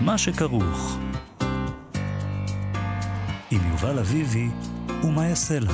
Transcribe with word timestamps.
מה 0.00 0.18
שכרוך. 0.18 0.98
עם 3.50 3.60
יובל 3.70 3.98
אביבי 3.98 4.48
ומה 5.04 5.26
יעשה 5.26 5.58
לה. 5.58 5.72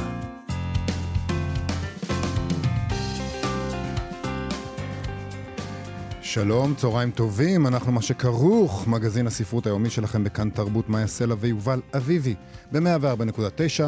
שלום, 6.22 6.74
צהריים 6.74 7.10
טובים, 7.10 7.66
אנחנו 7.66 7.92
מה 7.92 8.02
שכרוך, 8.02 8.88
מגזין 8.88 9.26
הספרות 9.26 9.66
היומי 9.66 9.90
שלכם 9.90 10.24
בכאן 10.24 10.50
תרבות, 10.50 10.88
מאיה 10.88 11.06
סלע 11.06 11.34
ויובל 11.38 11.80
אביבי, 11.96 12.34
ב-104.9 12.72 13.80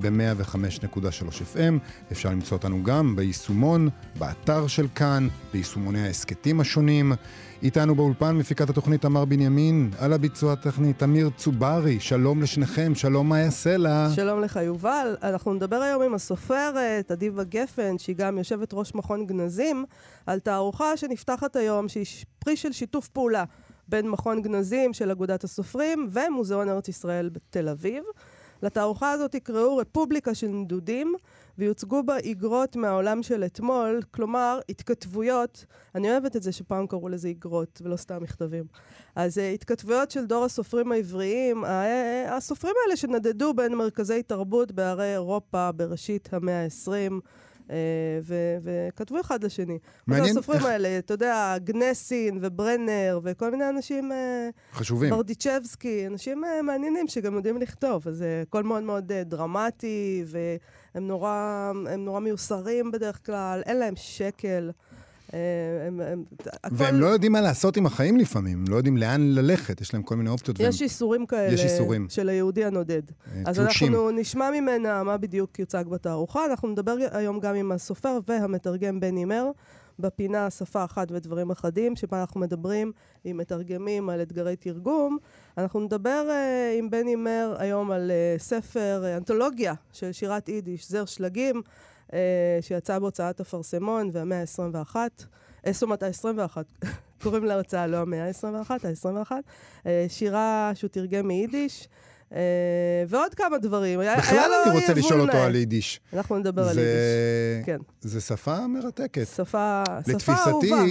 וב-105.3 0.00 1.56
FM. 1.56 1.78
אפשר 2.12 2.30
למצוא 2.30 2.56
אותנו 2.56 2.82
גם 2.82 3.16
ביישומון, 3.16 3.88
באתר 4.18 4.66
של 4.66 4.86
כאן, 4.94 5.28
ביישומוני 5.52 6.06
ההסכתים 6.06 6.60
השונים. 6.60 7.12
איתנו 7.62 7.94
באולפן 7.94 8.36
מפיקת 8.36 8.70
התוכנית 8.70 9.02
תמר 9.02 9.24
בנימין, 9.24 9.90
על 9.98 10.12
הביצוע 10.12 10.52
הטכני 10.52 10.92
תמיר 10.92 11.30
צוברי, 11.36 12.00
שלום 12.00 12.42
לשניכם, 12.42 12.94
שלום 12.94 13.28
מאיה 13.28 13.50
סלע. 13.50 14.08
שלום 14.14 14.40
לך 14.40 14.58
יובל, 14.62 15.16
אנחנו 15.22 15.54
נדבר 15.54 15.76
היום 15.76 16.02
עם 16.02 16.14
הסופרת 16.14 17.10
אדיבה 17.12 17.44
גפן, 17.44 17.98
שהיא 17.98 18.16
גם 18.16 18.38
יושבת 18.38 18.74
ראש 18.74 18.94
מכון 18.94 19.26
גנזים, 19.26 19.84
על 20.26 20.38
תערוכה 20.38 20.96
שנפתחת 20.96 21.56
היום, 21.56 21.88
שהיא 21.88 22.06
פרי 22.38 22.56
של 22.56 22.72
שיתוף 22.72 23.08
פעולה 23.08 23.44
בין 23.88 24.08
מכון 24.08 24.42
גנזים 24.42 24.92
של 24.92 25.10
אגודת 25.10 25.44
הסופרים 25.44 26.08
ומוזיאון 26.12 26.68
ארץ 26.68 26.88
ישראל 26.88 27.28
בתל 27.28 27.68
אביב. 27.68 28.04
לתערוכה 28.62 29.10
הזאת 29.10 29.34
יקראו 29.34 29.76
רפובליקה 29.76 30.34
של 30.34 30.48
נדודים, 30.48 31.14
ויוצגו 31.58 32.02
בה 32.02 32.16
איגרות 32.18 32.76
מהעולם 32.76 33.22
של 33.22 33.44
אתמול, 33.44 34.00
כלומר, 34.10 34.60
התכתבויות, 34.68 35.64
אני 35.94 36.10
אוהבת 36.10 36.36
את 36.36 36.42
זה 36.42 36.52
שפעם 36.52 36.86
קראו 36.86 37.08
לזה 37.08 37.28
איגרות, 37.28 37.82
ולא 37.84 37.96
סתם 37.96 38.22
מכתבים. 38.22 38.64
אז 39.16 39.38
uh, 39.38 39.40
התכתבויות 39.54 40.10
של 40.10 40.26
דור 40.26 40.44
הסופרים 40.44 40.92
העבריים, 40.92 41.64
הסופרים 42.28 42.74
האלה 42.84 42.96
שנדדו 42.96 43.54
בין 43.54 43.74
מרכזי 43.74 44.22
תרבות 44.22 44.72
בערי 44.72 45.12
אירופה 45.12 45.72
בראשית 45.72 46.28
המאה 46.32 46.64
ה-20, 46.64 46.92
אה, 46.92 47.08
וכתבו 48.62 49.20
אחד 49.20 49.44
לשני. 49.44 49.78
מעניין. 50.06 50.30
הסופרים 50.30 50.64
האלה, 50.64 50.98
אתה 50.98 51.14
יודע, 51.14 51.54
גנסין 51.58 52.38
וברנר 52.42 53.20
וכל 53.22 53.50
מיני 53.50 53.68
אנשים... 53.68 54.12
אה, 54.12 54.48
חשובים. 54.72 55.10
ברדיצ'בסקי, 55.10 56.06
אנשים 56.06 56.44
אה, 56.44 56.62
מעניינים 56.62 57.08
שגם 57.08 57.34
יודעים 57.34 57.58
לכתוב. 57.58 58.08
אז 58.08 58.24
הכל 58.42 58.62
מאוד 58.62 58.82
מאוד 58.82 59.12
דרמטי, 59.12 60.24
והם 60.26 61.06
נורא, 61.08 61.72
נורא 61.98 62.20
מיוסרים 62.20 62.90
בדרך 62.90 63.26
כלל, 63.26 63.62
אין 63.66 63.76
להם 63.76 63.96
שקל. 63.96 64.70
אה, 65.34 65.38
הם, 65.86 66.00
הם, 66.00 66.24
הכל... 66.64 66.74
והם 66.78 67.00
לא 67.00 67.06
יודעים 67.06 67.32
מה 67.32 67.40
לעשות 67.40 67.76
עם 67.76 67.86
החיים 67.86 68.16
לפעמים, 68.16 68.58
הם 68.58 68.64
לא 68.68 68.76
יודעים 68.76 68.96
לאן 68.96 69.20
ללכת, 69.20 69.80
יש 69.80 69.94
להם 69.94 70.02
כל 70.02 70.16
מיני 70.16 70.30
אופציות. 70.30 70.60
יש 70.60 70.74
והם... 70.74 70.84
איסורים 70.84 71.26
כאלה 71.26 71.52
יש 71.52 71.64
איסורים. 71.64 72.06
של 72.08 72.28
היהודי 72.28 72.64
הנודד. 72.64 73.02
אה, 73.34 73.42
אז. 73.46 73.60
אנחנו 73.60 74.10
נשמע 74.10 74.50
ממנה 74.50 75.02
מה 75.02 75.16
בדיוק 75.16 75.58
יוצג 75.58 75.84
בתערוכה. 75.88 76.46
אנחנו 76.46 76.68
נדבר 76.68 76.96
היום 77.10 77.40
גם 77.40 77.54
עם 77.54 77.72
הסופר 77.72 78.18
והמתרגם 78.28 79.00
בני 79.00 79.24
מר. 79.24 79.50
בפינה 79.98 80.50
שפה 80.50 80.84
אחת 80.84 81.08
ודברים 81.10 81.50
אחדים, 81.50 81.96
שבה 81.96 82.20
אנחנו 82.20 82.40
מדברים 82.40 82.92
עם 83.24 83.36
מתרגמים 83.36 84.08
על 84.08 84.22
אתגרי 84.22 84.56
תרגום. 84.56 85.18
אנחנו 85.58 85.80
נדבר 85.80 86.28
uh, 86.28 86.78
עם 86.78 86.90
בני 86.90 87.16
מר 87.16 87.54
היום 87.58 87.90
על 87.90 88.10
uh, 88.10 88.42
ספר 88.42 89.04
uh, 89.04 89.16
אנתולוגיה 89.16 89.74
של 89.92 90.12
שירת 90.12 90.48
יידיש, 90.48 90.90
זר 90.90 91.04
שלגים. 91.04 91.62
אה, 92.12 92.58
שיצא 92.60 92.98
בהוצאת 92.98 93.40
אפרסמון 93.40 94.10
והמאה 94.12 94.40
ה-21. 94.40 94.96
אה, 95.66 95.72
זאת 95.72 95.82
אומרת, 95.82 96.02
ה-21, 96.02 96.56
קוראים 97.22 97.44
להוצאה 97.44 97.86
לא 97.86 97.96
המאה 97.96 98.26
ה-21, 98.26 98.70
ה-21. 98.70 99.32
אה, 99.86 100.06
שירה 100.08 100.72
שהוא 100.74 100.88
תרגם 100.88 101.28
מיידיש. 101.28 101.88
ועוד 103.08 103.34
כמה 103.34 103.58
דברים. 103.58 104.00
בכלל 104.18 104.50
אני 104.66 104.80
רוצה 104.80 104.94
לשאול 104.94 105.20
אותו 105.20 105.36
על 105.36 105.56
יידיש. 105.56 106.00
אנחנו 106.12 106.38
נדבר. 106.38 106.68
על 106.68 106.78
יידיש. 106.78 107.66
כן. 107.66 107.78
זה 108.00 108.20
שפה 108.20 108.66
מרתקת. 108.66 109.26
שפה 109.26 109.82
אהובה. 110.46 110.82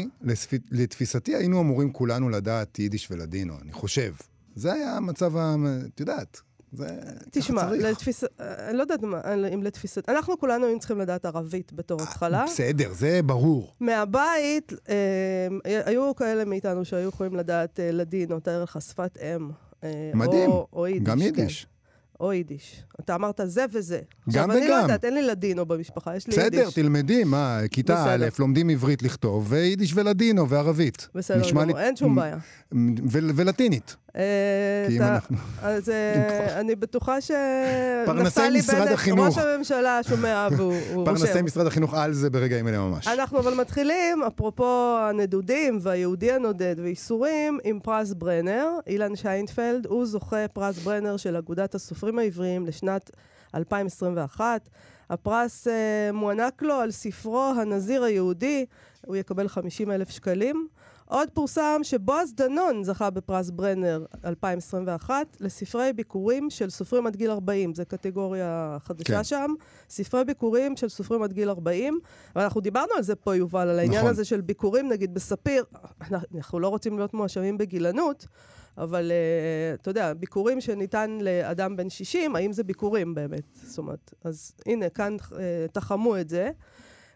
לתפיסתי 0.71 1.35
היינו 1.35 1.61
אמורים 1.61 1.93
כולנו 1.93 2.29
לדעת 2.29 2.79
יידיש 2.79 3.11
ולדינו, 3.11 3.53
אני 3.61 3.71
חושב. 3.71 4.13
זה 4.55 4.73
היה 4.73 4.97
המצב, 4.97 5.37
את 5.37 5.99
יודעת, 5.99 6.41
זה 6.73 6.87
תשמע, 7.31 7.71
לתפיס... 7.71 8.23
אני 8.39 8.77
לא 8.77 8.81
יודעת 8.81 9.03
אם 9.53 9.63
לתפיסת... 9.63 10.09
אנחנו 10.09 10.39
כולנו 10.39 10.65
היינו 10.65 10.79
צריכים 10.79 10.99
לדעת 10.99 11.25
ערבית 11.25 11.73
בתור 11.73 12.01
התחלה. 12.01 12.45
בסדר, 12.47 12.93
זה 12.93 13.19
ברור. 13.25 13.73
מהבית, 13.79 14.73
אה, 14.89 15.47
היו 15.85 16.15
כאלה 16.15 16.45
מאיתנו 16.45 16.85
שהיו 16.85 17.09
יכולים 17.09 17.35
לדעת 17.35 17.79
אה, 17.79 17.91
לדינו, 17.91 18.39
תאר 18.39 18.63
לך 18.63 18.81
שפת 18.81 19.17
אם. 19.17 19.49
אה, 19.83 20.11
מדהים, 20.13 20.49
או, 20.49 20.67
או 20.73 20.87
יידיש, 20.87 21.03
גם 21.03 21.21
יידיש. 21.21 21.63
כן. 21.63 21.76
או 22.19 22.33
יידיש. 22.33 22.83
אתה 22.99 23.15
אמרת 23.15 23.41
זה 23.45 23.65
וזה. 23.71 23.99
גם 23.99 24.03
עכשיו, 24.27 24.43
וגם. 24.43 24.51
אני 24.51 24.67
לא 24.67 24.75
יודעת, 24.75 25.05
אין 25.05 25.13
לי 25.13 25.21
לדינו 25.21 25.65
במשפחה, 25.65 26.15
יש 26.15 26.27
לי 26.27 26.31
בסדר, 26.31 26.43
יידיש. 26.43 26.59
בסדר, 26.59 26.71
תלמדי, 26.83 27.23
מה, 27.23 27.59
כיתה 27.71 28.13
א', 28.13 28.25
לומדים 28.39 28.69
עברית 28.69 29.03
לכתוב, 29.03 29.45
ויידיש 29.49 29.93
ולדינו 29.95 30.49
וערבית. 30.49 31.07
בסדר, 31.15 31.63
לי... 31.65 31.73
אין 31.77 31.95
שום 31.95 32.15
בעיה. 32.15 32.37
ולטינית. 33.35 33.95
אה, 34.17 34.85
כי 34.87 34.97
אם 34.97 35.01
אנחנו... 35.01 35.37
אז 35.61 35.89
אה, 35.89 36.59
אני 36.59 36.75
בטוחה 36.75 37.21
שנפתלי 37.21 38.61
בנט, 38.61 39.09
ראש 39.17 39.37
הממשלה, 39.37 39.99
שומע 40.03 40.47
והוא 40.51 40.73
רושם. 40.93 41.05
פרנסי 41.05 41.41
משרד 41.41 41.67
החינוך 41.67 41.93
על 41.93 42.13
זה 42.13 42.29
ברגעים 42.29 42.67
אלה 42.67 42.79
ממש. 42.79 43.07
אנחנו 43.07 43.39
אבל 43.39 43.53
מתחילים, 43.53 44.23
אפרופו 44.23 44.97
הנדודים 44.99 45.79
והיהודי 45.81 46.31
הנודד 46.31 46.75
ואיסורים, 46.83 47.59
עם 47.63 47.79
פרס 47.79 48.13
ברנר. 48.13 48.67
אילן 48.87 49.15
שיינפלד, 49.15 49.85
הוא 49.85 50.05
זוכה 50.05 50.47
פרס 50.53 50.77
ברנר 50.77 51.17
של 51.17 51.35
אגודת 51.35 51.75
הסופרים 51.75 52.06
העבריים 52.19 52.65
לשנת 52.65 53.11
2021. 53.55 54.69
הפרס 55.09 55.67
uh, 55.67 55.71
מוענק 56.13 56.61
לו 56.61 56.73
על 56.73 56.91
ספרו 56.91 57.53
הנזיר 57.57 58.03
היהודי, 58.03 58.65
הוא 59.05 59.15
יקבל 59.15 59.47
50 59.47 59.91
אלף 59.91 60.09
שקלים. 60.09 60.67
עוד 61.09 61.29
פורסם 61.33 61.79
שבועז 61.83 62.33
דנון 62.33 62.83
זכה 62.83 63.09
בפרס 63.09 63.49
ברנר 63.49 64.05
2021 64.25 65.37
לספרי 65.39 65.93
ביקורים 65.93 66.49
של 66.49 66.69
סופרים 66.69 67.07
עד 67.07 67.15
גיל 67.15 67.31
40, 67.31 67.75
זו 67.75 67.83
קטגוריה 67.87 68.77
חדשה 68.83 69.17
כן. 69.17 69.23
שם. 69.23 69.53
ספרי 69.89 70.23
ביקורים 70.23 70.75
של 70.75 70.89
סופרים 70.89 71.23
עד 71.23 71.33
גיל 71.33 71.49
40, 71.49 71.99
ואנחנו 72.35 72.61
דיברנו 72.61 72.93
על 72.97 73.03
זה 73.03 73.15
פה, 73.15 73.35
יובל, 73.35 73.69
על 73.69 73.79
העניין 73.79 73.99
נכון. 73.99 74.11
הזה 74.11 74.25
של 74.25 74.41
ביקורים, 74.41 74.89
נגיד 74.89 75.13
בספיר, 75.13 75.63
אנחנו 76.11 76.59
לא 76.59 76.67
רוצים 76.67 76.97
להיות 76.97 77.13
מואשמים 77.13 77.57
בגילנות, 77.57 78.27
אבל 78.77 79.11
uh, 79.11 79.81
אתה 79.81 79.89
יודע, 79.89 80.13
ביקורים 80.13 80.61
שניתן 80.61 81.17
לאדם 81.21 81.77
בן 81.77 81.89
60, 81.89 82.35
האם 82.35 82.53
זה 82.53 82.63
ביקורים 82.63 83.15
באמת? 83.15 83.43
זאת 83.63 83.77
אומרת, 83.77 84.13
אז 84.23 84.51
הנה, 84.65 84.89
כאן 84.89 85.15
uh, 85.31 85.35
תחמו 85.71 86.17
את 86.17 86.29
זה. 86.29 86.49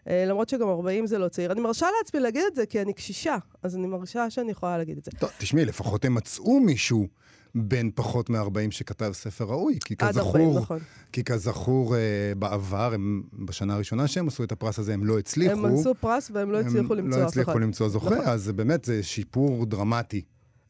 אה, 0.08 0.24
למרות 0.26 0.48
שגם 0.48 0.68
40 0.68 1.06
זה 1.06 1.18
לא 1.18 1.28
צעיר. 1.28 1.52
אני 1.52 1.60
מרשה 1.60 1.86
לעצמי 1.98 2.20
להגיד 2.20 2.42
את 2.46 2.54
זה 2.54 2.66
כי 2.66 2.82
אני 2.82 2.92
קשישה, 2.92 3.36
אז 3.62 3.76
אני 3.76 3.86
מרשה 3.86 4.30
שאני 4.30 4.50
יכולה 4.50 4.78
להגיד 4.78 4.98
את 4.98 5.04
זה. 5.04 5.10
טוב, 5.18 5.30
תשמעי, 5.38 5.64
לפחות 5.64 6.04
הם 6.04 6.14
מצאו 6.14 6.60
מישהו 6.60 7.08
בן 7.54 7.90
פחות 7.94 8.30
מ-40 8.30 8.70
שכתב 8.70 9.10
ספר 9.12 9.44
ראוי. 9.44 9.78
כי 9.84 9.96
כזכור, 9.96 10.26
40, 10.26 10.56
נכון. 10.56 10.78
כי 11.12 11.24
כזכור, 11.24 11.94
uh, 11.94 11.98
בעבר, 12.38 12.94
הם, 12.94 13.22
בשנה 13.46 13.74
הראשונה 13.74 14.08
שהם 14.08 14.28
עשו 14.28 14.44
את 14.44 14.52
הפרס 14.52 14.78
הזה, 14.78 14.94
הם 14.94 15.04
לא 15.04 15.18
הצליחו. 15.18 15.52
הם 15.52 15.64
עשו 15.64 15.94
פרס 15.94 16.30
והם 16.34 16.50
לא 16.50 16.60
הצליחו 16.60 16.94
למצוא 16.94 17.18
לא 17.20 17.26
אף 17.26 17.30
אחד. 17.30 17.36
לא 17.36 17.42
הצליחו 17.42 17.58
למצוא 17.58 17.88
זוכה, 17.88 18.10
נכון. 18.10 18.26
אז 18.26 18.50
באמת 18.50 18.84
זה 18.84 19.02
שיפור 19.02 19.66
דרמטי. 19.66 20.22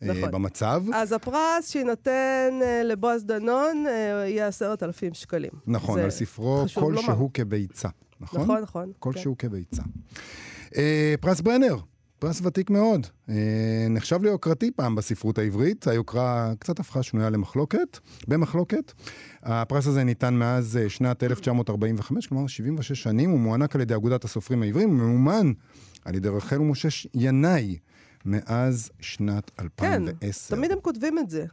אה, 0.02 0.08
נכון. 0.08 0.30
במצב. 0.30 0.82
אז 0.94 1.12
הפרס 1.12 1.70
שיינתן 1.70 2.58
uh, 2.60 2.84
לבועז 2.84 3.24
דנון 3.24 3.84
uh, 3.86 3.90
יהיה 3.90 4.46
עשרת 4.46 4.82
אלפים 4.82 5.14
שקלים. 5.14 5.50
נכון, 5.66 6.00
על 6.00 6.10
ספרו 6.10 6.64
כלשהו 6.74 7.30
כביצה. 7.34 7.88
נכון? 8.20 8.40
נכון, 8.42 8.62
נכון. 8.62 8.92
כלשהו 8.98 9.34
כן. 9.38 9.48
כביצה. 9.48 9.82
אה, 10.76 11.14
פרס 11.20 11.40
ברנר, 11.40 11.76
פרס 12.18 12.40
ותיק 12.44 12.70
מאוד. 12.70 13.06
אה, 13.28 13.86
נחשב 13.90 14.22
ליוקרתי 14.22 14.70
פעם 14.70 14.94
בספרות 14.94 15.38
העברית, 15.38 15.86
היוקרה 15.86 16.52
קצת 16.58 16.80
הפכה 16.80 17.02
שנויה 17.02 17.30
למחלוקת, 17.30 17.98
במחלוקת. 18.28 18.92
הפרס 19.42 19.86
הזה 19.86 20.04
ניתן 20.04 20.34
מאז 20.34 20.76
אה, 20.76 20.88
שנת 20.88 21.22
1945, 21.22 22.26
כלומר 22.26 22.46
76 22.46 23.02
שנים, 23.02 23.30
הוא 23.30 23.38
מוענק 23.38 23.74
על 23.74 23.80
ידי 23.80 23.94
אגודת 23.94 24.24
הסופרים 24.24 24.62
העברים, 24.62 24.88
הוא 24.88 24.98
ממומן 24.98 25.52
על 26.04 26.14
ידי 26.14 26.28
רחל 26.28 26.60
ומשה 26.60 26.88
ינאי. 27.14 27.76
מאז 28.24 28.90
שנת 29.00 29.50
2010. 29.60 30.50
כן, 30.50 30.56
תמיד 30.56 30.72
הם 30.72 30.78
כותבים 30.80 31.18
את 31.18 31.30
זה. 31.30 31.44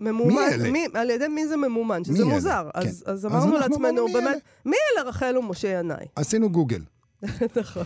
ממומן, 0.00 0.34
מי 0.34 0.54
אלה? 0.54 0.70
מי, 0.70 0.86
על 0.94 1.10
ידי 1.10 1.28
מי 1.28 1.48
זה 1.48 1.56
ממומן, 1.56 2.04
שזה 2.04 2.24
מוזר. 2.24 2.70
כן. 2.74 2.80
אז, 2.80 3.04
אז 3.06 3.26
אמרנו 3.26 3.56
אז 3.56 3.62
לעצמנו, 3.62 4.06
מי 4.06 4.12
באמת, 4.12 4.38
מי 4.64 4.76
אלה 4.92 5.08
רחל 5.08 5.38
ומשה 5.38 5.68
ינאי? 5.68 6.06
עשינו 6.16 6.50
גוגל. 6.50 6.82
נכון. 7.60 7.84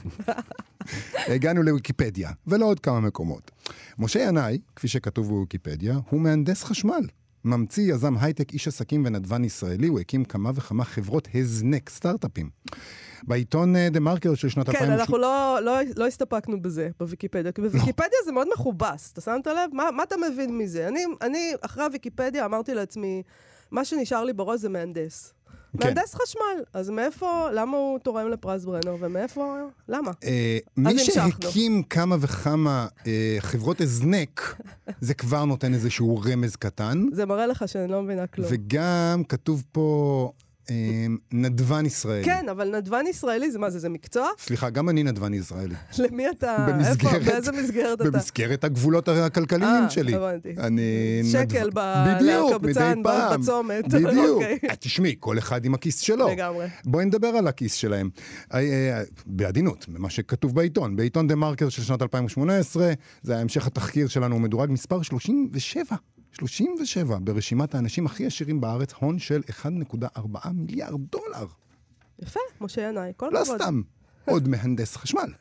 הגענו 1.14 1.62
לוויקיפדיה, 1.62 2.30
ולעוד 2.46 2.80
כמה 2.80 3.00
מקומות. 3.00 3.50
משה 3.98 4.20
ינאי, 4.20 4.58
כפי 4.76 4.88
שכתוב 4.88 5.28
בוויקיפדיה, 5.28 5.98
הוא 6.10 6.20
מהנדס 6.20 6.64
חשמל. 6.64 7.06
ממציא, 7.44 7.92
יזם 7.92 8.14
הייטק, 8.20 8.52
איש 8.52 8.68
עסקים 8.68 9.04
ונדבן 9.06 9.44
ישראלי, 9.44 9.86
הוא 9.86 10.00
הקים 10.00 10.24
כמה 10.24 10.50
וכמה 10.54 10.84
חברות 10.84 11.28
הזנק, 11.34 11.90
סטארט-אפים. 11.90 12.50
בעיתון 13.22 13.74
דה 13.90 14.00
מרקר 14.00 14.34
של 14.34 14.48
שנת 14.48 14.66
כן, 14.66 14.72
2000... 14.72 14.92
אנחנו 14.92 15.18
לא, 15.18 15.58
לא, 15.62 15.78
לא 15.96 16.06
הסתפקנו 16.06 16.62
בזה 16.62 16.88
בוויקיפדיה, 17.00 17.52
כי 17.52 17.60
בוויקיפדיה 17.60 18.18
זה 18.24 18.32
מאוד 18.32 18.48
מכובס, 18.54 19.12
אתה 19.12 19.20
שמת 19.20 19.46
לב? 19.46 19.70
מה, 19.72 19.90
מה 19.90 20.02
אתה 20.02 20.16
מבין 20.16 20.58
מזה? 20.58 20.88
אני, 20.88 21.04
אני, 21.22 21.52
אחרי 21.60 21.84
הוויקיפדיה 21.84 22.44
אמרתי 22.44 22.74
לעצמי, 22.74 23.22
מה 23.70 23.84
שנשאר 23.84 24.24
לי 24.24 24.32
בראש 24.32 24.60
זה 24.60 24.68
מהנדס. 24.68 25.34
כן. 25.80 25.86
מהנדס 25.86 26.14
חשמל. 26.14 26.64
אז 26.74 26.90
מאיפה, 26.90 27.50
למה 27.52 27.76
הוא 27.76 27.98
תורם 27.98 28.28
לפרס 28.28 28.64
ברנר, 28.64 28.96
ומאיפה, 29.00 29.56
למה? 29.88 30.10
אה, 30.24 30.58
מי. 30.76 30.98
שהקים 30.98 31.82
כמה 31.82 32.16
וכמה 32.20 32.86
אה, 33.06 33.36
חברות 33.40 33.80
הזנק, 33.80 34.56
זה 35.00 35.14
כבר 35.14 35.44
נותן 35.44 35.74
איזשהו 35.74 36.20
רמז 36.24 36.56
קטן. 36.56 37.04
זה 37.12 37.26
מראה 37.26 37.46
לך 37.46 37.68
שאני 37.68 37.92
לא 37.92 38.02
מבינה 38.02 38.26
כלום. 38.26 38.48
וגם 38.50 39.22
כתוב 39.28 39.64
פה 39.72 40.32
נדבן 41.32 41.86
ישראלי. 41.86 42.24
כן, 42.24 42.46
אבל 42.50 42.76
נדבן 42.76 43.04
ישראלי 43.06 43.50
זה 43.50 43.58
מה 43.58 43.70
זה, 43.70 43.78
זה 43.78 43.88
מקצוע? 43.88 44.28
סליחה, 44.38 44.70
גם 44.70 44.88
אני 44.88 45.02
נדבן 45.02 45.34
ישראלי. 45.34 45.74
למי 45.98 46.30
אתה, 46.30 46.66
במסגרת- 46.68 47.14
איפה, 47.14 47.30
באיזה 47.30 47.52
מסגרת 47.52 48.00
אתה? 48.00 48.10
במסגרת 48.10 48.64
הגבולות 48.64 49.08
הכלכליים 49.08 49.84
אה, 49.84 49.90
שלי. 49.90 50.14
הבנתי. 50.14 50.48
אני... 50.58 50.82
שקל 51.32 51.66
נדב- 51.66 51.78
ב- 51.78 52.16
בדיוק, 52.20 52.62
מדי 52.62 52.92
פעם. 53.02 53.40
בצומת. 53.40 53.88
בדיוק. 53.94 54.16
אוקיי. 54.28 54.58
אה, 54.70 54.76
תשמעי, 54.76 55.14
כל 55.20 55.38
אחד 55.38 55.64
עם 55.64 55.74
הכיס 55.74 55.98
שלו. 56.00 56.28
לגמרי. 56.28 56.66
בואי 56.84 57.04
נדבר 57.04 57.28
על 57.28 57.46
הכיס 57.46 57.74
שלהם. 57.74 58.10
אה, 58.54 58.58
אה, 58.60 59.02
בעדינות, 59.26 59.86
ממה 59.88 60.10
שכתוב 60.10 60.54
בעיתון. 60.54 60.96
בעיתון 60.96 61.26
דה 61.26 61.34
מרקר 61.34 61.68
של 61.68 61.82
שנת 61.82 62.02
2018, 62.02 62.92
זה 63.22 63.32
היה 63.32 63.40
המשך 63.40 63.66
התחקיר 63.66 64.08
שלנו, 64.08 64.34
הוא 64.34 64.42
מדורג 64.42 64.70
מספר 64.70 65.02
37. 65.02 65.96
37 66.32 67.18
ברשימת 67.18 67.74
האנשים 67.74 68.06
הכי 68.06 68.26
עשירים 68.26 68.60
בארץ, 68.60 68.92
הון 68.92 69.18
של 69.18 69.42
1.4 69.62 70.48
מיליארד 70.54 71.00
דולר. 71.10 71.46
יפה, 72.22 72.40
משה 72.60 72.88
ינאי, 72.88 73.12
כל 73.16 73.30
לא 73.32 73.42
הכבוד. 73.42 73.62
סתם, 73.62 73.82
עוד 74.30 74.48
מהנדס 74.48 74.96
חשמל. 74.96 75.32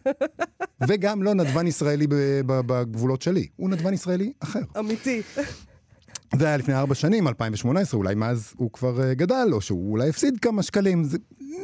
וגם 0.88 1.24
לא 1.24 1.34
נדבן 1.34 1.68
ישראלי 1.68 2.08
בגבולות 2.46 3.22
שלי, 3.22 3.48
הוא 3.56 3.70
נדבן 3.70 3.94
ישראלי 3.94 4.34
אחר. 4.40 4.62
אמיתי. 4.80 5.22
זה 6.40 6.46
היה 6.48 6.58
לפני 6.58 6.74
ארבע 6.74 6.96
שנים, 6.96 7.28
2018, 7.28 7.98
אולי 7.98 8.16
מאז 8.16 8.54
הוא 8.58 8.72
כבר 8.72 9.04
אה, 9.04 9.14
גדל, 9.14 9.48
או 9.52 9.62
שהוא 9.62 9.92
אולי 9.92 10.10
הפסיד 10.10 10.40
כמה 10.40 10.64
שקלים. 10.64 11.04
זה 11.04 11.18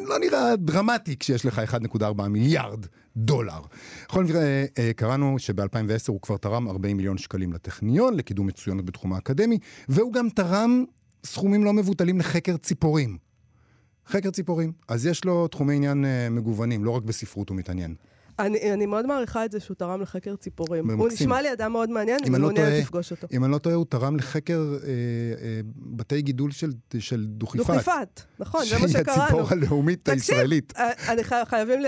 לא 0.03 0.19
נראה 0.19 0.56
דרמטי 0.56 1.15
כשיש 1.19 1.45
לך 1.45 1.62
1.4 2.00 2.21
מיליארד 2.27 2.85
דולר. 3.17 3.59
בכל 4.07 4.23
מקרה, 4.23 4.41
אה, 4.77 4.91
קראנו 4.95 5.39
שב-2010 5.39 6.07
הוא 6.07 6.21
כבר 6.21 6.37
תרם 6.37 6.67
40 6.67 6.97
מיליון 6.97 7.17
שקלים 7.17 7.53
לטכניון, 7.53 8.13
לקידום 8.13 8.47
מצוינות 8.47 8.85
בתחום 8.85 9.13
האקדמי, 9.13 9.59
והוא 9.89 10.13
גם 10.13 10.29
תרם 10.29 10.83
סכומים 11.25 11.63
לא 11.63 11.73
מבוטלים 11.73 12.19
לחקר 12.19 12.57
ציפורים. 12.57 13.17
חקר 14.07 14.31
ציפורים. 14.31 14.71
אז 14.87 15.05
יש 15.05 15.25
לו 15.25 15.47
תחומי 15.47 15.75
עניין 15.75 16.05
אה, 16.05 16.29
מגוונים, 16.29 16.85
לא 16.85 16.91
רק 16.91 17.03
בספרות 17.03 17.49
הוא 17.49 17.57
מתעניין. 17.57 17.95
אני, 18.39 18.73
אני 18.73 18.85
מאוד 18.85 19.05
מעריכה 19.05 19.45
את 19.45 19.51
זה 19.51 19.59
שהוא 19.59 19.75
תרם 19.75 20.01
לחקר 20.01 20.35
ציפורים. 20.35 20.89
הוא. 20.91 21.07
נשמע 21.07 21.41
לי 21.41 21.53
אדם 21.53 21.71
מאוד 21.71 21.89
מעניין, 21.89 22.19
אם 22.27 22.35
אני 22.35 22.41
לא 22.41 22.47
מעוניינת 22.47 22.69
טועה- 22.69 22.81
לפגוש 22.81 23.11
אותו. 23.11 23.27
אם 23.31 23.43
אני 23.43 23.51
לא 23.51 23.57
טועה, 23.57 23.75
הוא 23.75 23.85
תרם 23.89 24.15
לחקר 24.17 24.59
אה, 24.83 24.87
אה, 24.87 25.59
בתי 25.75 26.21
גידול 26.21 26.51
של, 26.51 26.69
של 26.99 27.25
דוכיפת. 27.27 27.67
דוכיפת, 27.67 28.21
נכון, 28.39 28.65
זה 28.65 28.75
מה 28.79 28.87
שהיא 28.87 29.03
שקראנו. 29.03 29.21
הציפור 29.23 29.47
הלאומית 29.51 29.99
תקשיב, 30.03 30.13
הישראלית. 30.35 30.73
אה, 30.77 31.13
אני 31.13 31.23
חי- 31.23 31.35
חייבים 31.45 31.79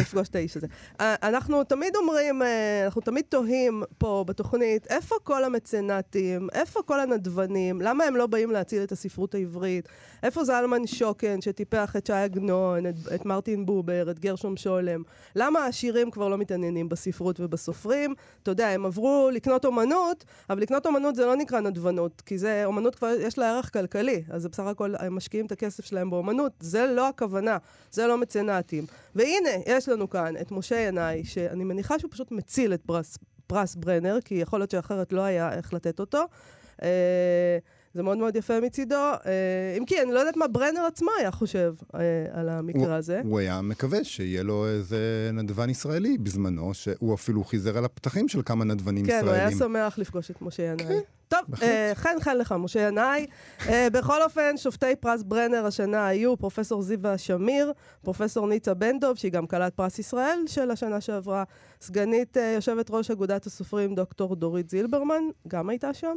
לפגוש 0.00 0.28
את 0.28 0.36
האיש 0.36 0.56
הזה. 0.56 0.66
אה, 1.00 1.14
אנחנו 1.22 1.64
תמיד 1.64 1.96
אומרים, 1.96 2.42
אה, 2.42 2.84
אנחנו 2.84 3.00
תמיד 3.00 3.24
תוהים 3.28 3.82
פה 3.98 4.24
בתוכנית, 4.28 4.86
איפה 4.86 5.14
כל 5.22 5.44
המצנטים, 5.44 6.48
איפה 6.52 6.80
כל 6.84 7.00
הנדבנים, 7.00 7.80
למה 7.80 8.04
הם 8.04 8.16
לא 8.16 8.26
באים 8.26 8.50
להציל 8.50 8.82
את 8.82 8.92
הספרות 8.92 9.34
העברית? 9.34 9.88
איפה 10.22 10.44
זלמן 10.44 10.86
שוקן 10.86 11.40
שטיפח 11.40 11.96
את 11.96 12.06
שי 12.06 12.12
עגנון, 12.12 12.86
את, 12.86 12.94
את 13.14 13.26
מרטין 13.26 13.66
בובר, 13.66 14.10
את 14.10 14.18
גרשום 14.18 14.56
שולם? 14.56 15.02
למה 15.36 15.72
העשירים 15.92 16.10
כבר 16.10 16.28
לא 16.28 16.38
מתעניינים 16.38 16.88
בספרות 16.88 17.40
ובסופרים? 17.40 18.14
אתה 18.42 18.50
יודע, 18.50 18.68
הם 18.68 18.86
עברו 18.86 19.30
לקנות 19.32 19.64
אומנות, 19.64 20.24
אבל 20.50 20.62
לקנות 20.62 20.86
אומנות 20.86 21.14
זה 21.14 21.26
לא 21.26 21.36
נקרא 21.36 21.60
נדבנות, 21.60 22.20
כי 22.26 22.38
זה, 22.38 22.64
אומנות 22.64 22.94
כבר 22.94 23.08
יש 23.20 23.38
לה 23.38 23.50
ערך 23.50 23.72
כלכלי, 23.72 24.22
אז 24.30 24.46
בסך 24.46 24.62
הכל, 24.62 24.94
הם 24.98 25.16
משקיעים 25.16 25.46
את 25.46 25.52
הכסף 25.52 25.84
שלהם 25.84 26.10
באומנות, 26.10 26.52
זה 26.60 26.86
לא 26.86 27.08
הכוונה, 27.08 27.58
זה 27.90 28.06
לא 28.06 28.18
מצנטים. 28.18 28.86
והנה, 29.14 29.50
יש 29.66 29.88
לנו 29.88 30.10
כאן 30.10 30.34
את 30.40 30.50
משה 30.50 30.80
ינאי, 30.80 31.24
שאני 31.24 31.64
מניחה 31.64 31.98
שהוא 31.98 32.10
פשוט 32.10 32.32
מציל 32.32 32.74
את 32.74 32.82
פרס, 32.86 33.18
פרס 33.46 33.74
ברנר, 33.74 34.18
כי 34.24 34.34
יכול 34.34 34.60
להיות 34.60 34.70
שאחרת 34.70 35.12
לא 35.12 35.20
היה 35.20 35.52
איך 35.52 35.74
לתת 35.74 36.00
אותו. 36.00 36.24
אה, 36.82 37.58
זה 37.94 38.02
מאוד 38.02 38.18
מאוד 38.18 38.36
יפה 38.36 38.60
מצידו. 38.60 38.94
אה, 38.94 39.74
אם 39.78 39.84
כי, 39.84 40.02
אני 40.02 40.12
לא 40.12 40.18
יודעת 40.18 40.36
מה 40.36 40.48
ברנר 40.48 40.80
עצמו 40.80 41.10
היה 41.18 41.30
חושב 41.30 41.74
אה, 41.94 42.00
על 42.32 42.48
המקרה 42.48 42.96
הזה. 42.96 43.20
הוא 43.24 43.38
היה 43.38 43.60
מקווה 43.60 44.04
שיהיה 44.04 44.42
לו 44.42 44.66
איזה 44.66 45.30
נדבן 45.32 45.70
ישראלי 45.70 46.18
בזמנו, 46.18 46.74
שהוא 46.74 47.14
אפילו 47.14 47.44
חיזר 47.44 47.78
על 47.78 47.84
הפתחים 47.84 48.28
של 48.28 48.42
כמה 48.44 48.64
נדבנים 48.64 49.06
כן, 49.06 49.20
הוא 49.24 49.30
היה 49.30 49.48
ישראלים. 49.48 49.58
שמח 49.58 49.98
לפגוש 49.98 50.30
את 50.30 50.42
משה 50.42 50.62
ינאי. 50.62 50.84
כן, 50.84 51.00
טוב. 51.32 51.62
אה, 51.62 51.92
חן 51.94 52.16
חן 52.20 52.38
לך, 52.38 52.54
משה 52.58 52.80
ינאי. 52.80 53.26
אה, 53.68 53.88
בכל 53.92 54.22
אופן, 54.22 54.56
שופטי 54.56 54.96
פרס 55.00 55.22
ברנר 55.22 55.66
השנה 55.66 56.06
היו 56.06 56.36
פרופסור 56.36 56.82
זיווה 56.82 57.18
שמיר, 57.18 57.72
פרופסור 58.02 58.46
ניצה 58.46 58.74
בן 58.74 58.98
דב, 58.98 59.14
שהיא 59.14 59.32
גם 59.32 59.46
כלת 59.46 59.74
פרס 59.74 59.98
ישראל 59.98 60.38
של 60.46 60.70
השנה 60.70 61.00
שעברה, 61.00 61.44
סגנית 61.80 62.36
אה, 62.36 62.52
יושבת 62.54 62.90
ראש 62.90 63.10
אגודת 63.10 63.46
הסופרים 63.46 63.94
דוקטור 63.94 64.36
דורית 64.36 64.70
זילברמן, 64.70 65.22
גם 65.48 65.68
הייתה 65.68 65.94
שם, 65.94 66.16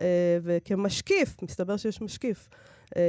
אה, 0.00 0.38
וכמשקיף, 0.42 1.42
מסתבר 1.42 1.76
שיש 1.76 2.02
משקיף. 2.02 2.48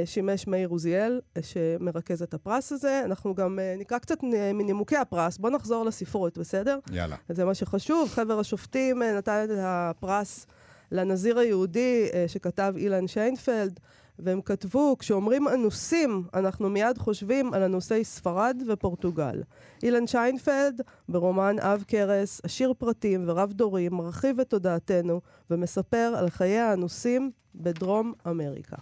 שימש 0.04 0.46
מאיר 0.46 0.68
עוזיאל, 0.68 1.20
שמרכז 1.42 2.22
את 2.22 2.34
הפרס 2.34 2.72
הזה. 2.72 3.02
אנחנו 3.04 3.34
גם 3.34 3.58
נקרא 3.78 3.98
קצת 3.98 4.18
מנימוקי 4.54 4.96
הפרס. 4.96 5.38
בואו 5.38 5.52
נחזור 5.52 5.84
לספרות, 5.84 6.38
בסדר? 6.38 6.78
יאללה. 6.92 7.16
זה 7.28 7.44
מה 7.44 7.54
שחשוב. 7.54 8.08
חבר 8.08 8.40
השופטים 8.40 9.02
נתן 9.02 9.44
את 9.44 9.58
הפרס 9.60 10.46
לנזיר 10.92 11.38
היהודי 11.38 12.08
אה, 12.14 12.24
שכתב 12.28 12.74
אילן 12.76 13.06
שיינפלד, 13.06 13.80
והם 14.18 14.40
כתבו, 14.40 14.96
כשאומרים 14.98 15.48
אנוסים, 15.48 16.22
אנחנו 16.34 16.70
מיד 16.70 16.98
חושבים 16.98 17.54
על 17.54 17.62
אנוסי 17.62 18.04
ספרד 18.04 18.62
ופורטוגל. 18.68 19.42
אילן 19.82 20.06
שיינפלד, 20.06 20.80
ברומן 21.08 21.56
אב 21.58 21.84
כרס, 21.88 22.40
עשיר 22.44 22.72
פרטים 22.78 23.24
ורב 23.26 23.52
דורי, 23.52 23.88
מרחיב 23.88 24.40
את 24.40 24.50
תודעתנו 24.50 25.20
ומספר 25.50 26.14
על 26.18 26.30
חיי 26.30 26.58
האנוסים 26.58 27.30
בדרום 27.54 28.12
אמריקה. 28.26 28.76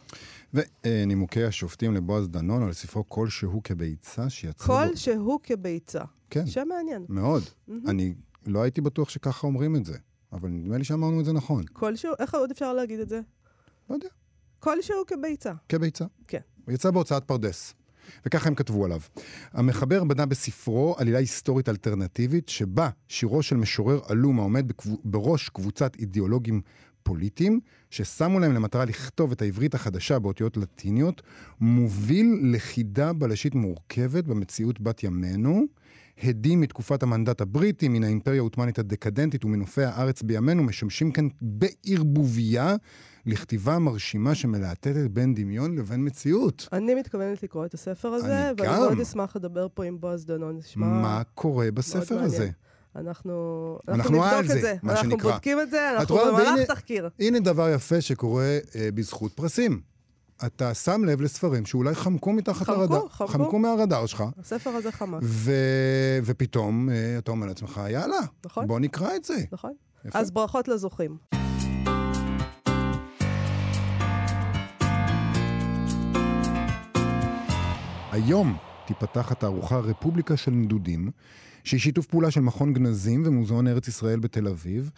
ונימוקי 0.55 1.45
השופטים 1.45 1.95
לבועז 1.95 2.29
דנון 2.29 2.63
על 2.63 2.73
ספרו 2.73 3.09
כלשהו 3.09 3.61
כביצה 3.65 4.31
שיצא 4.31 4.67
בו... 4.67 4.73
כל 4.73 4.97
שהוא 4.97 5.41
כביצה. 5.43 6.03
כן, 6.31 6.47
שם 6.47 6.69
מעניין. 6.69 7.05
מאוד. 7.09 7.43
אני 7.87 8.15
לא 8.47 8.63
הייתי 8.63 8.81
בטוח 8.81 9.09
שככה 9.09 9.47
אומרים 9.47 9.77
את 9.77 9.85
זה, 9.85 9.99
אבל 10.37 10.49
נדמה 10.49 10.79
לי 10.79 10.85
שאמרנו 10.85 11.21
את 11.21 11.25
זה 11.25 11.33
נכון. 11.33 11.65
כלשהו, 11.73 12.13
איך 12.19 12.35
עוד 12.35 12.51
אפשר 12.51 12.73
להגיד 12.73 13.01
את 13.01 13.09
זה? 13.09 13.21
לא 13.91 13.95
יודע, 13.95 14.09
כלשהו 14.61 14.97
כביצה. 15.07 15.53
כביצה. 15.69 16.05
כן. 16.29 16.41
הוא 16.65 16.75
יצא 16.75 16.91
בהוצאת 16.91 17.25
פרדס. 17.25 17.75
וככה 18.27 18.49
הם 18.49 18.55
כתבו 18.55 18.85
עליו. 18.85 19.01
המחבר 19.53 20.05
בנה 20.05 20.27
בספרו 20.27 20.95
עלילה 20.99 21.19
היסטורית 21.19 21.69
אלטרנטיבית, 21.69 22.49
שבה 22.49 22.89
שירו 23.09 23.43
של 23.43 23.57
משורר 23.57 24.01
עלום 24.09 24.39
העומד 24.39 24.69
בקבו, 24.69 24.99
בראש 25.05 25.49
קבוצת 25.49 25.97
אידיאולוגים 25.97 26.61
פוליטיים, 27.03 27.61
ששמו 27.91 28.41
להם 28.41 28.53
למטרה 28.53 28.85
לכתוב 28.85 29.33
את 29.33 29.43
העברית 29.43 29.75
החדשה 29.75 30.19
באותיות 30.19 30.57
לטיניות, 30.57 31.23
מוביל 31.61 32.41
לכידה 32.43 33.13
בלשית 33.13 33.55
מורכבת 33.55 34.25
במציאות 34.25 34.81
בת 34.81 35.03
ימינו, 35.03 35.67
הדים 36.23 36.61
מתקופת 36.61 37.03
המנדט 37.03 37.41
הבריטי, 37.41 37.89
מן 37.89 38.05
האימפריה 38.05 38.39
העות'מאנית 38.39 38.79
הדקדנטית 38.79 39.45
ומנופי 39.45 39.85
הארץ 39.85 40.23
בימינו, 40.23 40.63
משמשים 40.63 41.13
כאן 41.13 41.29
בערבוביה 41.41 42.77
לכתיבה 43.27 43.79
מרשימה 43.79 44.35
שמלהטטת 44.35 45.11
בין 45.11 45.35
דמיון 45.35 45.79
לבין 45.79 46.07
מציאות. 46.07 46.69
אני 46.73 46.95
מתכוונת 46.95 47.43
לקרוא 47.43 47.67
את 47.67 47.75
הספר 47.75 48.09
הזה, 48.09 48.49
אני 48.49 48.55
ואני 48.59 48.73
גם. 48.73 48.81
מאוד 48.81 49.01
אשמח 49.01 49.37
לדבר 49.37 49.67
פה 49.75 49.85
עם 49.85 50.01
בועז 50.01 50.27
דנון. 50.27 50.57
נשמע 50.57 50.87
מה 50.87 51.23
קורה 51.35 51.71
בספר. 51.71 52.21
הזה? 52.21 52.51
אנחנו, 52.97 53.79
אנחנו 53.89 54.11
נבדוק 54.11 54.33
על 54.33 54.45
את 54.45 54.61
זה. 54.61 54.75
מה 54.83 54.93
אנחנו 54.93 55.11
שנקרא. 55.11 55.33
בודקים 55.33 55.61
את 55.61 55.71
זה, 55.71 55.91
אנחנו? 55.91 56.17
במהלך 56.17 56.61
תחקיר. 56.67 57.09
הנה 57.19 57.41
דבר 57.41 57.69
יפה 57.69 58.01
שקורה 58.01 58.59
אה, 58.77 58.89
בזכות 58.95 59.33
פרסים. 59.33 59.81
אתה 60.45 60.75
שם 60.75 61.05
לב 61.05 61.21
לספרים 61.21 61.67
שאולי 61.67 61.95
חמקו 61.95 62.33
מתחת 62.33 62.67
חמקו, 62.67 62.81
לרדאר. 62.81 63.09
חמקו. 63.09 63.33
חמקו 63.33 63.59
מהרדאר 63.59 64.07
שלך, 64.07 64.25
הספר 64.39 64.71
הזה 64.71 64.93
חמק, 64.93 65.21
ו... 65.23 65.53
ופתאום 66.25 66.91
אה, 66.91 67.19
אתה 67.19 67.31
אומר 67.31 67.47
לעצמך, 67.47 67.81
יאללה, 67.91 68.17
נכון? 68.47 68.67
בוא 68.67 68.81
נקרא 68.81 69.17
את 69.17 69.25
זה. 69.25 69.37
נכון? 69.53 69.73
יפה. 70.05 70.19
אז 70.19 70.31
ברכות 70.31 70.69
לזוכים. 70.69 71.17
היום 78.13 78.57
תיפתח 78.87 79.33
התערוכה 79.33 79.79
רפובליקה 79.79 80.37
של 80.37 80.51
נדודים, 80.51 81.11
שהיא 81.65 81.81
שיתוף 81.81 82.07
פעולה 82.07 82.31
של 82.31 82.41
מכון 82.41 82.73
גנזים 82.73 83.23
ומוזיאון 83.27 83.67
ארץ 83.67 83.89
ישראל 83.89 84.19
בתל 84.19 84.49
אביב, 84.49 84.91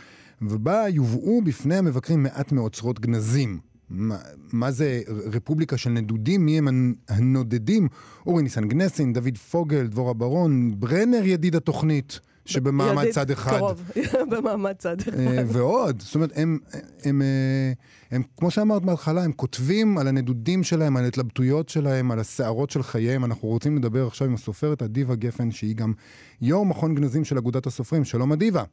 ובה 0.43 0.89
יובאו 0.89 1.43
בפני 1.43 1.77
המבקרים 1.77 2.23
מעט 2.23 2.53
מאוצרות 2.53 3.01
גנזים 3.01 3.61
מה, 3.91 4.17
מה 4.53 4.71
זה 4.71 5.01
רפובליקה 5.33 5.77
של 5.77 5.91
נדודים? 5.91 6.47
מי 6.47 6.59
הם 6.59 6.95
הנודדים? 7.09 7.89
אורי 8.27 8.43
ניסן 8.43 8.69
גנסין, 8.69 9.13
דוד 9.13 9.39
פוגל, 9.39 9.87
דבורה 9.87 10.13
ברון, 10.13 10.81
ברנר 10.81 11.25
ידיד 11.25 11.57
התוכנית. 11.57 12.21
שבמעמד 12.49 13.03
ידיד 13.03 13.15
צד 13.15 13.31
אחד. 13.31 13.59
קרוב, 13.59 13.83
במעמד 14.31 14.73
צד 14.79 15.01
אחד. 15.01 15.19
אה, 15.19 15.43
ועוד, 15.47 16.03
זאת 16.03 16.15
אומרת, 16.15 16.33
הם, 16.35 16.59
הם, 16.73 16.81
הם, 17.05 17.23
אה, 17.23 17.73
הם, 18.11 18.23
כמו 18.37 18.51
שאמרת 18.51 18.83
בהתחלה, 18.83 19.25
הם 19.25 19.33
כותבים 19.33 19.99
על 19.99 20.09
הנדודים 20.09 20.65
שלהם, 20.65 20.97
על 20.97 21.05
ההתלבטויות 21.05 21.69
שלהם, 21.69 22.11
על 22.11 22.19
הסערות 22.19 22.71
של 22.71 22.83
חייהם. 22.83 23.25
אנחנו 23.25 23.49
רוצים 23.49 23.77
לדבר 23.77 24.07
עכשיו 24.07 24.29
עם 24.29 24.35
הסופרת 24.35 24.83
אדיבה 24.83 25.15
גפן, 25.15 25.51
שהיא 25.51 25.77
גם 25.77 25.93
יו"ר 26.41 26.65
מכון 26.65 26.95
גנזים 26.95 27.25
של 27.25 27.39
אגודת 27.39 27.67
הסופרים. 27.67 28.05
שלום 28.05 28.33
אדיבה. 28.33 28.65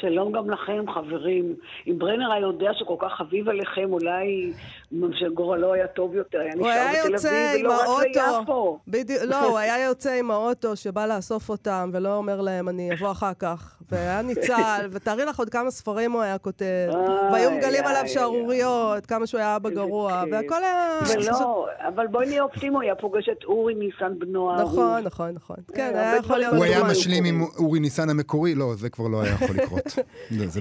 שלום 0.00 0.32
גם 0.32 0.50
לכם, 0.50 0.84
חברים. 0.94 1.56
אם 1.86 1.98
ברנר 1.98 2.32
היה 2.32 2.40
יודע 2.40 2.70
שכל 2.74 2.96
כך 3.00 3.12
חביב 3.18 3.48
עליכם, 3.48 3.92
אולי 3.92 4.52
שגורלו 5.12 5.72
היה 5.72 5.86
טוב 5.86 6.14
יותר, 6.14 6.38
היה 6.38 6.54
נשאר 6.54 7.04
בתל 7.04 7.28
אביב 7.28 7.66
ולא 7.66 7.96
רק 7.96 8.06
ליפו. 8.40 8.78
בדיוק, 8.88 9.22
לא, 9.26 9.44
הוא 9.44 9.58
היה 9.58 9.84
יוצא 9.84 10.12
עם 10.18 10.30
האוטו 10.30 10.76
שבא 10.76 11.06
לאסוף 11.06 11.48
אותם, 11.48 11.90
ולא 11.92 12.16
אומר 12.16 12.40
להם, 12.40 12.68
אני 12.68 12.90
אבוא 12.94 13.10
אחר 13.10 13.34
כך. 13.38 13.74
והיה 13.90 14.22
ניצל, 14.22 14.86
ותארי 14.92 15.24
לך 15.24 15.38
עוד 15.38 15.50
כמה 15.50 15.70
ספרים 15.70 16.12
הוא 16.12 16.22
היה 16.22 16.38
כותב, 16.38 16.90
והיו 17.32 17.50
מגלים 17.50 17.84
עליו 17.84 18.02
שערוריות, 18.06 19.06
כמה 19.06 19.26
שהוא 19.26 19.38
היה 19.38 19.56
אבא 19.56 19.70
גרוע, 19.70 20.22
והכל 20.30 20.64
היה... 20.64 20.98
ולא, 21.16 21.66
אבל 21.88 22.06
בואי 22.06 22.26
נהיה 22.26 22.42
אופטימו, 22.42 22.80
היה 22.80 22.94
פוגש 22.94 23.28
את 23.28 23.44
אורי 23.44 23.74
ניסן 23.74 24.18
בנו. 24.18 24.62
נכון, 24.62 25.02
נכון, 25.04 25.30
נכון. 25.30 25.56
כן, 25.74 25.92
היה 25.94 26.16
יכול 26.16 26.38
להיות... 26.38 26.54
הוא 26.54 26.64
היה 26.64 26.84
משלים 26.84 27.24
עם 27.24 27.42
אורי 27.58 27.80
ניסן 27.80 28.10
המקורי? 28.10 28.54
לא, 28.54 28.74
זה 28.74 28.90
כבר 28.90 29.08
לא 29.08 29.22
היה 29.22 29.32
יכול 29.32 29.56
לקרות. 29.56 29.83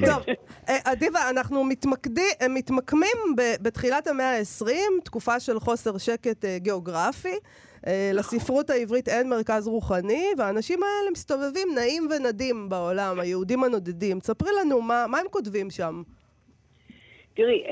טוב, 0.05 0.23
אדיבה, 0.67 1.29
אנחנו 1.29 1.63
מתמקמים 2.49 3.17
בתחילת 3.61 4.07
המאה 4.07 4.37
ה-20, 4.37 4.71
תקופה 5.03 5.39
של 5.39 5.59
חוסר 5.59 5.97
שקט 5.97 6.45
גיאוגרפי. 6.57 7.35
לספרות 8.13 8.69
העברית 8.69 9.09
אין 9.09 9.29
מרכז 9.29 9.67
רוחני, 9.67 10.25
והאנשים 10.37 10.79
האלה 10.83 11.11
מסתובבים 11.11 11.67
נעים 11.75 12.07
ונדים 12.11 12.69
בעולם, 12.69 13.19
היהודים 13.19 13.63
הנודדים. 13.63 14.19
תספרי 14.19 14.49
לנו, 14.61 14.81
מה, 14.81 15.05
מה 15.07 15.19
הם 15.19 15.25
כותבים 15.31 15.69
שם? 15.69 16.01
תראי, 17.35 17.63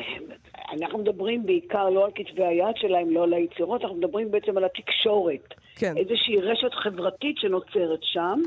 אנחנו 0.74 1.00
מדברים 1.00 1.46
בעיקר 1.46 1.90
לא 1.90 2.06
על 2.06 2.12
כתבי 2.16 2.46
היד 2.46 2.76
שלהם, 2.76 3.10
לא 3.10 3.24
על 3.24 3.34
היצירות, 3.34 3.82
אנחנו 3.82 3.96
מדברים 3.96 4.32
בעצם 4.32 4.58
על 4.58 4.64
התקשורת. 4.66 5.54
כן. 5.76 5.98
איזושהי 5.98 6.38
רשת 6.42 6.74
חברתית 6.84 7.38
שנוצרת 7.38 8.00
שם, 8.02 8.42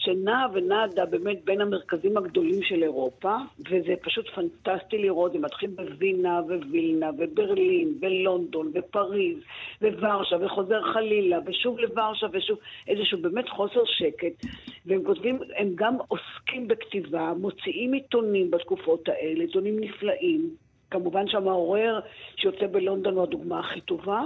שנעה 0.00 0.46
ונדה 0.52 1.06
באמת 1.06 1.44
בין 1.44 1.60
המרכזים 1.60 2.16
הגדולים 2.16 2.62
של 2.62 2.82
אירופה, 2.82 3.36
וזה 3.70 3.94
פשוט 4.02 4.28
פנטסטי 4.28 4.98
לראות, 4.98 5.32
זה 5.32 5.38
מתחיל 5.38 5.70
בווינה 5.70 6.40
ווילנה 6.70 7.10
וברלין 7.18 7.94
ולונדון 8.00 8.72
ופריז 8.74 9.36
וורשה 9.82 10.36
וחוזר 10.40 10.82
חלילה 10.92 11.38
ושוב 11.46 11.78
לוורשה 11.78 12.26
ושוב 12.32 12.58
איזשהו 12.88 13.18
באמת 13.18 13.48
חוסר 13.48 13.80
שקט, 13.84 14.46
והם 14.86 15.04
כותבים, 15.04 15.38
הם 15.56 15.72
גם 15.74 15.96
עוסקים 16.08 16.68
בכתיבה, 16.68 17.32
מוציאים 17.40 17.92
עיתונים 17.92 18.50
בתקופות 18.50 19.08
האלה, 19.08 19.40
עיתונים 19.40 19.80
נפלאים. 19.80 20.50
כמובן 20.90 21.28
שהמעורר 21.28 22.00
שיוצא 22.36 22.66
בלונדון 22.66 23.14
הוא 23.14 23.22
הדוגמה 23.22 23.60
הכי 23.60 23.80
טובה. 23.80 24.22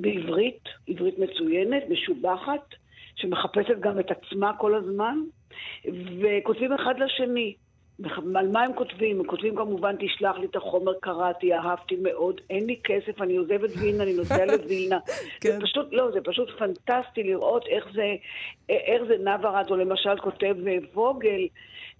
בעברית, 0.00 0.68
עברית 0.88 1.18
מצוינת, 1.18 1.82
משובחת. 1.88 2.74
שמחפשת 3.20 3.80
גם 3.80 3.98
את 3.98 4.10
עצמה 4.10 4.52
כל 4.58 4.74
הזמן, 4.74 5.18
וכותבים 6.20 6.72
אחד 6.72 6.94
לשני. 6.98 7.54
על 8.36 8.48
מה 8.48 8.62
הם 8.62 8.72
כותבים? 8.72 9.20
הם 9.20 9.26
כותבים 9.26 9.56
כמובן, 9.56 9.96
תשלח 9.98 10.36
לי 10.36 10.46
את 10.46 10.56
החומר, 10.56 10.92
קראתי, 11.00 11.54
אהבתי 11.54 11.96
מאוד, 12.02 12.40
אין 12.50 12.66
לי 12.66 12.80
כסף, 12.84 13.22
אני 13.22 13.36
עוזב 13.36 13.64
את 13.64 13.70
וילנה, 13.76 14.02
אני 14.02 14.12
נוסע 14.12 14.44
לווילנה. 14.52 14.98
כן. 15.40 15.50
זה 15.50 15.58
פשוט, 15.60 15.86
לא, 15.92 16.10
זה 16.10 16.18
פשוט 16.24 16.48
פנטסטי 16.58 17.22
לראות 17.22 17.66
איך 17.66 17.84
זה, 17.94 18.14
איך 18.68 19.02
זה 19.08 19.14
נברד, 19.18 19.66
או 19.70 19.76
למשל 19.76 20.18
כותב 20.18 20.56
ווגל, 20.94 21.46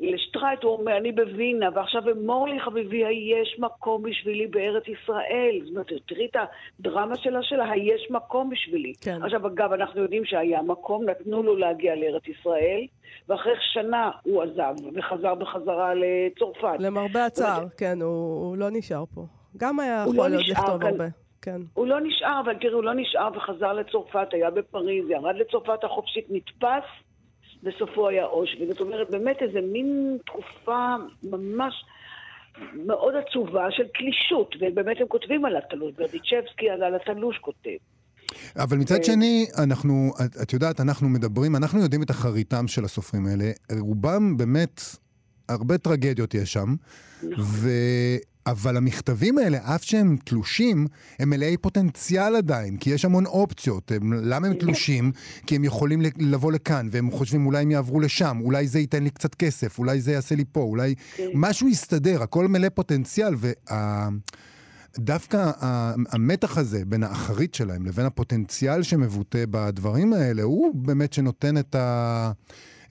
לשטרייט 0.01 0.63
הוא 0.63 0.73
אומר, 0.73 0.97
אני 0.97 1.13
בווינה, 1.13 1.69
ועכשיו 1.75 2.03
אמור 2.11 2.49
לי 2.49 2.61
חביבי, 2.61 3.05
היש 3.05 3.57
מקום 3.59 4.03
בשבילי 4.03 4.47
בארץ 4.47 4.83
ישראל. 4.89 5.61
זאת 5.65 5.71
אומרת, 5.71 5.93
תראי 6.07 6.27
את 6.27 6.37
הדרמה 6.81 7.17
שלה 7.17 7.43
שלה, 7.43 7.71
היש 7.71 8.11
מקום 8.11 8.51
בשבילי. 8.51 8.93
כן. 9.01 9.23
עכשיו, 9.23 9.47
אגב, 9.47 9.73
אנחנו 9.73 10.03
יודעים 10.03 10.25
שהיה 10.25 10.63
מקום, 10.63 11.05
נתנו 11.05 11.43
לו 11.43 11.57
להגיע 11.57 11.95
לארץ 11.95 12.23
ישראל, 12.29 12.87
ואחרי 13.29 13.53
שנה 13.73 14.11
הוא 14.23 14.43
עזב, 14.43 14.75
וחזר 14.95 15.35
בחזרה 15.35 15.93
לצרפת. 15.95 16.77
למרבה 16.79 17.27
הצער, 17.27 17.65
כן, 17.77 17.99
הוא, 18.03 18.47
הוא 18.47 18.57
לא 18.57 18.67
נשאר 18.71 19.05
פה. 19.15 19.27
גם 19.57 19.81
היה 19.81 20.03
יכול 20.03 20.17
לא 20.17 20.29
להיות 20.29 20.49
לכתוב 20.49 20.85
הרבה. 20.85 21.05
כן. 21.43 21.61
הוא 21.75 21.87
לא 21.87 22.01
נשאר, 22.01 22.41
אבל 22.45 22.55
תראי, 22.61 22.73
הוא 22.73 22.85
לא 22.85 22.95
נשאר 22.95 23.29
וחזר 23.37 23.73
לצרפת, 23.73 24.29
היה 24.33 24.51
בפריז, 24.51 25.11
ירד 25.11 25.35
לצרפת 25.35 25.85
החופשית, 25.85 26.27
נתפס. 26.31 27.08
וסופו 27.63 28.09
היה 28.09 28.25
אושוויץ. 28.25 28.69
זאת 28.69 28.81
אומרת, 28.81 29.11
באמת 29.11 29.37
איזה 29.41 29.61
מין 29.73 30.19
תקופה 30.27 30.97
ממש 31.23 31.75
מאוד 32.75 33.15
עצובה 33.17 33.67
של 33.71 33.85
תלישות, 33.99 34.55
ובאמת 34.61 34.97
הם 35.01 35.07
כותבים 35.09 35.45
על 35.45 35.57
התלוש, 35.57 35.93
ברדיצ'בסקי 35.99 36.71
על 36.71 36.95
התלוש 36.95 37.39
כותב. 37.39 37.77
אבל 38.57 38.77
מצד 38.77 39.05
שני, 39.05 39.47
אנחנו, 39.65 40.11
את, 40.25 40.43
את 40.43 40.53
יודעת, 40.53 40.81
אנחנו 40.81 41.09
מדברים, 41.09 41.57
אנחנו 41.57 41.81
יודעים 41.81 42.03
את 42.03 42.11
אחריתם 42.11 42.69
של 42.69 42.85
הסופרים 42.85 43.27
האלה. 43.27 43.45
רובם 43.81 44.37
באמת, 44.37 44.81
הרבה 45.49 45.79
טרגדיות 45.79 46.35
יש 46.35 46.53
שם, 46.53 46.75
נכון. 47.23 47.45
אבל 48.51 48.77
המכתבים 48.77 49.39
האלה, 49.39 49.59
אף 49.75 49.85
שהם 49.85 50.17
תלושים, 50.25 50.87
הם 51.19 51.31
מלאי 51.31 51.57
פוטנציאל 51.57 52.37
עדיין, 52.37 52.77
כי 52.77 52.91
יש 52.91 53.05
המון 53.05 53.27
אופציות. 53.27 53.93
הם, 53.93 54.13
למה 54.13 54.47
הם 54.47 54.55
תלושים? 54.55 55.13
כי 55.47 55.57
הם 55.57 55.65
יכולים 55.65 56.03
לבוא 56.19 56.53
לכאן, 56.53 56.89
והם 56.91 57.11
חושבים 57.11 57.47
אולי 57.47 57.63
הם 57.63 57.71
יעברו 57.71 58.01
לשם, 58.01 58.39
אולי 58.41 58.69
זה 58.69 58.79
ייתן 58.79 59.05
לי 59.05 59.11
קצת 59.11 59.35
כסף, 59.35 59.79
אולי 59.79 60.01
זה 60.01 60.13
יעשה 60.13 60.35
לי 60.35 60.45
פה, 60.53 60.61
אולי 60.61 60.95
כן. 61.17 61.25
משהו 61.35 61.69
יסתדר, 61.69 62.23
הכל 62.23 62.49
מלא 62.49 62.69
פוטנציאל, 62.69 63.35
וה... 63.37 64.09
דווקא 64.99 65.51
המתח 66.09 66.59
הזה 66.59 66.85
בין 66.85 67.03
האחרית 67.03 67.55
שלהם 67.55 67.87
לבין 67.87 68.07
הפוטנציאל 68.07 68.83
שמבוטא 68.83 69.45
בדברים 69.51 70.13
האלה, 70.13 70.43
הוא 70.43 70.75
באמת 70.75 71.13
שנותן 71.13 71.59
את, 71.59 71.75
ה... 71.75 72.33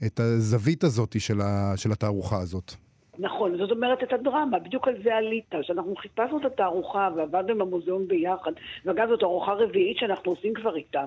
את 0.06 0.20
הזווית 0.20 0.84
הזאת 0.84 1.16
של, 1.20 1.40
ה... 1.40 1.72
של 1.76 1.92
התערוכה 1.92 2.38
הזאת. 2.38 2.74
נכון, 3.18 3.56
זאת 3.56 3.70
אומרת 3.70 4.02
את 4.02 4.12
הדרמה, 4.12 4.58
בדיוק 4.58 4.88
על 4.88 4.94
זה 5.02 5.16
עלית, 5.16 5.54
שאנחנו 5.62 5.96
חיפשנו 5.96 6.38
את 6.38 6.44
התערוכה 6.44 7.08
ועבדנו 7.16 7.50
עם 7.50 7.60
המוזיאון 7.60 8.08
ביחד, 8.08 8.52
ואגב 8.84 9.08
זאת 9.08 9.20
תערוכה 9.20 9.52
רביעית 9.52 9.96
שאנחנו 9.98 10.32
עושים 10.32 10.54
כבר 10.54 10.76
איתם. 10.76 11.06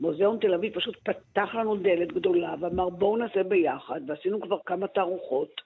מוזיאון 0.00 0.38
תל 0.40 0.54
אביב 0.54 0.74
פשוט 0.74 0.96
פתח 1.02 1.54
לנו 1.54 1.76
דלת 1.76 2.12
גדולה 2.12 2.54
ואמר 2.60 2.88
בואו 2.88 3.16
נעשה 3.16 3.42
ביחד, 3.42 4.00
ועשינו 4.06 4.40
כבר 4.40 4.58
כמה 4.66 4.86
תערוכות. 4.86 5.60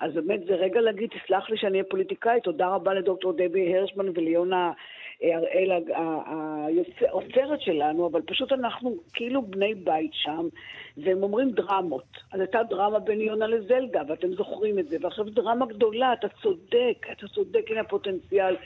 אז 0.00 0.14
באמת 0.14 0.40
זה 0.46 0.54
רגע 0.54 0.80
להגיד, 0.80 1.10
תסלח 1.10 1.50
לי 1.50 1.56
שאני 1.56 1.72
אהיה 1.72 1.90
פוליטיקאית, 1.90 2.42
תודה 2.42 2.68
רבה 2.68 2.94
לדוקטור 2.94 3.32
דבי 3.32 3.76
הרשמן 3.76 4.08
וליונה 4.08 4.72
הראל 5.22 5.72
האוצרת 7.00 7.60
שלנו, 7.60 8.06
אבל 8.06 8.20
פשוט 8.22 8.52
אנחנו 8.52 8.96
כאילו 9.12 9.42
בני 9.42 9.74
בית 9.74 10.10
שם, 10.14 10.48
והם 10.96 11.22
אומרים 11.22 11.50
דרמות. 11.50 12.16
אז 12.32 12.40
הייתה 12.40 12.62
דרמה 12.62 12.98
בין 12.98 13.20
יונה 13.20 13.46
לזלדה, 13.46 14.02
ואתם 14.08 14.32
זוכרים 14.32 14.78
את 14.78 14.88
זה, 14.88 14.96
ועכשיו 15.00 15.24
דרמה 15.24 15.66
גדולה, 15.66 16.12
אתה 16.12 16.28
צודק, 16.42 17.06
אתה 17.12 17.28
צודק, 17.28 17.70
הנה 17.70 17.80
הפוטנציאל. 17.80 18.56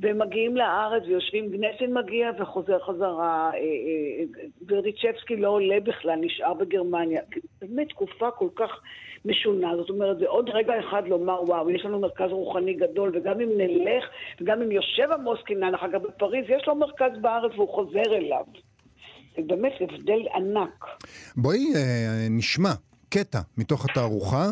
והם 0.00 0.18
מגיעים 0.18 0.56
לארץ 0.56 1.02
ויושבים, 1.06 1.50
גנסין 1.50 1.94
מגיע 1.94 2.30
וחוזר 2.38 2.78
חזרה, 2.78 3.50
וריצ'בסקי 4.68 5.36
לא 5.36 5.48
עולה 5.48 5.80
בכלל, 5.80 6.16
נשאר 6.20 6.54
בגרמניה. 6.54 7.20
באמת 7.60 7.88
תקופה 7.88 8.30
כל 8.30 8.48
כך 8.54 8.80
משונה. 9.24 9.76
זאת 9.76 9.90
אומרת, 9.90 10.18
זה 10.18 10.26
עוד 10.28 10.50
רגע 10.50 10.72
אחד 10.88 11.02
לומר, 11.08 11.42
וואו, 11.42 11.70
יש 11.70 11.84
לנו 11.84 12.00
מרכז 12.00 12.30
רוחני 12.30 12.74
גדול, 12.74 13.12
וגם 13.14 13.40
אם 13.40 13.48
נלך, 13.56 14.04
וגם 14.40 14.62
אם 14.62 14.72
יושב 14.72 15.12
עמוס 15.12 15.38
קינן 15.46 15.74
אחר 15.74 15.86
כך 15.92 15.98
בפריז, 16.08 16.44
יש 16.48 16.68
לו 16.68 16.74
מרכז 16.74 17.10
בארץ 17.20 17.52
והוא 17.56 17.68
חוזר 17.68 18.16
אליו. 18.16 18.44
זה 19.36 19.42
באמת 19.46 19.72
הבדל 19.80 20.20
ענק. 20.34 20.84
בואי 21.36 21.58
אה, 21.76 22.26
נשמע 22.30 22.72
קטע 23.08 23.38
מתוך 23.58 23.84
התערוכה. 23.84 24.46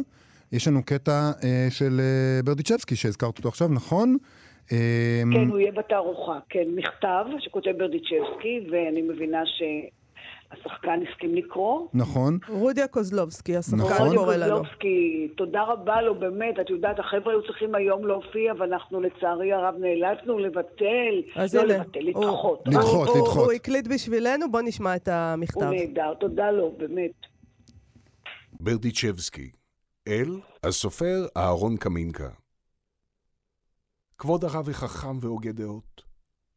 יש 0.53 0.69
לנו 0.69 0.85
קטע 0.85 1.31
אה, 1.45 1.67
של 1.71 2.01
אה, 2.01 2.43
ברדיצ'בסקי 2.45 2.97
שהזכרת 2.97 3.39
אותו 3.39 3.49
עכשיו, 3.49 3.69
נכון? 3.69 4.17
כן, 4.69 5.49
הוא 5.51 5.59
יהיה 5.59 5.73
בתערוכה. 5.73 6.39
כן, 6.49 6.65
מכתב 6.75 7.25
שכותב 7.39 7.71
ברדיצ'בסקי, 7.79 8.67
ואני 8.71 9.03
מבינה 9.03 9.47
ש... 9.47 9.63
השחקן 10.51 11.01
הסכים 11.09 11.35
לקרוא. 11.35 11.89
נכון. 11.95 12.39
רודיה 12.49 12.89
קוזלובסקי, 12.89 13.57
השחקן 13.57 13.77
נכון. 13.77 14.17
קורא 14.17 14.37
לנו. 14.37 14.57
קוזלובסקי, 14.57 15.29
תודה 15.37 15.63
רבה 15.63 16.03
לו, 16.03 16.15
באמת. 16.15 16.61
את 16.61 16.71
יודעת, 16.71 16.99
החבר'ה 16.99 17.33
היו 17.33 17.43
צריכים 17.43 17.75
היום 17.75 18.07
להופיע, 18.07 18.53
ואנחנו 18.59 19.01
לצערי 19.01 19.53
הרב 19.53 19.75
נאלצנו 19.79 20.39
לבטל. 20.39 21.23
אז 21.37 21.55
לא 21.55 21.61
הנה. 21.61 21.75
לבטל, 21.75 22.01
לדחות. 22.01 22.63
לדחות, 22.67 23.09
הוא, 23.09 23.17
לדחות. 23.17 23.37
הוא, 23.37 23.45
הוא 23.45 23.53
הקליט 23.53 23.87
בשבילנו, 23.87 24.51
בוא 24.51 24.61
נשמע 24.65 24.97
את 24.97 25.09
המכתב. 25.09 25.63
הוא 25.63 25.75
נהדר, 25.75 26.15
תודה 26.15 26.51
לו, 26.51 26.75
באמת. 26.79 27.13
ברדיצ'בסקי, 28.61 29.51
אל 30.09 30.31
הסופר 30.65 31.27
אהרון 31.37 31.77
קמינקה. 31.77 32.29
כבוד 34.19 34.45
הרב 34.45 34.69
החכם 34.69 35.19
והוגה 35.21 35.53
דעות, 35.53 36.03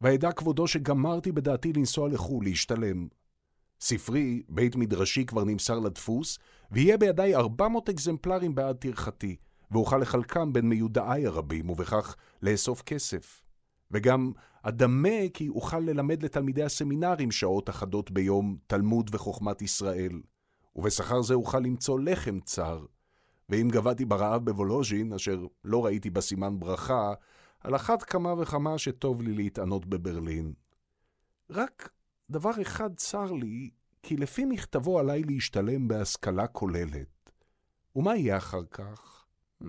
וידע 0.00 0.32
כבודו 0.32 0.66
שגמרתי 0.66 1.32
בדעתי 1.32 1.72
לנסוע 1.72 2.08
לחו"ל, 2.08 2.44
להשתלם. 2.44 3.19
ספרי, 3.80 4.42
בית 4.48 4.76
מדרשי, 4.76 5.24
כבר 5.24 5.44
נמסר 5.44 5.78
לדפוס, 5.78 6.38
ויהיה 6.70 6.98
בידיי 6.98 7.34
400 7.34 7.88
אקזמפלרים 7.88 8.54
בעד 8.54 8.76
טרחתי, 8.76 9.36
ואוכל 9.70 9.98
לחלקם 9.98 10.52
בין 10.52 10.68
מיודעי 10.68 11.26
הרבים, 11.26 11.70
ובכך 11.70 12.16
לאסוף 12.42 12.82
כסף. 12.82 13.42
וגם 13.90 14.32
אדמה 14.62 15.28
כי 15.34 15.48
אוכל 15.48 15.78
ללמד 15.78 16.22
לתלמידי 16.22 16.62
הסמינרים 16.62 17.30
שעות 17.30 17.70
אחדות 17.70 18.10
ביום 18.10 18.56
תלמוד 18.66 19.10
וחוכמת 19.14 19.62
ישראל, 19.62 20.20
ובשכר 20.76 21.22
זה 21.22 21.34
אוכל 21.34 21.58
למצוא 21.58 22.00
לחם 22.00 22.40
צר. 22.40 22.84
ואם 23.48 23.68
גבעתי 23.72 24.04
ברעב 24.04 24.44
בוולוז'ין, 24.44 25.12
אשר 25.12 25.44
לא 25.64 25.84
ראיתי 25.84 26.10
בה 26.10 26.20
סימן 26.20 26.60
ברכה, 26.60 27.12
על 27.60 27.76
אחת 27.76 28.02
כמה 28.02 28.34
וכמה 28.38 28.78
שטוב 28.78 29.22
לי 29.22 29.34
להתענות 29.34 29.86
בברלין. 29.86 30.52
רק 31.50 31.90
דבר 32.30 32.50
אחד 32.62 32.96
צר 32.96 33.32
לי, 33.32 33.70
כי 34.02 34.16
לפי 34.16 34.44
מכתבו 34.44 34.98
עליי 34.98 35.22
להשתלם 35.22 35.88
בהשכלה 35.88 36.46
כוללת. 36.46 37.32
ומה 37.96 38.16
יהיה 38.16 38.36
אחר 38.36 38.64
כך? 38.70 39.24
Hmm. 39.62 39.66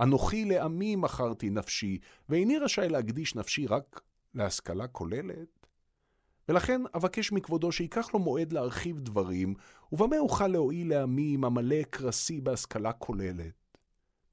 אנוכי 0.00 0.44
לעמי 0.44 0.96
מכרתי 0.96 1.50
נפשי, 1.50 1.98
ואיני 2.28 2.58
רשאי 2.58 2.88
להקדיש 2.88 3.34
נפשי 3.34 3.66
רק 3.66 4.00
להשכלה 4.34 4.88
כוללת? 4.88 5.66
ולכן 6.48 6.82
אבקש 6.96 7.32
מכבודו 7.32 7.72
שייקח 7.72 8.14
לו 8.14 8.20
מועד 8.20 8.52
להרחיב 8.52 9.00
דברים, 9.00 9.54
ובמה 9.92 10.18
אוכל 10.18 10.48
להועיל 10.48 10.90
לעמי 10.90 11.34
עם 11.34 11.44
המלא 11.44 11.82
קרסי 11.90 12.40
בהשכלה 12.40 12.92
כוללת. 12.92 13.78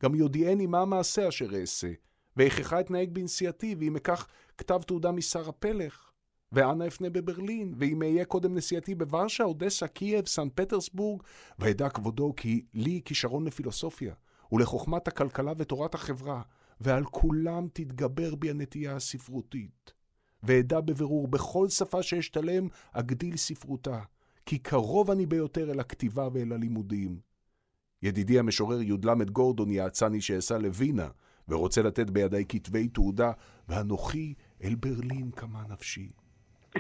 גם 0.04 0.16
יודיעני 0.16 0.66
מה 0.66 0.82
המעשה 0.82 1.28
אשר 1.28 1.60
אעשה, 1.60 1.92
ואיכך 2.38 2.74
אתנהג 2.74 3.10
בנסיעתי, 3.14 3.76
ואם 3.80 3.96
אקח 3.96 4.28
כתב 4.58 4.82
תעודה 4.82 5.12
משר 5.12 5.50
הפלך, 5.50 6.13
ואנה 6.54 6.88
אפנה 6.88 7.10
בברלין, 7.10 7.74
ואם 7.78 8.02
אהיה 8.02 8.26
קודם 8.26 8.56
נסיעתי 8.56 8.96
בוורשה, 8.96 9.44
אודסה, 9.44 9.88
קייב, 9.88 10.26
סן 10.28 10.48
פטרסבורג, 10.56 11.22
וידע 11.60 11.90
כבודו 11.90 12.34
כי 12.38 12.66
לי 12.74 13.02
כישרון 13.06 13.46
לפילוסופיה, 13.46 14.14
ולחוכמת 14.52 15.08
הכלכלה 15.08 15.54
ותורת 15.58 15.96
החברה, 15.96 16.42
ועל 16.82 17.04
כולם 17.06 17.68
תתגבר 17.74 18.36
בי 18.36 18.50
הנטייה 18.50 18.96
הספרותית. 18.96 19.94
ואדע 20.44 20.82
בבירור 20.82 21.28
בכל 21.28 21.70
שפה 21.70 22.04
שאשתלם, 22.04 22.68
אגדיל 22.92 23.38
ספרותה, 23.38 24.00
כי 24.46 24.58
קרוב 24.58 25.12
אני 25.12 25.26
ביותר 25.26 25.72
אל 25.72 25.80
הכתיבה 25.80 26.28
ואל 26.34 26.54
הלימודים. 26.54 27.20
ידידי 28.02 28.40
המשורר 28.40 28.82
י"ל 28.82 29.24
גורדון 29.32 29.72
יעצני 29.72 30.22
שאסע 30.22 30.58
לווינה, 30.58 31.08
ורוצה 31.48 31.82
לתת 31.82 32.10
בידי 32.10 32.46
כתבי 32.50 32.88
תעודה, 32.88 33.32
ואנוכי 33.70 34.34
אל 34.64 34.76
ברלין 34.76 35.32
כמה 35.32 35.64
נפשי. 35.70 36.12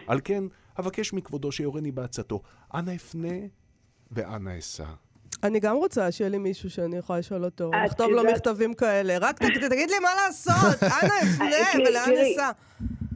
על 0.07 0.19
כן, 0.23 0.43
אבקש 0.79 1.13
מכבודו 1.13 1.51
שיורני 1.51 1.91
בעצתו, 1.91 2.41
אנא 2.73 2.95
אפנה 2.95 3.37
ואנא 4.11 4.57
אסע. 4.59 4.85
אני 5.43 5.59
גם 5.59 5.75
רוצה 5.75 6.11
שיהיה 6.11 6.29
לי 6.29 6.37
מישהו 6.37 6.69
שאני 6.69 6.97
יכולה 6.97 7.19
לשאול 7.19 7.45
אותו, 7.45 7.71
לכתוב 7.85 8.11
לו 8.11 8.23
מכתבים 8.23 8.73
כאלה. 8.73 9.17
רק 9.21 9.39
תגיד 9.39 9.89
לי 9.89 9.99
מה 10.01 10.09
לעשות, 10.25 10.83
אנא 11.03 11.13
אפנה 11.23 11.85
ולאן 11.87 12.11
אסע. 12.23 12.51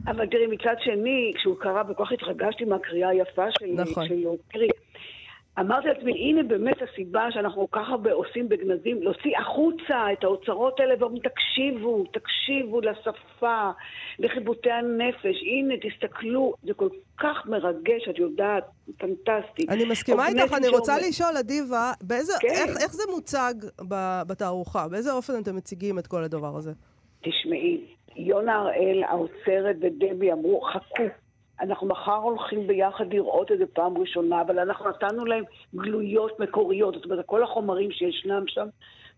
אבל 0.06 0.26
תראי, 0.26 0.46
מצד 0.46 0.74
שני, 0.84 1.32
כשהוא 1.36 1.56
קרא, 1.60 1.82
וכל 1.88 2.04
כך 2.04 2.12
התרגשתי 2.12 2.64
מהקריאה 2.64 3.08
היפה 3.08 3.46
שלו. 3.58 3.74
נכון. 3.74 4.06
אמרתי 5.60 5.88
לעצמי, 5.88 6.12
הנה 6.12 6.42
באמת 6.42 6.76
הסיבה 6.82 7.26
שאנחנו 7.30 7.70
כל 7.70 7.80
כך 7.80 7.88
הרבה 7.88 8.12
עושים 8.12 8.48
בגנזים, 8.48 9.02
להוציא 9.02 9.38
החוצה 9.38 10.12
את 10.12 10.24
האוצרות 10.24 10.80
האלה 10.80 10.94
ואומרים, 10.98 11.22
תקשיבו, 11.22 12.04
תקשיבו 12.12 12.80
לשפה, 12.80 13.70
לחיבוטי 14.18 14.70
הנפש, 14.70 15.36
הנה, 15.42 15.74
תסתכלו, 15.76 16.54
זה 16.62 16.74
כל 16.74 16.88
כך 17.18 17.36
מרגש, 17.46 18.08
את 18.10 18.18
יודעת, 18.18 18.64
פנטסטי. 18.98 19.66
אני 19.68 19.84
מסכימה 19.84 20.28
איתך, 20.28 20.52
אני 20.52 20.64
שאומר... 20.64 20.78
רוצה 20.78 20.98
לשאול, 21.08 21.36
אדיבה, 21.40 21.92
באיזה, 22.02 22.32
כן. 22.40 22.48
איך, 22.48 22.70
איך 22.82 22.92
זה 22.92 23.02
מוצג 23.14 23.54
בתערוכה? 24.26 24.88
באיזה 24.88 25.12
אופן 25.12 25.32
אתם 25.42 25.56
מציגים 25.56 25.98
את 25.98 26.06
כל 26.06 26.24
הדבר 26.24 26.56
הזה? 26.56 26.72
תשמעי, 27.22 27.80
יונה 28.16 28.54
הראל, 28.54 29.02
האוצרת 29.08 29.76
ודבי 29.80 30.32
אמרו, 30.32 30.60
חכו. 30.60 31.27
אנחנו 31.60 31.86
מחר 31.86 32.16
הולכים 32.16 32.66
ביחד 32.66 33.12
לראות 33.12 33.52
את 33.52 33.58
זה 33.58 33.66
פעם 33.66 33.98
ראשונה, 33.98 34.40
אבל 34.40 34.58
אנחנו 34.58 34.88
נתנו 34.88 35.24
להם 35.24 35.44
גלויות 35.74 36.40
מקוריות. 36.40 36.94
זאת 36.94 37.04
אומרת, 37.04 37.26
כל 37.26 37.42
החומרים 37.42 37.90
שישנם 37.90 38.44
שם 38.46 38.66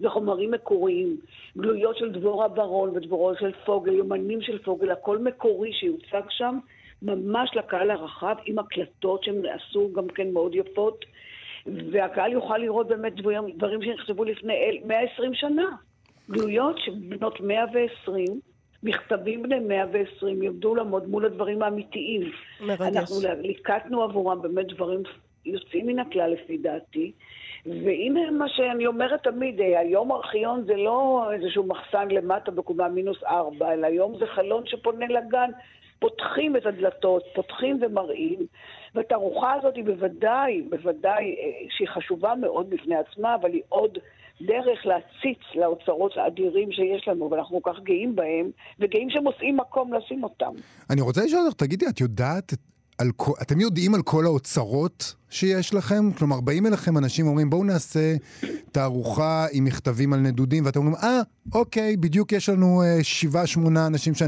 זה 0.00 0.08
חומרים 0.08 0.50
מקוריים. 0.50 1.16
גלויות 1.58 1.96
של 1.96 2.12
דבורה 2.12 2.48
ברון 2.48 2.90
ודבורו 2.96 3.32
של 3.40 3.52
פוגל, 3.64 3.92
יומנים 3.92 4.42
של 4.42 4.58
פוגל, 4.58 4.90
הכל 4.90 5.18
מקורי 5.18 5.72
שיוצג 5.72 6.22
שם, 6.28 6.58
ממש 7.02 7.50
לקהל 7.54 7.90
הרחב, 7.90 8.34
עם 8.46 8.58
הקלטות 8.58 9.24
שהם 9.24 9.42
עשו 9.54 9.92
גם 9.92 10.08
כן 10.08 10.32
מאוד 10.32 10.54
יפות, 10.54 11.04
והקהל 11.66 12.32
יוכל 12.32 12.58
לראות 12.58 12.88
באמת 12.88 13.14
דברים 13.56 13.82
שנכתבו 13.82 14.24
לפני 14.24 14.80
120 14.84 15.34
שנה. 15.34 15.66
גלויות 16.30 16.78
שבנות 16.78 17.40
120, 17.40 18.40
מכתבים 18.82 19.42
בני 19.42 19.58
120 19.58 20.42
ירדו 20.42 20.74
לעמוד 20.74 21.08
מול 21.08 21.24
הדברים 21.24 21.62
האמיתיים. 21.62 22.32
מרגש. 22.60 22.96
אנחנו 22.96 23.16
ליקטנו 23.40 24.02
עבורם 24.02 24.42
באמת 24.42 24.66
דברים 24.66 25.02
יוצאים 25.46 25.86
מן 25.86 25.98
הכלל 25.98 26.30
לפי 26.30 26.58
דעתי. 26.58 27.12
והנה 27.66 28.30
מה 28.30 28.48
שאני 28.48 28.86
אומרת 28.86 29.22
תמיד, 29.22 29.60
אה, 29.60 29.80
היום 29.80 30.12
ארכיון 30.12 30.64
זה 30.64 30.76
לא 30.76 31.28
איזשהו 31.32 31.66
מחסן 31.66 32.08
למטה 32.10 32.50
בקומה 32.50 32.88
מינוס 32.88 33.22
ארבע, 33.22 33.72
אלא 33.72 33.86
היום 33.86 34.18
זה 34.18 34.26
חלון 34.26 34.66
שפונה 34.66 35.06
לגן. 35.06 35.50
פותחים 35.98 36.56
את 36.56 36.66
הדלתות, 36.66 37.22
פותחים 37.34 37.78
ומראים, 37.80 38.38
והתערוכה 38.94 39.52
הזאת 39.52 39.76
היא 39.76 39.84
בוודאי, 39.84 40.62
בוודאי, 40.62 41.36
אה, 41.38 41.66
שהיא 41.70 41.88
חשובה 41.88 42.34
מאוד 42.34 42.70
בפני 42.70 42.94
עצמה, 42.96 43.34
אבל 43.34 43.52
היא 43.52 43.62
עוד 43.68 43.98
דרך 44.40 44.86
להציץ 44.86 45.38
לאוצרות 45.54 46.12
האדירים 46.16 46.72
שיש 46.72 47.08
לנו, 47.08 47.30
ואנחנו 47.30 47.62
כל 47.62 47.72
כך 47.72 47.80
גאים 47.80 48.16
בהם, 48.16 48.50
וגאים 48.78 49.10
שמוצאים 49.10 49.56
מקום 49.56 49.92
לשים 49.92 50.24
אותם. 50.24 50.52
אני 50.90 51.00
רוצה 51.00 51.24
לשאול 51.24 51.42
אותך, 51.46 51.56
תגידי, 51.56 51.86
את 51.88 52.00
יודעת, 52.00 52.54
על, 53.00 53.10
כל- 53.16 53.32
אתם 53.42 53.60
יודעים 53.60 53.94
על 53.94 54.02
כל 54.02 54.24
האוצרות 54.26 55.14
שיש 55.30 55.74
לכם? 55.74 56.10
כלומר, 56.18 56.40
באים 56.40 56.66
אליכם 56.66 56.98
אנשים 56.98 57.26
ואומרים, 57.26 57.50
בואו 57.50 57.64
נעשה 57.64 58.16
תערוכה 58.72 59.46
עם 59.52 59.64
מכתבים 59.64 60.12
על 60.12 60.20
נדודים, 60.20 60.64
ואתם 60.66 60.80
אומרים, 60.80 60.96
אה, 61.02 61.20
אוקיי, 61.54 61.96
בדיוק 61.96 62.32
יש 62.32 62.48
לנו 62.48 62.82
אה, 62.82 62.98
שבעה, 63.02 63.46
שמונה 63.46 63.86
אנשים 63.86 64.14
ש... 64.14 64.22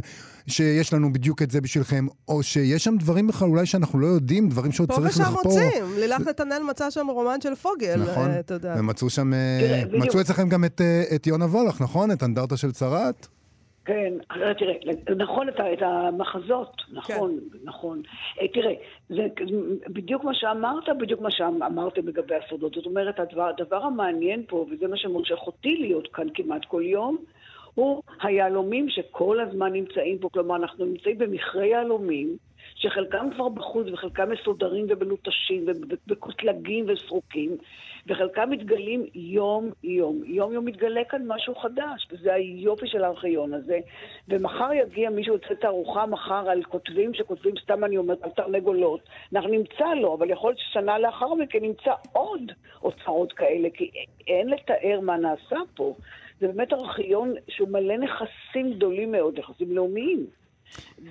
שיש 0.47 0.93
לנו 0.93 1.13
בדיוק 1.13 1.43
את 1.43 1.51
זה 1.51 1.61
בשבילכם, 1.61 2.07
או 2.29 2.43
שיש 2.43 2.85
שם 2.85 2.97
דברים 2.99 3.27
בכלל 3.27 3.49
אולי 3.49 3.67
שאנחנו 3.67 3.99
לא 3.99 4.07
יודעים, 4.07 4.49
דברים 4.49 4.73
שעוד 4.73 4.89
פה 4.89 4.95
צריך 4.95 5.15
ושם 5.15 5.23
לחפור. 5.23 5.43
מוצאים. 5.53 5.85
לילך 5.99 6.21
נתנאל 6.29 6.63
מצא 6.71 6.91
שם 6.91 7.07
רומן 7.11 7.41
של 7.41 7.55
פוגל, 7.55 8.03
נכון, 8.11 8.31
אה, 8.31 8.41
אתה 8.41 8.55
יודע. 8.55 8.75
ומצאו 8.79 9.11
שם, 9.11 9.35
אה. 9.35 9.83
מצאו 9.93 10.21
אצלכם 10.21 10.49
גם 10.49 10.65
את, 10.65 10.81
אה, 10.81 11.03
את 11.15 11.27
יונה 11.27 11.45
וולך, 11.45 11.81
נכון? 11.81 12.11
את 12.11 12.23
אנדרטה 12.23 12.57
של 12.57 12.73
צרת? 12.73 13.27
כן, 13.85 14.13
אה, 14.31 14.55
תראה, 14.55 14.75
נכון 15.17 15.49
את, 15.49 15.83
המחזות, 15.83 16.83
נכון, 16.93 17.39
כן. 17.53 17.59
נכון. 17.65 18.03
אה, 18.41 18.49
תראה, 18.49 18.73
זה 19.09 19.27
בדיוק 19.89 20.25
מה 20.25 20.35
שאמרת, 20.35 20.89
בדיוק 21.01 21.21
מה 21.21 21.31
שאמרתם 21.31 22.09
לגבי 22.09 22.35
הסודות. 22.35 22.75
זאת 22.75 22.87
אומרת, 22.87 23.21
הדבר, 23.21 23.49
הדבר 23.49 23.83
המעניין 23.83 24.45
פה, 24.49 24.67
וזה 24.71 24.89
מה 24.89 24.97
שמושך 24.97 25.39
אותי 25.47 25.77
להיות 25.77 26.09
כאן 26.13 26.27
כמעט 26.35 26.65
כל 26.65 26.83
יום, 26.85 27.17
הוא 27.75 28.03
היהלומים 28.23 28.89
שכל 28.89 29.41
הזמן 29.41 29.73
נמצאים 29.73 30.19
פה. 30.19 30.29
כלומר, 30.29 30.57
אנחנו 30.57 30.85
נמצאים 30.85 31.19
במכרה 31.19 31.67
יהלומים, 31.67 32.37
שחלקם 32.75 33.27
כבר 33.35 33.49
בחוץ 33.49 33.87
וחלקם 33.93 34.31
מסודרים 34.31 34.87
ומלוטשים 34.89 35.65
ובקוטלגים 35.67 36.87
וסרוקים, 36.89 37.57
וחלקם 38.07 38.51
מתגלים 38.51 39.07
יום-יום. 39.15 40.23
יום-יום 40.25 40.65
מתגלה 40.65 41.05
כאן 41.05 41.23
משהו 41.27 41.55
חדש, 41.55 42.09
וזה 42.13 42.35
היופי 42.35 42.87
של 42.87 43.05
הארכיון 43.05 43.55
הזה. 43.55 43.79
ומחר 44.29 44.73
יגיע 44.73 45.11
מישהו 45.11 45.35
יוצא 45.35 45.55
תערוכה 45.55 46.07
מחר 46.07 46.51
על 46.51 46.63
כותבים 46.63 47.15
שכותבים, 47.15 47.55
סתם 47.63 47.85
אני 47.85 47.97
אומרת, 47.97 48.23
על 48.23 48.31
תרנגולות. 48.31 49.01
אנחנו 49.33 49.51
נמצא 49.51 49.95
לו, 50.01 50.15
אבל 50.15 50.31
יכול 50.31 50.51
להיות 50.51 50.59
ששנה 50.59 50.99
לאחר 50.99 51.35
מכן 51.35 51.59
נמצא 51.63 51.93
עוד 52.13 52.53
אוצרות 52.83 53.33
כאלה, 53.33 53.69
כי 53.75 53.91
אין 54.27 54.49
לתאר 54.49 55.01
מה 55.03 55.17
נעשה 55.17 55.59
פה. 55.75 55.95
זה 56.41 56.49
באמת 56.49 56.73
ארכיון 56.73 57.35
שהוא 57.49 57.69
מלא 57.69 57.97
נכסים 57.97 58.73
גדולים 58.73 59.13
מאוד, 59.13 59.39
נכסים 59.39 59.73
לאומיים. 59.77 60.27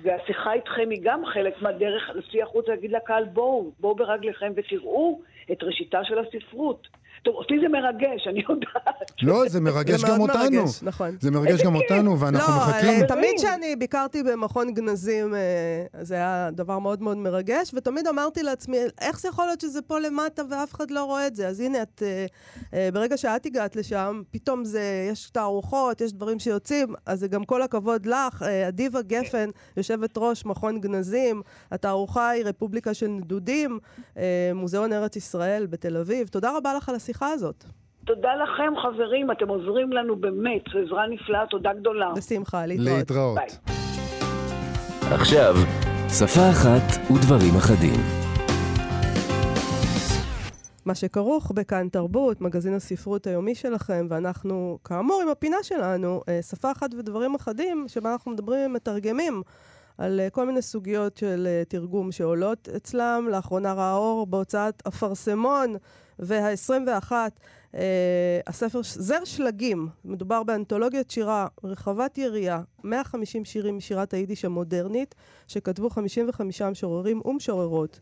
והשיחה 0.02 0.52
איתכם 0.52 0.90
היא 0.90 1.00
גם 1.02 1.26
חלק 1.26 1.62
מהדרך 1.62 2.10
להוציא 2.14 2.42
החוצה 2.42 2.70
להגיד 2.70 2.92
לקהל, 2.92 3.24
בואו, 3.24 3.70
בואו 3.80 3.94
ברגליכם 3.94 4.52
ותראו 4.56 5.20
את 5.52 5.62
ראשיתה 5.62 6.04
של 6.04 6.18
הספרות. 6.18 6.88
טוב, 7.22 7.34
אותי 7.34 7.54
זה 7.62 7.68
מרגש, 7.68 8.26
אני 8.28 8.42
יודעת. 8.48 9.12
לא, 9.22 9.48
זה 9.48 9.60
מרגש 9.60 10.04
גם 10.04 10.20
אותנו. 10.20 10.64
נכון. 10.82 11.16
זה 11.20 11.30
מרגש 11.30 11.62
גם 11.62 11.74
אותנו, 11.74 12.20
ואנחנו 12.20 12.52
לא, 12.52 12.58
מחכים. 12.58 13.02
אה, 13.02 13.08
תמיד 13.08 13.30
כשאני 13.38 13.76
ביקרתי 13.76 14.22
במכון 14.22 14.74
גנזים, 14.74 15.34
אה, 15.34 15.84
זה 16.02 16.14
היה 16.14 16.48
דבר 16.52 16.78
מאוד 16.78 17.02
מאוד 17.02 17.16
מרגש, 17.16 17.74
ותמיד 17.74 18.06
אמרתי 18.06 18.42
לעצמי, 18.42 18.78
איך 19.00 19.20
זה 19.20 19.28
יכול 19.28 19.44
להיות 19.44 19.60
שזה 19.60 19.82
פה 19.82 19.98
למטה 19.98 20.42
ואף 20.50 20.74
אחד 20.74 20.90
לא 20.90 21.04
רואה 21.04 21.26
את 21.26 21.34
זה? 21.34 21.48
אז 21.48 21.60
הנה, 21.60 21.82
את, 21.82 22.02
אה, 22.02 22.26
אה, 22.74 22.88
ברגע 22.92 23.16
שאת 23.16 23.46
הגעת 23.46 23.76
לשם, 23.76 24.22
פתאום 24.30 24.64
זה, 24.64 25.08
יש 25.10 25.30
תערוכות, 25.30 26.00
יש 26.00 26.12
דברים 26.12 26.38
שיוצאים, 26.38 26.94
אז 27.06 27.20
זה 27.20 27.28
גם 27.28 27.44
כל 27.44 27.62
הכבוד 27.62 28.06
לך. 28.06 28.42
אדיבה 28.68 29.02
גפן, 29.02 29.48
יושבת 29.76 30.10
ראש 30.16 30.46
מכון 30.46 30.80
גנזים, 30.80 31.42
התערוכה 31.70 32.28
היא 32.28 32.44
רפובליקה 32.44 32.94
של 32.94 33.06
נדודים, 33.06 33.78
מוזיאון 34.54 34.92
ארץ 34.92 35.16
ישראל 35.16 35.66
בתל 35.66 35.96
אביב. 35.96 36.28
תודה 36.28 36.56
רבה 36.56 36.74
לך 36.74 36.88
על 36.88 36.94
השיחה 37.12 37.28
הזאת. 37.28 37.64
תודה 38.04 38.28
לכם, 38.34 38.72
חברים, 38.82 39.30
אתם 39.30 39.48
עוזרים 39.48 39.92
לנו 39.92 40.16
באמת, 40.16 40.62
זו 40.72 40.78
עזרה 40.78 41.06
נפלאה, 41.06 41.46
תודה 41.50 41.72
גדולה. 41.72 42.12
בשמחה, 42.16 42.66
להתראות. 42.66 42.98
להתראות. 42.98 43.38
ביי. 43.38 43.48
עכשיו, 45.14 45.54
שפה 46.18 46.50
אחת 46.50 47.10
ודברים 47.10 47.56
אחדים. 47.56 48.00
מה 50.84 50.94
שכרוך 50.94 51.52
בכאן 51.54 51.88
תרבות, 51.88 52.40
מגזין 52.40 52.74
הספרות 52.74 53.26
היומי 53.26 53.54
שלכם, 53.54 54.06
ואנחנו, 54.10 54.78
כאמור, 54.84 55.22
עם 55.22 55.28
הפינה 55.28 55.56
שלנו, 55.62 56.20
אה, 56.28 56.42
שפה 56.42 56.72
אחת 56.72 56.94
ודברים 56.98 57.34
אחדים, 57.34 57.84
שבה 57.88 58.12
אנחנו 58.12 58.30
מדברים 58.30 58.60
עם 58.60 58.72
מתרגמים 58.72 59.42
על 59.98 60.20
אה, 60.20 60.30
כל 60.30 60.46
מיני 60.46 60.62
סוגיות 60.62 61.16
של 61.16 61.48
אה, 61.50 61.62
תרגום 61.68 62.12
שעולות 62.12 62.68
אצלם. 62.76 63.28
לאחרונה 63.30 63.72
ראה 63.72 63.94
אור 63.94 64.26
בהוצאת 64.26 64.82
אפרסמון 64.88 65.74
וה-21, 66.18 67.12
הספר 68.46 68.80
זר 68.82 69.24
שלגים, 69.24 69.88
מדובר 70.04 70.42
באנתולוגיית 70.42 71.10
שירה 71.10 71.46
רחבת 71.64 72.18
יריעה, 72.18 72.62
150 72.84 73.44
שירים 73.44 73.76
משירת 73.76 74.14
היידיש 74.14 74.44
המודרנית, 74.44 75.14
שכתבו 75.48 75.90
55 75.90 76.62
משוררים 76.62 77.22
ומשוררות. 77.24 78.00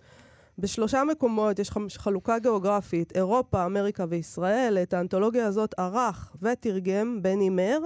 בשלושה 0.59 1.05
מקומות 1.05 1.59
יש 1.59 1.70
חלוקה 1.96 2.38
גיאוגרפית, 2.38 3.16
אירופה, 3.16 3.66
אמריקה 3.66 4.05
וישראל. 4.09 4.79
את 4.83 4.94
האנתולוגיה 4.94 5.46
הזאת 5.46 5.74
ערך 5.79 6.33
ותרגם 6.42 7.18
בני 7.22 7.50
מר. 7.50 7.79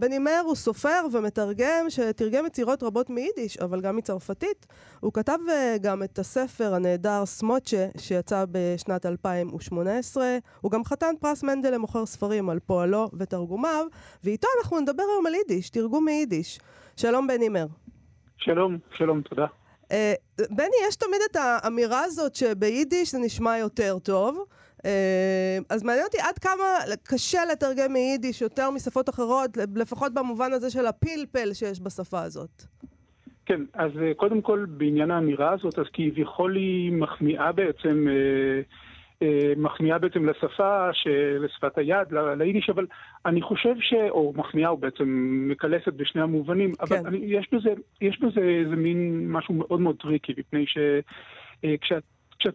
בני 0.00 0.18
מר 0.18 0.42
הוא 0.44 0.54
סופר 0.54 1.06
ומתרגם 1.12 1.86
שתרגם 1.88 2.46
יצירות 2.46 2.82
רבות 2.82 3.10
מיידיש, 3.10 3.58
אבל 3.58 3.80
גם 3.80 3.96
מצרפתית. 3.96 4.66
הוא 5.00 5.12
כתב 5.12 5.38
uh, 5.46 5.78
גם 5.78 6.02
את 6.02 6.18
הספר 6.18 6.74
הנהדר 6.74 7.26
סמוצ'ה, 7.26 7.86
שיצא 7.98 8.44
בשנת 8.50 9.06
2018. 9.06 10.38
הוא 10.60 10.70
גם 10.70 10.84
חתן 10.84 11.14
פרס 11.20 11.42
מנדל 11.42 11.74
למוכר 11.74 12.06
ספרים 12.06 12.50
על 12.50 12.58
פועלו 12.58 13.10
ותרגומיו, 13.18 13.86
ואיתו 14.24 14.48
אנחנו 14.60 14.80
נדבר 14.80 15.02
היום 15.14 15.26
על 15.26 15.34
יידיש, 15.34 15.70
תרגום 15.70 16.04
מיידיש. 16.04 16.60
שלום 16.96 17.26
בני 17.26 17.48
מר. 17.48 17.66
שלום, 18.36 18.78
שלום, 18.98 19.22
תודה. 19.22 19.46
Uh, 19.82 19.92
בני, 20.50 20.76
יש 20.88 20.96
תמיד 20.96 21.20
את 21.30 21.36
האמירה 21.36 22.04
הזאת 22.04 22.34
שביידיש 22.34 23.12
זה 23.12 23.18
נשמע 23.18 23.58
יותר 23.58 23.98
טוב. 23.98 24.44
Uh, 24.80 24.82
אז 25.70 25.82
מעניין 25.82 26.04
אותי 26.04 26.18
עד 26.18 26.38
כמה 26.38 26.94
קשה 27.02 27.40
לתרגם 27.52 27.92
מיידיש 27.92 28.42
יותר 28.42 28.70
משפות 28.70 29.08
אחרות, 29.08 29.50
לפחות 29.76 30.14
במובן 30.14 30.52
הזה 30.52 30.70
של 30.70 30.86
הפלפל 30.86 31.52
שיש 31.52 31.80
בשפה 31.80 32.20
הזאת. 32.22 32.62
כן, 33.50 33.60
אז 33.74 33.90
אה, 34.02 34.14
קודם 34.14 34.42
כל 34.42 34.64
בעניין 34.68 35.10
האמירה 35.10 35.52
הזאת, 35.52 35.78
אז 35.78 35.86
כביכול 35.92 36.56
היא 36.56 36.92
מחמיאה 36.92 37.52
בעצם, 37.52 38.06
אה, 38.08 38.60
אה, 39.22 39.52
מחמיאה 39.56 39.98
בעצם 39.98 40.28
לשפה, 40.28 40.88
לשפת 41.40 41.78
היד, 41.78 42.12
ליידיש, 42.38 42.70
אבל 42.70 42.86
אני 43.26 43.42
חושב 43.42 43.74
ש... 43.80 43.94
או 44.10 44.32
מחמיאה, 44.36 44.68
או 44.68 44.76
בעצם 44.76 45.04
מקלסת 45.48 45.92
בשני 45.92 46.22
המובנים, 46.22 46.72
אבל 46.80 46.96
כן. 46.96 47.06
אני, 47.06 47.18
יש, 47.22 47.48
בזה, 47.52 47.70
יש 48.00 48.20
בזה 48.20 48.40
איזה 48.40 48.76
מין 48.76 49.28
משהו 49.30 49.54
מאוד 49.54 49.80
מאוד 49.80 49.96
tricky, 49.96 50.32
מפני 50.38 50.64
שכשאת... 50.66 51.80
כשאת 51.80 52.02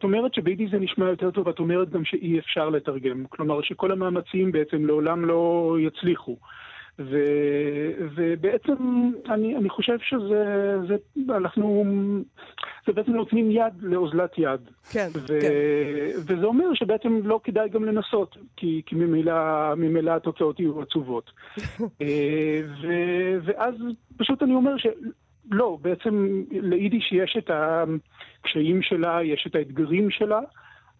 אומרת 0.03 0.33
שביידיש 0.33 0.71
זה 0.71 0.79
נשמע 0.79 1.09
יותר 1.09 1.31
טוב, 1.31 1.47
את 1.47 1.59
אומרת 1.59 1.89
גם 1.89 2.05
שאי 2.05 2.39
אפשר 2.39 2.69
לתרגם. 2.69 3.25
כלומר, 3.29 3.61
שכל 3.61 3.91
המאמצים 3.91 4.51
בעצם 4.51 4.85
לעולם 4.85 5.25
לא 5.25 5.75
יצליחו. 5.79 6.37
ו, 6.99 7.17
ובעצם 8.15 9.11
אני, 9.29 9.55
אני 9.55 9.69
חושב 9.69 9.97
שזה, 10.01 10.75
זה, 10.87 10.95
אנחנו, 11.37 11.83
זה 12.87 12.93
בעצם 12.93 13.11
נותנים 13.11 13.51
יד 13.51 13.73
לאוזלת 13.81 14.31
יד. 14.37 14.61
כן, 14.91 15.07
ו, 15.13 15.27
כן. 15.27 15.49
וזה 16.27 16.45
אומר 16.45 16.73
שבעצם 16.73 17.19
לא 17.23 17.39
כדאי 17.43 17.69
גם 17.69 17.85
לנסות, 17.85 18.37
כי, 18.55 18.81
כי 18.85 18.95
ממילא, 18.95 19.33
ממילא 19.75 20.11
התוצאות 20.11 20.59
יהיו 20.59 20.81
עצובות. 20.81 21.31
אה, 22.01 22.61
ו, 22.81 22.87
ואז 23.43 23.75
פשוט 24.17 24.43
אני 24.43 24.53
אומר 24.53 24.75
שלא, 24.77 25.77
בעצם 25.81 26.43
ליידיש 26.51 27.11
יש 27.11 27.37
את 27.37 27.49
הקשיים 28.45 28.79
שלה, 28.81 29.19
יש 29.23 29.47
את 29.49 29.55
האתגרים 29.55 30.07
שלה. 30.11 30.39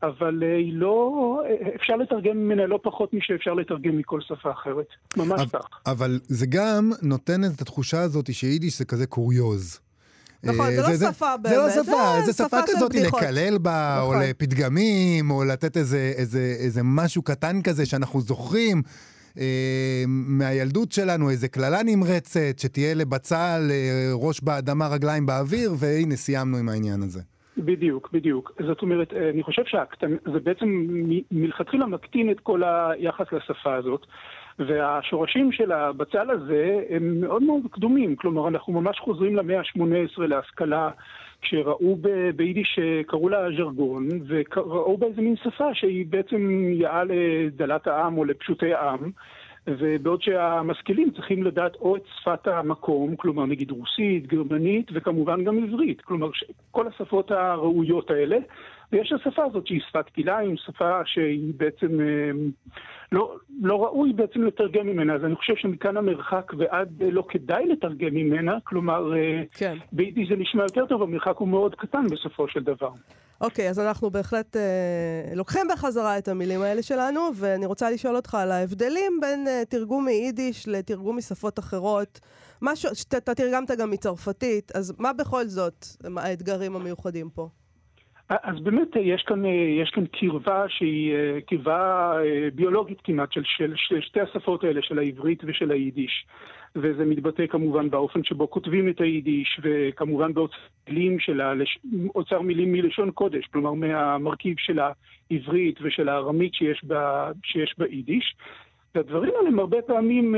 אבל 0.03 0.43
אה, 0.43 0.58
היא 0.58 0.73
לא, 0.73 1.41
אה, 1.45 1.75
אפשר 1.75 1.95
לתרגם 1.95 2.38
ממנה 2.38 2.65
לא 2.65 2.79
פחות 2.84 3.13
משאפשר 3.13 3.53
לתרגם 3.53 3.97
מכל 3.97 4.21
שפה 4.21 4.51
אחרת. 4.51 4.86
ממש 5.17 5.41
אבל- 5.41 5.45
כך. 5.60 5.67
אבל 5.86 6.19
זה 6.23 6.45
גם 6.49 6.91
נותן 7.01 7.41
את 7.43 7.62
התחושה 7.62 8.01
הזאת 8.01 8.34
שיידיש 8.34 8.77
זה 8.77 8.86
כזה 8.86 9.05
קוריוז. 9.08 9.79
נכון, 10.43 10.65
אה, 10.65 10.71
זה 10.75 10.81
לא 10.81 11.12
שפה 11.12 11.36
זה 11.47 11.55
לא 11.55 11.62
באמת, 11.67 11.73
שפה, 11.73 12.15
זה 12.25 12.31
זה 12.31 12.34
שפה 12.34 12.47
שפה 12.47 12.73
כזאת. 12.75 12.95
לקלל 12.95 13.58
בה, 13.58 14.01
או 14.01 14.12
נכון. 14.13 14.23
לפתגמים, 14.23 15.31
או 15.31 15.43
לתת 15.43 15.77
איזה, 15.77 16.13
איזה, 16.17 16.55
איזה 16.60 16.81
משהו 16.84 17.21
קטן 17.21 17.62
כזה 17.62 17.86
שאנחנו 17.86 18.21
זוכרים. 18.21 18.81
אה, 19.39 20.03
מהילדות 20.08 20.91
שלנו, 20.91 21.29
איזה 21.29 21.47
קללה 21.47 21.84
נמרצת, 21.84 22.60
שתהיה 22.60 22.93
לבצל 22.93 23.67
אה, 23.71 24.10
ראש 24.13 24.41
באדמה, 24.41 24.88
רגליים 24.88 25.25
באוויר, 25.25 25.73
והנה 25.77 26.15
סיימנו 26.15 26.58
עם 26.58 26.69
העניין 26.69 27.03
הזה. 27.03 27.21
בדיוק, 27.58 28.10
בדיוק. 28.13 28.52
זאת 28.68 28.82
אומרת, 28.82 29.13
אה, 29.13 29.30
אני 29.30 29.44
חושב 29.44 29.62
שזה 29.65 30.39
בעצם 30.39 30.88
מלכתחילה 31.32 31.86
מקטין 31.86 32.32
את 32.32 32.39
כל 32.39 32.63
היחס 32.63 33.32
לשפה 33.32 33.76
הזאת, 33.76 34.06
והשורשים 34.60 35.52
של 35.52 35.72
הבצל 35.72 36.30
הזה 36.30 36.84
הם 36.89 37.22
מאוד 37.22 37.44
מאוד 37.44 37.62
קדומים. 37.72 38.15
כלומר, 38.15 38.48
אנחנו 38.48 38.74
ממש 38.74 39.00
חוזרים 39.00 39.36
למאה 39.36 39.60
ה-18 39.60 40.22
להשכלה, 40.22 40.89
כשראו 41.41 41.96
ב- 42.02 42.30
ביידיש, 42.36 42.80
אה, 42.82 43.02
קראו 43.08 43.30
לה 43.30 43.48
ז'רגון, 43.58 44.08
וראו 44.28 44.98
בה 44.98 45.08
איזה 45.08 45.22
מין 45.22 45.36
שפה 45.36 45.74
שהיא 45.74 46.06
בעצם 46.10 46.70
יאה 46.74 47.04
לדלת 47.04 47.88
העם 47.88 48.18
או 48.18 48.26
לפשוטי 48.26 48.74
העם. 48.74 49.12
ובעוד 49.67 50.21
שהמשכילים 50.21 51.12
צריכים 51.12 51.43
לדעת 51.43 51.75
או 51.75 51.95
את 51.95 52.01
שפת 52.21 52.47
המקום, 52.47 53.15
כלומר 53.15 53.45
נגיד 53.45 53.71
רוסית, 53.71 54.28
גרמנית 54.28 54.91
וכמובן 54.93 55.43
גם 55.43 55.63
עברית, 55.63 56.01
כלומר 56.01 56.30
כל 56.71 56.88
השפות 56.88 57.32
הראויות 57.32 58.12
האלה, 58.12 58.38
ויש 58.91 59.12
השפה 59.12 59.43
הזאת 59.43 59.67
שהיא 59.67 59.82
שפת 59.89 60.10
כלאיים, 60.15 60.58
שפה 60.58 61.02
שהיא 61.06 61.54
בעצם 61.58 62.02
אה, 62.02 62.32
לא, 63.12 63.36
לא 63.62 63.84
ראוי 63.84 64.13
בעצם 64.13 64.43
לתרגם 64.43 64.88
ממנה, 64.88 65.13
אז 65.13 65.26
אני 65.26 65.36
חושב 65.36 65.56
שמכאן 65.56 65.98
המרחק 65.98 66.52
ועד 66.58 67.02
אה, 67.02 67.12
לא 67.12 67.24
כדאי 67.30 67.67
לתרגם 67.67 68.13
ממנה, 68.13 68.58
כלומר 68.63 69.17
אה, 69.17 69.43
כן. 69.52 69.78
ביידיש 69.91 70.30
זה 70.30 70.36
נשמע 70.36 70.63
יותר 70.63 70.86
טוב, 70.86 71.02
המרחק 71.02 71.38
הוא 71.38 71.48
מאוד 71.48 71.76
קטן 71.76 72.08
בסופו 72.12 72.48
של 72.48 72.63
דבר. 72.63 72.89
אוקיי, 73.41 73.69
אז 73.69 73.80
אנחנו 73.80 74.10
בהחלט 74.10 74.56
אה, 74.56 75.36
לוקחים 75.36 75.67
בחזרה 75.74 76.17
את 76.17 76.28
המילים 76.28 76.62
האלה 76.62 76.84
שלנו, 76.84 77.21
ואני 77.36 77.65
רוצה 77.65 77.89
לשאול 77.89 78.15
אותך 78.15 78.36
על 78.36 78.52
ההבדלים 78.52 79.19
בין 79.21 79.48
אה, 79.48 79.63
תרגום 79.69 80.06
מיידיש 80.06 80.67
לתרגום 80.67 81.17
משפות 81.17 81.60
אחרות. 81.60 82.19
משהו, 82.62 82.95
שאתה 82.95 83.34
תרגמת 83.34 83.71
גם 83.71 83.91
מצרפתית, 83.91 84.71
אז 84.76 84.93
מה 85.00 85.13
בכל 85.13 85.45
זאת 85.45 85.86
האתגרים 86.17 86.76
המיוחדים 86.76 87.30
פה? 87.30 87.50
אז 88.29 88.59
באמת 88.59 88.88
יש 89.01 89.23
כאן, 89.23 89.45
אה, 89.45 89.49
יש 89.81 89.89
כאן 89.89 90.05
קרבה 90.05 90.65
שהיא 90.69 91.13
אה, 91.13 91.41
קרבה 91.47 92.11
אה, 92.23 92.47
ביולוגית 92.55 93.01
כמעט 93.03 93.31
של, 93.31 93.41
של, 93.45 93.73
של 93.75 94.01
שתי 94.01 94.19
השפות 94.19 94.63
האלה, 94.63 94.81
של 94.81 94.99
העברית 94.99 95.43
ושל 95.45 95.71
היידיש. 95.71 96.25
וזה 96.75 97.05
מתבטא 97.05 97.47
כמובן 97.47 97.89
באופן 97.89 98.23
שבו 98.23 98.49
כותבים 98.49 98.89
את 98.89 99.01
היידיש, 99.01 99.59
וכמובן 99.63 100.33
באוצר 100.33 100.55
מילים. 100.89 101.17
אוצר 102.15 102.41
מילים 102.41 102.71
מלשון 102.71 103.11
קודש, 103.11 103.45
כלומר 103.45 103.73
מהמרכיב 103.73 104.55
של 104.59 104.79
העברית 104.79 105.79
ושל 105.81 106.09
הארמית 106.09 106.53
שיש, 106.53 106.83
בה, 106.83 107.31
שיש 107.43 107.75
ביידיש. 107.77 108.35
והדברים 108.95 109.31
האלה 109.38 109.47
הם 109.47 109.59
הרבה 109.59 109.81
פעמים, 109.81 110.35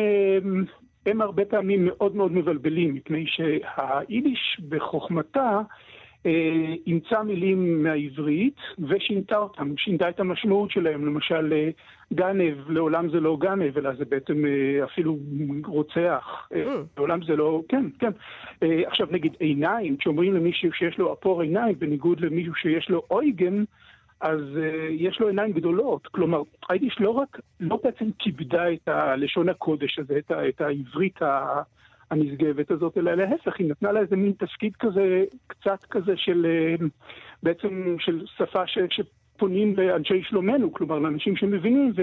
הם 1.06 1.22
הרבה 1.22 1.46
פעמים 1.46 1.86
מאוד 1.86 2.16
מאוד 2.16 2.32
מבלבלים, 2.32 2.94
מפני 2.94 3.26
שהיידיש 3.28 4.62
בחוכמתה 4.70 5.62
אימצה 6.88 7.24
מילים 7.24 7.84
מהעברית 7.84 8.56
ושינתה 8.80 9.38
אותם, 9.38 9.78
שינתה 9.78 10.10
את 10.10 10.20
המשמעות 10.20 10.72
שלהם. 10.72 11.06
למשל, 11.06 11.54
אה, 11.54 11.70
גנב, 12.14 12.70
לעולם 12.70 13.10
זה 13.10 13.20
לא 13.20 13.38
גנב, 13.40 13.78
אלא 13.78 13.94
זה 13.94 14.06
בעצם 14.06 14.46
אה, 14.46 14.84
אפילו 14.84 15.18
רוצח. 15.66 16.48
אה, 16.54 16.64
Mm. 16.64 16.70
לעולם 16.98 17.20
זה 17.24 17.36
לא, 17.36 17.62
כן, 17.70 17.86
כן. 18.00 18.12
אה, 18.64 18.82
עכשיו 18.88 19.08
נגיד 19.12 19.36
עיניים, 19.40 19.98
כשאומרים 19.98 20.34
למישהו 20.34 20.74
שיש 20.74 20.98
לו 20.98 21.14
אפור 21.14 21.42
עיניים, 21.42 21.76
בניגוד 21.80 22.20
למישהו 22.20 22.56
שיש 22.56 22.90
לו 22.90 23.04
אויגן, 23.12 23.64
אז 24.22 24.40
uh, 24.40 24.92
יש 24.92 25.20
לו 25.20 25.28
עיניים 25.28 25.52
גדולות. 25.52 26.08
כלומר, 26.08 26.42
היידיש 26.70 26.98
לא 27.00 27.10
רק, 27.10 27.40
לא 27.60 27.80
בעצם 27.84 28.06
כיבדה 28.20 28.74
את 28.74 28.88
הלשון 28.88 29.50
הקודש 29.50 30.00
הזה, 30.00 30.18
את, 30.18 30.32
ה, 30.32 30.50
את 30.50 30.62
העברית 30.62 31.22
ה, 31.22 31.62
הנשגבת 32.12 32.72
הזאת, 32.72 32.98
אלא 32.98 33.14
להפך, 33.14 33.60
היא 33.60 33.70
נתנה 33.70 33.92
לה 33.92 34.00
איזה 34.00 34.16
מין 34.16 34.32
תפקיד 34.32 34.76
כזה, 34.80 35.24
קצת 35.48 35.86
כזה 35.90 36.14
של, 36.16 36.46
uh, 36.80 36.84
בעצם 37.44 37.96
של 38.00 38.26
שפה 38.38 38.68
ש, 38.68 38.78
ש, 38.90 39.02
פונים 39.38 39.76
לאנשי 39.78 40.22
שלומנו, 40.30 40.74
כלומר 40.74 41.00
לאנשים 41.00 41.36
שמבינים, 41.36 41.94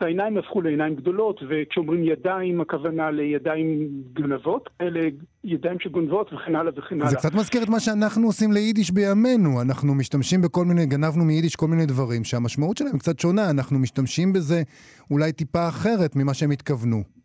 והעיניים 0.00 0.38
הפכו 0.38 0.60
לעיניים 0.60 0.94
גדולות, 0.94 1.40
וכשאומרים 1.48 2.04
ידיים, 2.04 2.60
הכוונה 2.60 3.10
לידיים 3.10 3.88
גנבות, 4.12 4.70
אלה 4.80 5.00
ידיים 5.44 5.80
שגונבות 5.80 6.32
וכן 6.32 6.56
הלאה 6.56 6.72
וכן 6.76 6.94
הלאה. 7.00 7.10
זה 7.10 7.16
קצת 7.16 7.34
מזכיר 7.34 7.62
את 7.62 7.68
מה 7.68 7.80
שאנחנו 7.80 8.26
עושים 8.26 8.52
ליידיש 8.52 8.90
בימינו. 8.90 9.62
אנחנו 9.62 9.94
משתמשים 9.94 10.42
בכל 10.42 10.64
מיני, 10.64 10.86
גנבנו 10.86 11.24
מיידיש 11.24 11.56
כל 11.56 11.66
מיני 11.66 11.86
דברים 11.86 12.24
שהמשמעות 12.24 12.76
שלהם 12.76 12.98
קצת 12.98 13.18
שונה, 13.18 13.50
אנחנו 13.50 13.78
משתמשים 13.78 14.32
בזה 14.32 14.62
אולי 15.10 15.32
טיפה 15.32 15.68
אחרת 15.68 16.16
ממה 16.16 16.34
שהם 16.34 16.50
התכוונו. 16.50 17.17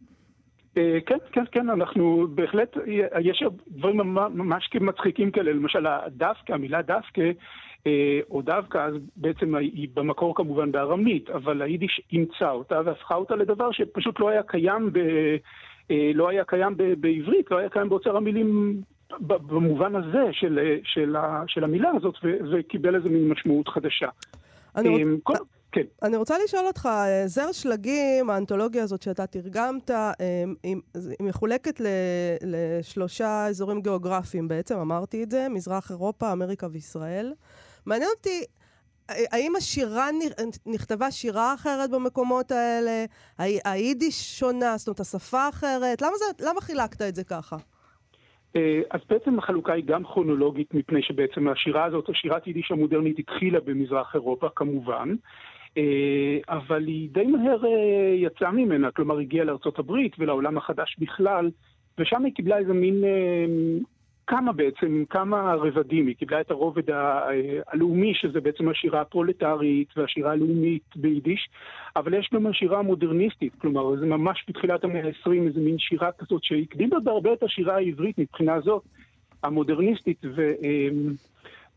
אה, 0.77 0.97
כן, 1.05 1.17
כן, 1.31 1.43
כן, 1.51 1.69
אנחנו 1.69 2.27
בהחלט, 2.35 2.77
יש 3.21 3.43
דברים 3.67 3.97
ממש 3.97 4.69
מצחיקים 4.81 5.31
כאלה, 5.31 5.51
למשל 5.51 5.87
הדווקא, 5.87 6.53
המילה 6.53 6.81
דווקא, 6.81 7.31
אה, 7.87 8.19
או 8.29 8.41
דווקא, 8.41 8.77
אז 8.77 8.93
בעצם 9.15 9.55
היא 9.55 9.87
במקור 9.93 10.35
כמובן 10.35 10.71
בארמית, 10.71 11.29
אבל 11.29 11.61
היידיש 11.61 12.01
אימצה 12.11 12.51
אותה 12.51 12.81
והפכה 12.85 13.15
אותה 13.15 13.35
לדבר 13.35 13.71
שפשוט 13.71 14.19
לא 14.19 14.29
היה 14.29 14.43
קיים, 14.43 14.93
ב, 14.93 14.97
אה, 15.91 16.11
לא 16.13 16.29
היה 16.29 16.43
קיים 16.45 16.77
ב, 16.77 16.93
בעברית, 17.01 17.51
לא 17.51 17.57
היה 17.57 17.69
קיים 17.69 17.89
באוצר 17.89 18.17
המילים 18.17 18.81
במובן 19.19 19.95
הזה 19.95 20.23
של, 20.31 20.77
של, 20.83 21.15
של 21.47 21.63
המילה 21.63 21.89
הזאת, 21.95 22.15
וקיבל 22.51 22.95
איזה 22.95 23.09
מין 23.09 23.29
משמעות 23.29 23.67
חדשה. 23.67 24.07
אני, 24.75 25.03
רוצ... 25.03 25.19
כל... 25.23 25.33
כן. 25.73 25.81
אני 26.03 26.17
רוצה 26.17 26.35
לשאול 26.43 26.65
אותך, 26.67 26.89
זר 27.25 27.51
שלגים, 27.51 28.29
האנתולוגיה 28.29 28.83
הזאת 28.83 29.01
שאתה 29.01 29.27
תרגמת, 29.27 29.91
היא, 30.63 30.75
היא 30.95 31.27
מחולקת 31.27 31.79
ל, 31.79 31.87
לשלושה 32.41 33.47
אזורים 33.47 33.81
גיאוגרפיים 33.81 34.47
בעצם, 34.47 34.77
אמרתי 34.77 35.23
את 35.23 35.31
זה, 35.31 35.47
מזרח 35.49 35.91
אירופה, 35.91 36.31
אמריקה 36.31 36.67
וישראל. 36.71 37.33
מעניין 37.85 38.09
אותי, 38.17 38.43
האם 39.09 39.55
השירה, 39.55 40.07
נכתבה 40.65 41.11
שירה 41.11 41.53
אחרת 41.53 41.91
במקומות 41.91 42.51
האלה? 42.51 43.05
היידיש 43.65 44.39
שונה, 44.39 44.77
זאת 44.77 44.87
אומרת, 44.87 44.99
השפה 44.99 45.49
אחרת? 45.49 46.01
למה, 46.01 46.13
זה, 46.17 46.45
למה 46.49 46.61
חילקת 46.61 47.01
את 47.01 47.15
זה 47.15 47.23
ככה? 47.23 47.57
אה, 48.55 48.81
אז 48.91 49.01
בעצם 49.09 49.39
החלוקה 49.39 49.73
היא 49.73 49.83
גם 49.85 50.03
כרונולוגית, 50.03 50.73
מפני 50.73 51.01
שבעצם 51.03 51.47
השירה 51.47 51.85
הזאת, 51.85 52.09
השירת 52.09 52.47
יידיש 52.47 52.71
המודרנית 52.71 53.19
התחילה 53.19 53.59
במזרח 53.59 54.15
אירופה 54.15 54.47
כמובן, 54.55 55.09
אה, 55.09 55.15
אבל 56.49 56.87
היא 56.87 57.09
די 57.11 57.23
מהר 57.23 57.65
אה, 57.65 58.15
יצאה 58.15 58.51
ממנה, 58.51 58.91
כלומר 58.91 59.19
הגיעה 59.19 59.45
הברית 59.77 60.15
ולעולם 60.19 60.57
החדש 60.57 60.95
בכלל, 60.99 61.51
ושם 61.97 62.25
היא 62.25 62.33
קיבלה 62.33 62.57
איזה 62.57 62.73
מין 62.73 63.03
כמה 64.27 64.51
בעצם, 64.51 65.03
כמה 65.09 65.53
רבדים, 65.53 66.07
היא 66.07 66.15
קיבלה 66.15 66.41
את 66.41 66.51
הרובד 66.51 66.83
הלאומי, 67.67 68.13
שזה 68.15 68.41
בעצם 68.41 68.69
השירה 68.69 69.01
הפרולטרית 69.01 69.97
והשירה 69.97 70.31
הלאומית 70.31 70.83
ביידיש, 70.95 71.49
אבל 71.95 72.13
יש 72.13 72.29
גם 72.33 72.47
השירה 72.47 72.79
המודרניסטית, 72.79 73.55
כלומר, 73.55 73.95
זה 73.95 74.05
ממש 74.05 74.45
בתחילת 74.47 74.83
המאה 74.83 75.07
ה-20, 75.07 75.31
איזה 75.47 75.59
מין 75.59 75.77
שירה 75.79 76.11
כזאת 76.11 76.43
שהקדימה 76.43 76.99
בהרבה 76.99 77.33
את 77.33 77.43
השירה 77.43 77.75
העברית 77.75 78.17
מבחינה 78.17 78.61
זאת, 78.61 78.83
המודרניסטית, 79.43 80.25
ו, 80.35 80.51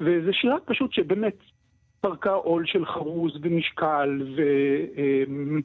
וזה 0.01 0.33
שירה 0.33 0.57
פשוט 0.65 0.93
שבאמת 0.93 1.37
פרקה 2.01 2.33
עול 2.33 2.67
של 2.67 2.87
חרוז 2.87 3.33
ומשקל, 3.43 4.23
ו... 4.37 4.43
אמ, 4.97 5.61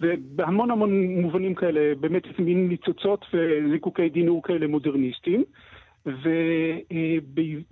ובהמון 0.00 0.70
המון 0.70 1.06
מובנים 1.20 1.54
כאלה, 1.54 1.94
באמת 2.00 2.38
מין 2.38 2.68
ניצוצות 2.68 3.26
וזיקוקי 3.34 4.08
דינור 4.08 4.42
כאלה 4.42 4.66
מודרניסטיים. 4.66 5.44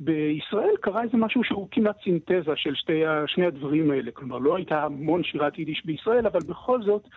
ובישראל 0.01 0.75
קרה 0.81 1.03
איזה 1.03 1.17
משהו 1.17 1.45
שהוא 1.45 1.69
כמעט 1.71 1.97
סינתזה 2.05 2.57
של 2.57 2.75
שתי, 2.75 3.03
שני 3.27 3.47
הדברים 3.47 3.91
האלה. 3.91 4.11
כלומר, 4.11 4.39
לא 4.39 4.57
הייתה 4.57 4.85
המון 4.85 5.25
שירת 5.25 5.59
יידיש 5.59 5.87
בישראל, 5.87 6.27
אבל 6.27 6.41
בכל 6.41 6.83
זאת, 6.83 7.09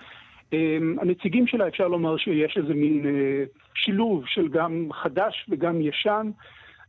אמ, 0.53 0.95
הנציגים 1.01 1.47
שלה, 1.47 1.67
אפשר 1.67 1.87
לומר 1.87 2.17
שיש 2.17 2.57
איזה 2.57 2.73
מין 2.73 3.05
אה, 3.05 3.43
שילוב 3.75 4.23
של 4.27 4.47
גם 4.47 4.87
חדש 4.93 5.45
וגם 5.49 5.81
ישן, 5.81 6.31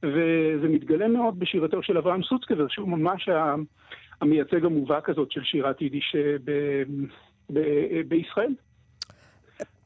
וזה 0.03 0.69
מתגלה 0.69 1.09
מאוד 1.09 1.39
בשירתו 1.39 1.83
של 1.83 1.99
אברהם 1.99 2.23
סוצקבר, 2.23 2.69
שהוא 2.69 2.89
ממש 2.89 3.29
המייצג 4.21 4.65
המובהק 4.65 5.09
הזאת 5.09 5.33
של 5.33 5.41
שירת 5.45 5.81
יידיש 5.81 6.17
אה, 6.19 6.83
בישראל. 8.09 8.55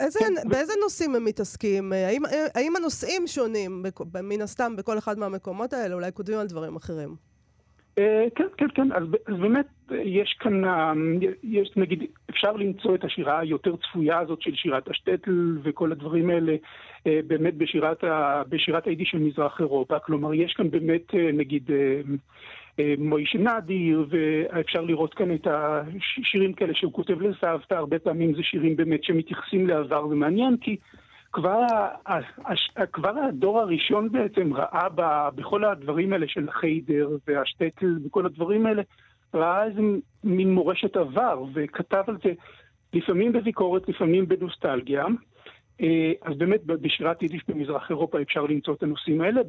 איזה, 0.01 0.19
כן. 0.19 0.49
באיזה 0.49 0.73
נושאים 0.83 1.15
הם 1.15 1.25
מתעסקים? 1.25 1.93
האם, 1.93 2.23
האם 2.55 2.77
הנושאים 2.77 3.27
שונים, 3.27 3.83
מן 4.23 4.43
הסתם, 4.43 4.77
בכל 4.77 4.99
אחד 4.99 5.19
מהמקומות 5.19 5.73
האלה? 5.73 5.95
אולי 5.95 6.11
כותבים 6.15 6.39
על 6.39 6.47
דברים 6.47 6.77
אחרים. 6.77 7.26
אה, 7.99 8.27
כן, 8.35 8.47
כן, 8.57 8.67
כן. 8.75 8.93
אז, 8.93 9.03
אז 9.27 9.37
באמת 9.41 9.67
יש 9.91 10.37
כאן, 10.41 10.65
אה, 10.65 10.93
יש 11.43 11.73
נגיד, 11.77 12.05
אפשר 12.31 12.53
למצוא 12.53 12.95
את 12.95 13.05
השירה 13.05 13.39
היותר 13.39 13.77
צפויה 13.77 14.19
הזאת 14.19 14.43
של 14.43 14.55
שירת 14.55 14.89
השטטל 14.89 15.59
וכל 15.63 15.93
הדברים 15.93 16.31
האלה 16.31 16.57
אה, 17.07 17.21
באמת 17.27 17.55
בשירת, 17.55 18.05
בשירת 18.49 18.87
היידיש 18.87 19.09
של 19.11 19.19
מזרח 19.19 19.61
אירופה. 19.61 19.99
כלומר, 19.99 20.35
יש 20.35 20.53
כאן 20.53 20.71
באמת, 20.71 21.15
נגיד, 21.15 21.71
מוישה 22.99 23.39
נדיר, 23.39 24.07
ואפשר 24.11 24.81
לראות 24.81 25.15
כאן 25.15 25.35
את 25.35 25.47
השירים 25.51 26.53
כאלה 26.53 26.75
שהוא 26.75 26.93
כותב 26.93 27.21
לסבתא, 27.23 27.75
הרבה 27.75 27.99
פעמים 27.99 28.35
זה 28.35 28.43
שירים 28.43 28.77
באמת 28.77 29.05
שמתייחסים 29.05 29.67
לעבר, 29.67 30.07
ומעניין 30.07 30.57
כי 30.61 30.77
כבר, 31.37 31.63
כבר 32.93 33.19
הדור 33.29 33.61
הראשון 33.61 34.13
בעצם 34.13 34.55
ראה 34.55 34.89
ב, 34.95 35.29
בכל 35.35 35.65
הדברים 35.65 36.13
האלה 36.13 36.29
של 36.29 36.51
חיידר 36.51 37.09
והשטטל 37.27 37.99
וכל 38.05 38.27
הדברים 38.27 38.67
האלה, 38.67 38.83
ראה 39.35 39.65
איזה 39.65 39.81
מין 40.25 40.55
מורשת 40.55 40.97
עבר, 40.97 41.45
וכתב 41.55 42.03
על 42.07 42.17
זה 42.25 42.33
לפעמים 42.93 43.33
בביקורת, 43.33 43.89
לפעמים 43.89 44.29
בנוסטלגיה. 44.29 45.05
אה, 45.81 46.13
אז 46.23 46.39
באמת 46.39 46.65
בשירת 46.65 47.23
יידיש 47.23 47.43
במזרח 47.49 47.91
אירופה 47.91 48.23
אפשר 48.23 48.43
למצוא 48.43 48.75
את 48.75 48.83
הנושאים 48.83 49.21
האלה, 49.21 49.41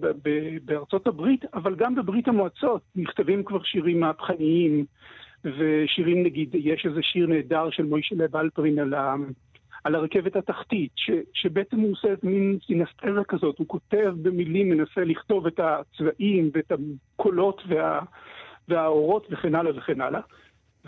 בארצות 0.65 1.08
הברית, 1.08 1.45
אבל 1.54 1.76
גם 1.76 1.95
בברית 1.95 2.28
המועצות 2.28 2.82
נכתבים 2.95 3.43
כבר 3.43 3.63
שירים 3.63 4.00
מהפכניים, 4.00 4.86
ושירים 5.43 6.23
נגיד, 6.23 6.56
יש 6.56 6.86
איזה 6.86 7.00
שיר 7.02 7.28
נהדר 7.28 7.69
של 7.69 7.84
מוישה 7.84 8.15
לב 8.15 8.36
אלפרין 8.36 8.80
על, 8.80 8.93
על 9.88 9.95
הרכבת 9.95 10.36
התחתית, 10.36 10.91
ש, 10.95 11.12
שבעצם 11.34 11.80
הוא 11.80 11.91
עושה 11.91 12.08
מין 12.23 12.58
סינסטזה 12.65 13.23
כזאת, 13.28 13.58
הוא 13.60 13.67
כותב 13.67 14.13
במילים, 14.21 14.69
מנסה 14.69 15.04
לכתוב 15.04 15.47
את 15.47 15.60
הצבעים 15.60 16.50
ואת 16.54 16.71
הקולות 16.71 17.62
וה, 17.67 18.00
והאורות 18.67 19.28
וכן 19.32 19.56
הלאה 19.56 19.78
וכן 19.78 20.02
הלאה. 20.02 20.19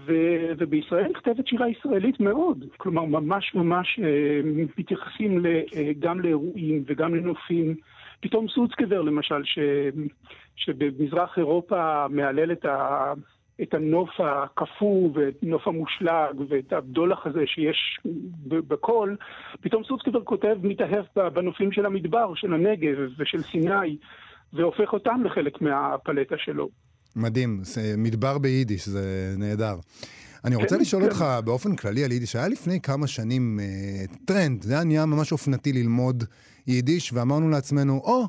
ו, 0.06 0.14
ובישראל 0.58 1.12
נכתבת 1.12 1.48
שירה 1.48 1.70
ישראלית 1.70 2.20
מאוד, 2.20 2.66
כלומר 2.78 3.06
ממש 3.06 3.56
ממש 3.56 4.00
אה, 4.04 4.42
מתייחסים 4.78 5.40
ל, 5.40 5.46
אה, 5.48 5.92
גם 6.00 6.20
לאירועים 6.20 6.84
וגם 6.88 7.16
לנופים. 7.16 7.76
פתאום 8.20 8.48
סוצקבר 8.48 9.02
למשל, 9.02 9.44
ש, 9.44 9.60
שבמזרח 10.56 11.38
אירופה 11.38 12.08
מהלל 12.10 12.52
את, 12.52 12.66
ה, 12.66 13.14
את 13.62 13.74
הנוף 13.74 14.10
הקפוא 14.20 15.10
ואת 15.14 15.44
נוף 15.44 15.68
המושלג 15.68 16.50
ואת 16.50 16.74
הבדולח 16.74 17.26
הזה 17.26 17.44
שיש 17.46 18.00
בקול, 18.46 19.18
פתאום 19.62 19.84
סוצקבר 19.84 20.24
כותב 20.24 20.56
מתאהב 20.64 21.06
בנופים 21.34 21.72
של 21.72 21.86
המדבר, 21.86 22.36
של 22.36 22.54
הנגב 22.54 22.98
ושל 23.20 23.42
סיני, 23.44 23.98
והופך 24.54 24.94
אותם 24.94 25.22
לחלק 25.26 25.62
מהפלטה 25.62 26.36
שלו. 26.38 26.70
מדהים, 27.16 27.62
מדבר 27.98 28.38
ביידיש, 28.38 28.86
זה 28.86 29.34
נהדר. 29.38 29.76
אני 30.46 30.56
רוצה 30.56 30.76
כן, 30.76 30.82
לשאול 30.82 31.02
כן. 31.02 31.10
אותך 31.10 31.26
באופן 31.46 31.76
כללי 31.76 32.04
על 32.04 32.12
יידיש, 32.12 32.36
היה 32.36 32.48
לפני 32.48 32.82
כמה 32.82 33.08
שנים 33.08 33.60
אה, 33.60 33.66
טרנד, 34.26 34.62
זה 34.62 34.74
היה 34.74 34.84
נהיה 34.84 35.06
ממש 35.06 35.32
אופנתי 35.32 35.74
ללמוד 35.74 36.24
יידיש, 36.68 37.14
ואמרנו 37.14 37.50
לעצמנו, 37.50 38.02
או, 38.04 38.24
oh, 38.24 38.28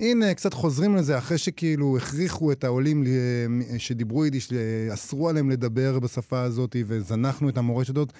הנה, 0.00 0.34
קצת 0.34 0.54
חוזרים 0.54 0.96
לזה, 0.96 1.18
אחרי 1.18 1.38
שכאילו 1.38 1.96
הכריחו 1.96 2.52
את 2.52 2.64
העולים 2.64 3.04
שדיברו 3.78 4.24
יידיש, 4.24 4.52
אסרו 4.94 5.28
עליהם 5.28 5.50
לדבר 5.50 5.98
בשפה 5.98 6.40
הזאת, 6.40 6.76
וזנחנו 6.86 7.48
את 7.48 7.58
המורשת 7.58 7.96
הזאת. 7.96 8.12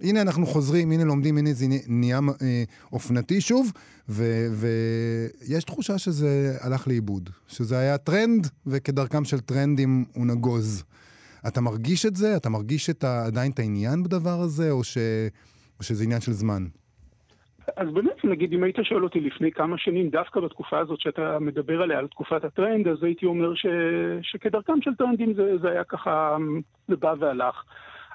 הנה 0.00 0.22
אנחנו 0.22 0.46
חוזרים, 0.46 0.92
הנה 0.92 1.04
לומדים, 1.04 1.38
הנה 1.38 1.52
זה 1.52 1.66
נהיה 1.88 2.20
אה, 2.42 2.64
אופנתי 2.92 3.40
שוב, 3.40 3.72
ויש 4.08 5.64
תחושה 5.64 5.98
שזה 5.98 6.56
הלך 6.60 6.88
לאיבוד, 6.88 7.30
שזה 7.48 7.78
היה 7.78 7.98
טרנד, 7.98 8.48
וכדרכם 8.66 9.24
של 9.24 9.40
טרנדים 9.40 10.04
הוא 10.14 10.26
נגוז. 10.26 10.82
אתה 11.46 11.60
מרגיש 11.60 12.06
את 12.06 12.16
זה? 12.16 12.36
אתה 12.36 12.48
מרגיש 12.48 12.90
את 12.90 13.04
ה, 13.04 13.26
עדיין 13.26 13.52
את 13.52 13.58
העניין 13.58 14.02
בדבר 14.02 14.40
הזה, 14.40 14.70
או, 14.70 14.84
ש, 14.84 14.98
או 15.78 15.84
שזה 15.84 16.04
עניין 16.04 16.20
של 16.20 16.32
זמן? 16.32 16.66
אז 17.76 17.88
באמת, 17.92 18.24
נגיד, 18.24 18.52
אם 18.52 18.62
היית 18.62 18.76
שואל 18.82 19.04
אותי 19.04 19.20
לפני 19.20 19.52
כמה 19.52 19.78
שנים, 19.78 20.10
דווקא 20.10 20.40
בתקופה 20.40 20.78
הזאת 20.78 21.00
שאתה 21.00 21.38
מדבר 21.38 21.82
עליה, 21.82 21.98
על 21.98 22.06
תקופת 22.06 22.44
הטרנד, 22.44 22.88
אז 22.88 23.02
הייתי 23.02 23.26
אומר 23.26 23.54
ש... 23.54 23.66
שכדרכם 24.22 24.82
של 24.82 24.94
טרנדים 24.94 25.34
זה, 25.34 25.58
זה 25.58 25.70
היה 25.70 25.84
ככה, 25.84 26.36
זה 26.88 26.96
בא 26.96 27.14
והלך. 27.18 27.64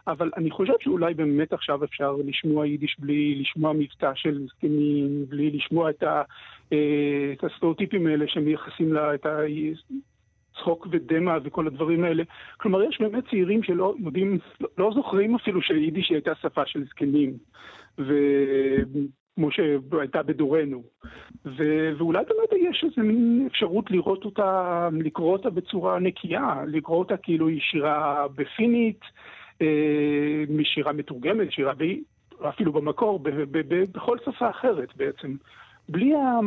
אבל 0.08 0.32
אני 0.38 0.52
חושב 0.52 0.74
שאולי 0.80 1.14
באמת 1.14 1.54
עכשיו 1.54 1.84
אפשר 1.84 2.16
לשמוע 2.26 2.66
יידיש 2.66 2.96
בלי 3.00 3.36
לשמוע 3.36 3.74
מבטא 3.74 4.12
של 4.16 4.46
זקנים, 4.48 5.26
בלי 5.30 5.52
לשמוע 5.52 5.90
את, 5.90 6.04
ה, 6.04 6.22
אה, 6.74 7.34
את 7.34 7.44
הסטריאוטיפים 7.44 8.08
האלה 8.08 8.28
שמייחסים 8.28 8.94
לה, 8.94 9.14
את 9.14 9.26
הצחוק 10.56 10.88
ודמע 10.92 11.38
וכל 11.44 11.68
הדברים 11.68 12.04
האלה. 12.04 12.24
כלומר, 12.58 12.84
יש 12.84 13.02
באמת 13.02 13.24
צעירים 13.30 13.64
שלא 13.64 13.96
יודעים, 14.06 14.40
לא, 14.78 14.92
זוכרים 14.96 15.36
אפילו 15.36 15.62
שיידיש 15.62 16.10
הייתה 16.10 16.32
שפה 16.42 16.66
של 16.66 16.84
זקנים. 16.86 17.34
וכמו 19.34 19.52
שהייתה 19.52 20.24
בדורנו. 20.24 20.84
ו... 21.46 21.64
ואולי 21.98 22.24
באמת 22.28 22.70
יש 22.70 22.84
איזו 22.84 23.08
מין 23.08 23.48
אפשרות 23.52 23.92
לראות 23.92 24.26
אותה, 24.26 24.90
לקרוא 24.94 25.34
אותה 25.34 25.50
בצורה 25.50 26.00
נקייה, 26.00 26.64
לקרוא 26.68 26.98
אותה 26.98 27.18
כאילו 27.18 27.48
היא 27.48 27.62
שירה 27.62 28.26
בפינית, 28.36 29.00
אה, 29.62 30.44
משירה 30.50 30.94
מתורגמת, 30.94 31.52
שירה 31.52 31.74
ב... 31.78 31.84
אפילו 32.50 32.72
במקור, 32.72 33.20
ב... 33.20 33.30
ב... 33.30 33.58
ב... 33.68 33.84
בכל 33.92 34.18
שפה 34.26 34.50
אחרת 34.50 34.90
בעצם. 34.98 35.36
בלי 35.90 36.16
ה... 36.16 36.40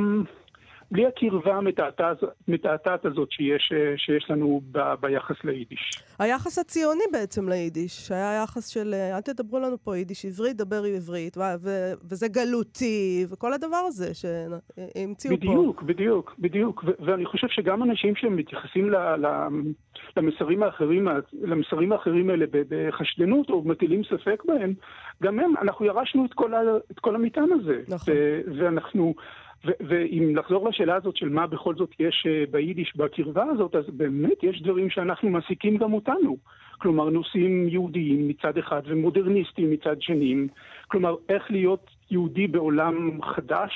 בלי 0.90 1.06
הקרבה 1.06 1.58
המתעתעת 2.48 3.04
הזאת 3.04 3.30
שיש, 3.32 3.72
שיש 3.96 4.30
לנו 4.30 4.60
ב, 4.72 4.78
ביחס 5.00 5.36
ליידיש. 5.44 6.02
היחס 6.18 6.58
הציוני 6.58 7.04
בעצם 7.12 7.48
ליידיש, 7.48 7.92
שהיה 8.06 8.40
יחס 8.42 8.68
של 8.68 8.94
אל 9.14 9.20
תדברו 9.20 9.58
לנו 9.60 9.76
פה 9.84 9.96
יידיש 9.96 10.24
עברית, 10.26 10.56
דבר 10.56 10.82
עברית, 10.96 11.36
ו- 11.36 11.40
ו- 11.60 11.92
וזה 12.10 12.28
גלותי, 12.28 13.26
וכל 13.30 13.52
הדבר 13.52 13.82
הזה 13.86 14.06
שהמציאו 14.14 15.34
פה. 15.34 15.36
בדיוק, 15.46 15.82
בדיוק, 15.82 16.34
בדיוק. 16.38 16.84
ו- 16.86 17.04
ואני 17.06 17.26
חושב 17.26 17.46
שגם 17.50 17.82
אנשים 17.82 18.16
שמתייחסים 18.16 18.90
ל- 18.90 18.96
ל- 19.26 19.48
למסרים 20.16 20.62
האחרים, 20.62 21.08
למסרים 21.42 21.92
האחרים 21.92 22.30
האלה 22.30 22.46
בחשדנות, 22.68 23.50
או 23.50 23.62
מטילים 23.62 24.02
ספק 24.04 24.42
בהם, 24.46 24.74
גם 25.22 25.38
הם, 25.40 25.54
אנחנו 25.62 25.84
ירשנו 25.86 26.24
את 26.26 26.32
כל, 26.34 26.54
ה- 26.54 26.60
את 26.90 26.98
כל 26.98 27.14
המטען 27.14 27.48
הזה. 27.52 27.80
נכון. 27.88 28.14
ו- 28.14 28.40
ואנחנו... 28.58 29.14
ואם 29.80 30.36
לחזור 30.36 30.68
לשאלה 30.68 30.94
הזאת 30.96 31.16
של 31.16 31.28
מה 31.28 31.46
בכל 31.46 31.74
זאת 31.74 31.90
יש 32.00 32.26
אה, 32.28 32.44
ביידיש 32.50 32.96
בקרבה 32.96 33.44
הזאת, 33.44 33.74
אז 33.74 33.84
באמת 33.88 34.42
יש 34.42 34.62
דברים 34.62 34.90
שאנחנו 34.90 35.30
מעסיקים 35.30 35.76
גם 35.76 35.92
אותנו. 35.92 36.36
כלומר, 36.78 37.10
נושאים 37.10 37.68
יהודיים 37.68 38.28
מצד 38.28 38.58
אחד 38.58 38.82
ומודרניסטיים 38.86 39.70
מצד 39.70 40.02
שני. 40.02 40.34
כלומר, 40.88 41.14
איך 41.28 41.50
להיות 41.50 41.90
יהודי 42.10 42.46
בעולם 42.46 43.22
חדש, 43.22 43.72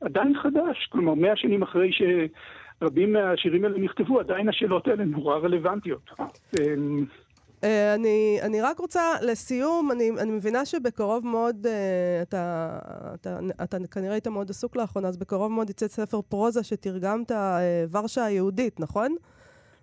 עדיין 0.00 0.34
חדש. 0.42 0.88
כלומר, 0.92 1.14
מאה 1.14 1.36
שנים 1.36 1.62
אחרי 1.62 1.90
שרבים 1.92 3.12
מהשירים 3.12 3.64
האלה 3.64 3.78
נכתבו, 3.78 4.20
עדיין 4.20 4.48
השאלות 4.48 4.88
האלה 4.88 5.04
נורא 5.04 5.38
רלוונטיות. 5.38 6.10
אה, 7.64 7.94
אני, 7.94 8.38
אני 8.42 8.60
רק 8.60 8.78
רוצה, 8.78 9.00
לסיום, 9.22 9.92
אני, 9.92 10.10
אני 10.18 10.30
מבינה 10.30 10.64
שבקרוב 10.64 11.26
מאוד, 11.26 11.66
uh, 11.66 11.68
אתה, 12.22 12.78
אתה, 13.14 13.38
אתה 13.62 13.76
כנראה 13.90 14.12
היית 14.12 14.28
מאוד 14.28 14.50
עסוק 14.50 14.76
לאחרונה, 14.76 15.08
אז 15.08 15.16
בקרוב 15.16 15.52
מאוד 15.52 15.70
יצא 15.70 15.88
ספר 15.88 16.22
פרוזה 16.22 16.62
שתרגמת, 16.64 17.30
uh, 17.30 17.34
ורשה 17.92 18.24
היהודית, 18.24 18.80
נכון? 18.80 19.16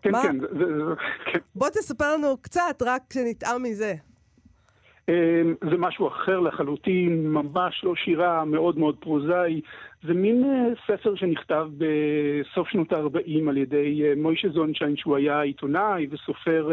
כן, 0.02 0.12
מה? 0.12 0.22
כן, 0.24 0.40
זה, 0.40 0.48
זה, 0.50 0.96
כן. 1.32 1.40
בוא 1.56 1.70
תספר 1.70 2.14
לנו 2.14 2.38
קצת, 2.42 2.82
רק 2.86 3.02
שנטעם 3.14 3.64
מזה. 3.64 3.94
זה 5.62 5.78
משהו 5.78 6.08
אחר 6.08 6.40
לחלוטין, 6.40 7.28
ממש 7.32 7.84
לא 7.84 7.96
שירה, 7.96 8.46
מאוד 8.46 8.78
מאוד 8.78 8.96
פרוזאי. 9.00 9.62
זה 10.04 10.14
מין 10.14 10.44
ספר 10.88 11.16
שנכתב 11.16 11.68
בסוף 11.78 12.68
שנות 12.70 12.94
ה-40 12.94 13.50
על 13.50 13.58
ידי 13.58 14.02
מוישה 14.18 14.50
זונשיין, 14.50 14.98
שהוא 14.98 15.16
היה 15.16 15.42
עיתונאי 15.42 16.08
וסופר 16.12 16.70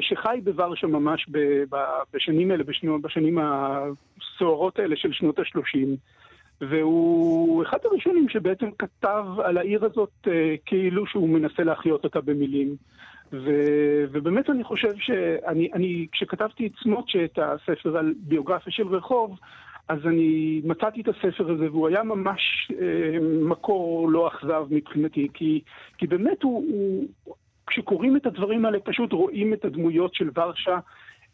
שחי 0.00 0.40
בוורשה 0.44 0.86
ממש 0.86 1.26
בשנים 2.14 2.50
האלה, 2.50 2.64
בשנים 3.02 3.38
הסוערות 3.38 4.78
האלה 4.78 4.96
של 4.96 5.12
שנות 5.12 5.38
ה-30. 5.38 5.78
והוא 6.60 7.62
אחד 7.62 7.78
הראשונים 7.84 8.28
שבעצם 8.28 8.70
כתב 8.78 9.24
על 9.44 9.58
העיר 9.58 9.84
הזאת 9.84 10.10
אה, 10.26 10.54
כאילו 10.66 11.06
שהוא 11.06 11.28
מנסה 11.28 11.62
להחיות 11.62 12.04
אותה 12.04 12.20
במילים. 12.20 12.76
ו, 13.32 13.50
ובאמת 14.12 14.50
אני 14.50 14.64
חושב 14.64 14.92
שאני, 14.98 15.68
אני, 15.72 16.06
כשכתבתי 16.12 16.66
את 16.66 16.72
סמוטשה, 16.82 17.24
את 17.24 17.38
הספר 17.42 17.96
על 17.98 18.14
ביוגרפיה 18.18 18.72
של 18.72 18.86
רחוב, 18.86 19.38
אז 19.88 19.98
אני 20.06 20.60
מצאתי 20.64 21.00
את 21.00 21.08
הספר 21.08 21.50
הזה, 21.50 21.70
והוא 21.70 21.88
היה 21.88 22.02
ממש 22.02 22.72
אה, 22.80 23.18
מקור 23.42 24.10
לא 24.10 24.28
אכזב 24.28 24.66
מבחינתי, 24.70 25.28
כי, 25.34 25.60
כי 25.98 26.06
באמת 26.06 26.42
הוא, 26.42 26.64
הוא, 27.24 27.34
כשקוראים 27.68 28.16
את 28.16 28.26
הדברים 28.26 28.64
האלה 28.64 28.78
פשוט 28.80 29.12
רואים 29.12 29.54
את 29.54 29.64
הדמויות 29.64 30.14
של 30.14 30.30
ורשה 30.36 30.78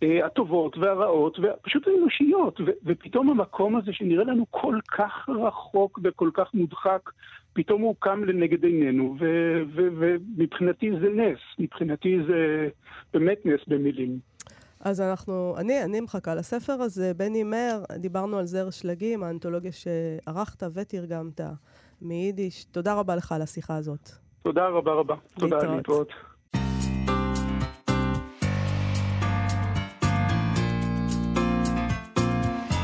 אה, 0.03 0.27
הטובות 0.27 0.79
והרעות, 0.79 1.39
ופשוט 1.39 1.87
האנושיות, 1.87 2.61
ו- 2.61 2.79
ופתאום 2.85 3.31
המקום 3.31 3.77
הזה 3.77 3.93
שנראה 3.93 4.25
לנו 4.25 4.47
כל 4.51 4.79
כך 4.99 5.29
רחוק 5.29 6.01
וכל 6.05 6.31
כך 6.35 6.55
מודחק, 6.55 7.11
פתאום 7.53 7.83
הוא 7.83 7.95
קם 7.99 8.25
לנגד 8.25 8.65
עינינו, 8.65 9.17
ומבחינתי 9.19 10.91
ו- 10.91 11.01
זה 11.01 11.09
נס, 11.09 11.39
מבחינתי 11.59 12.19
זה 12.27 12.69
באמת 13.13 13.47
נס 13.47 13.61
במילים. 13.69 14.19
אז 14.81 15.01
אנחנו, 15.01 15.55
אני, 15.59 15.83
אני 15.83 16.01
מחכה 16.01 16.35
לספר 16.35 16.73
הזה, 16.73 17.15
בני 17.15 17.43
מר, 17.43 17.85
דיברנו 17.99 18.39
על 18.39 18.47
זר 18.47 18.71
שלגים, 18.71 19.23
האנתולוגיה 19.23 19.73
שערכת 19.73 20.63
ותרגמת 20.75 21.41
מיידיש. 22.03 22.65
תודה 22.65 22.95
רבה 22.95 23.17
לך 23.17 23.33
על 23.33 23.43
השיחה 23.43 23.77
הזאת. 23.77 24.24
תודה 24.45 24.69
רבה 24.69 24.93
רבה. 24.93 25.15
תודה, 25.39 25.57
להתראות. 25.57 26.09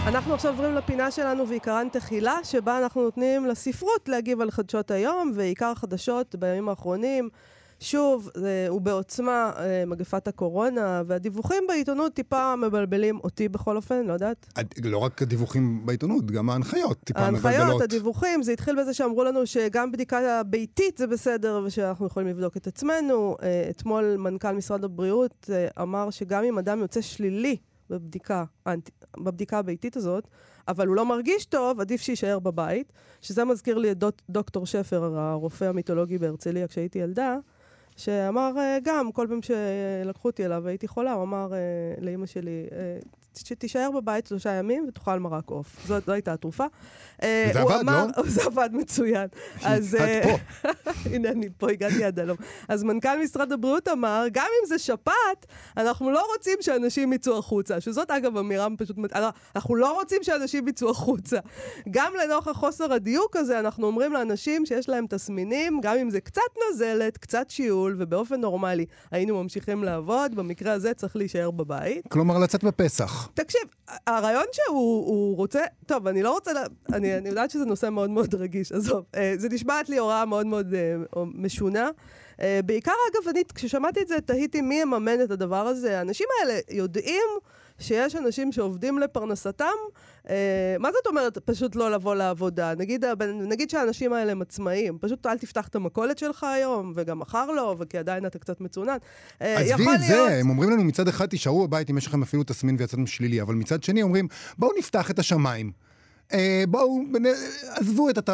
אנחנו 0.06 0.34
עכשיו 0.34 0.50
עוברים 0.50 0.74
לפינה 0.74 1.10
שלנו 1.10 1.48
ועיקרן 1.48 1.88
תחילה, 1.92 2.38
שבה 2.44 2.78
אנחנו 2.78 3.02
נותנים 3.02 3.46
לספרות 3.46 4.08
להגיב 4.08 4.40
על 4.40 4.50
חדשות 4.50 4.90
היום, 4.90 5.32
ועיקר 5.34 5.66
החדשות 5.66 6.34
בימים 6.34 6.68
האחרונים. 6.68 7.28
שוב, 7.80 8.30
הוא 8.68 8.80
בעוצמה 8.80 9.52
אה, 9.56 9.84
מגפת 9.86 10.28
הקורונה, 10.28 11.02
והדיווחים 11.06 11.64
בעיתונות 11.68 12.14
טיפה 12.14 12.56
מבלבלים 12.56 13.20
אותי 13.24 13.48
בכל 13.48 13.76
אופן, 13.76 14.06
לא 14.06 14.12
יודעת. 14.12 14.46
לא 14.84 14.98
רק 14.98 15.22
הדיווחים 15.22 15.86
בעיתונות, 15.86 16.30
גם 16.30 16.50
ההנחיות 16.50 16.98
טיפה 17.04 17.20
ההנחיות, 17.20 17.44
מבלבלות. 17.44 17.60
ההנחיות, 17.60 17.82
הדיווחים, 17.82 18.42
זה 18.42 18.52
התחיל 18.52 18.80
בזה 18.80 18.94
שאמרו 18.94 19.24
לנו 19.24 19.46
שגם 19.46 19.92
בדיקה 19.92 20.42
ביתית 20.42 20.98
זה 20.98 21.06
בסדר, 21.06 21.62
ושאנחנו 21.64 22.06
יכולים 22.06 22.28
לבדוק 22.28 22.56
את 22.56 22.66
עצמנו. 22.66 23.36
אה, 23.42 23.66
אתמול 23.70 24.16
מנכ"ל 24.16 24.52
משרד 24.52 24.84
הבריאות 24.84 25.50
אה, 25.52 25.82
אמר 25.82 26.10
שגם 26.10 26.44
אם 26.44 26.58
אדם 26.58 26.78
יוצא 26.78 27.00
שלילי 27.00 27.56
בבדיקה, 27.90 28.44
בבדיקה 29.18 29.58
הביתית 29.58 29.96
הזאת, 29.96 30.28
אבל 30.68 30.86
הוא 30.86 30.96
לא 30.96 31.06
מרגיש 31.06 31.44
טוב, 31.44 31.80
עדיף 31.80 32.00
שיישאר 32.00 32.38
בבית. 32.38 32.92
שזה 33.20 33.44
מזכיר 33.44 33.78
לי 33.78 33.90
את 33.90 33.98
דוק, 33.98 34.14
דוקטור 34.30 34.66
שפר, 34.66 35.18
הרופא 35.18 35.64
המיתולוגי 35.64 36.18
בהרצליה 36.18 36.68
כשהייתי 36.68 36.98
ילדה. 36.98 37.36
שאמר 38.00 38.52
אה, 38.58 38.78
גם, 38.82 39.12
כל 39.12 39.26
פעם 39.30 39.40
שלקחו 39.42 40.28
אותי 40.28 40.44
אליו 40.44 40.62
והייתי 40.64 40.88
חולה, 40.88 41.12
הוא 41.12 41.22
אמר 41.22 41.48
uh, 41.50 42.00
לאימא 42.04 42.26
שלי, 42.26 42.66
uh, 42.70 42.74
שתישאר 43.38 43.90
בבית 43.90 44.26
שלושה 44.26 44.50
ימים 44.50 44.84
ותאכל 44.88 45.18
מרק 45.18 45.50
עוף. 45.50 45.76
זאת 45.86 46.08
לא 46.08 46.12
הייתה 46.12 46.32
התרופה. 46.32 46.64
אה, 47.22 47.50
זה 47.52 47.60
עבד, 47.60 47.82
לא? 47.86 48.22
זה 48.34 48.42
עבד 48.42 48.70
מצוין. 48.72 49.28
אז... 49.64 49.94
את 49.94 50.00
אה, 50.00 50.22
פה. 50.22 50.70
הנה, 51.14 51.28
אני 51.28 51.48
פה 51.58 51.70
הגעתי 51.70 52.04
עד 52.04 52.18
הלום. 52.18 52.36
אז 52.68 52.82
מנכ"ל 52.82 53.22
משרד 53.22 53.52
הבריאות 53.52 53.88
אמר, 53.88 54.26
גם 54.32 54.46
אם 54.62 54.66
זה 54.66 54.78
שפעת, 54.78 55.46
אנחנו 55.76 56.10
לא 56.10 56.26
רוצים 56.36 56.54
שאנשים 56.60 57.12
יצאו 57.12 57.38
החוצה. 57.38 57.80
שזאת, 57.80 58.10
אגב, 58.10 58.36
אמירה 58.36 58.66
פשוט... 58.78 58.96
אנחנו 59.56 59.76
לא 59.76 59.94
רוצים 59.94 60.18
שאנשים 60.22 60.68
יצאו 60.68 60.90
החוצה. 60.90 61.38
גם 61.90 62.12
לנוכח 62.22 62.52
חוסר 62.52 62.92
הדיוק 62.92 63.36
הזה, 63.36 63.58
אנחנו 63.58 63.86
אומרים 63.86 64.12
לאנשים 64.12 64.66
שיש 64.66 64.88
להם 64.88 65.06
תסמינים, 65.06 65.80
גם 65.82 65.96
אם 65.96 66.10
זה 66.10 66.20
קצת 66.20 66.42
נזלת, 66.70 67.18
קצת 67.18 67.50
שיעול, 67.50 67.96
ובאופן 67.98 68.40
נורמלי 68.40 68.86
היינו 69.10 69.42
ממשיכים 69.42 69.84
לעבוד, 69.84 70.34
במקרה 70.34 70.72
הזה 70.72 70.94
צריך 70.94 71.16
להישאר 71.16 71.50
בבית. 71.50 72.08
כלומר, 72.08 72.38
לצאת 72.38 72.64
בפסח. 72.64 73.19
תקשיב, 73.34 73.60
הרעיון 74.06 74.44
שהוא 74.52 75.36
רוצה, 75.36 75.60
טוב, 75.86 76.06
אני 76.06 76.22
לא 76.22 76.32
רוצה, 76.32 76.50
אני 76.92 77.08
יודעת 77.28 77.50
שזה 77.50 77.64
נושא 77.64 77.88
מאוד 77.88 78.10
מאוד 78.10 78.34
רגיש, 78.34 78.72
עזוב. 78.72 79.04
אה, 79.14 79.34
זה 79.36 79.48
נשמעת 79.48 79.88
לי 79.88 79.98
הוראה 79.98 80.24
מאוד 80.24 80.46
מאוד 80.46 80.74
אה, 80.74 80.94
משונה. 81.34 81.90
אה, 82.40 82.60
בעיקר, 82.64 82.92
אגב, 83.12 83.28
אני, 83.28 83.42
כששמעתי 83.54 84.00
את 84.00 84.08
זה, 84.08 84.20
תהיתי 84.20 84.60
מי 84.60 84.80
יממן 84.80 85.22
את 85.22 85.30
הדבר 85.30 85.66
הזה. 85.66 85.98
האנשים 85.98 86.26
האלה 86.40 86.58
יודעים 86.70 87.28
שיש 87.80 88.16
אנשים 88.16 88.52
שעובדים 88.52 88.98
לפרנסתם. 88.98 89.66
אה, 90.30 90.76
מה 90.78 90.88
זאת 90.92 91.06
אומרת 91.06 91.38
פשוט 91.38 91.76
לא 91.76 91.90
לבוא 91.90 92.14
לעבודה? 92.14 92.74
נגיד, 92.74 93.04
נגיד 93.48 93.70
שהאנשים 93.70 94.12
האלה 94.12 94.32
הם 94.32 94.42
עצמאים, 94.42 94.98
פשוט 95.00 95.26
אל 95.26 95.38
תפתח 95.38 95.68
את 95.68 95.76
המכולת 95.76 96.18
שלך 96.18 96.44
היום, 96.44 96.92
וגם 96.94 97.18
מחר 97.18 97.50
לא, 97.50 97.76
וכי 97.78 97.98
עדיין 97.98 98.26
אתה 98.26 98.38
קצת 98.38 98.60
מצונן. 98.60 98.96
אה, 99.42 99.58
עזבי 99.58 99.84
את 99.94 100.00
זה, 100.00 100.14
להיות... 100.14 100.30
הם 100.40 100.50
אומרים 100.50 100.70
לנו 100.70 100.84
מצד 100.84 101.08
אחד, 101.08 101.26
תישארו 101.26 101.68
בבית 101.68 101.90
אם 101.90 101.98
יש 101.98 102.06
לכם 102.06 102.22
אפילו 102.22 102.44
תסמין 102.44 102.76
ויצאתם 102.78 103.06
שלילי, 103.06 103.42
אבל 103.42 103.54
מצד 103.54 103.82
שני 103.82 104.02
אומרים, 104.02 104.28
בואו 104.58 104.72
נפתח 104.78 105.10
את 105.10 105.18
השמיים. 105.18 105.89
אה, 106.32 106.64
בואו, 106.68 107.00
עזבו 107.74 108.10
את 108.10 108.18
התו, 108.18 108.32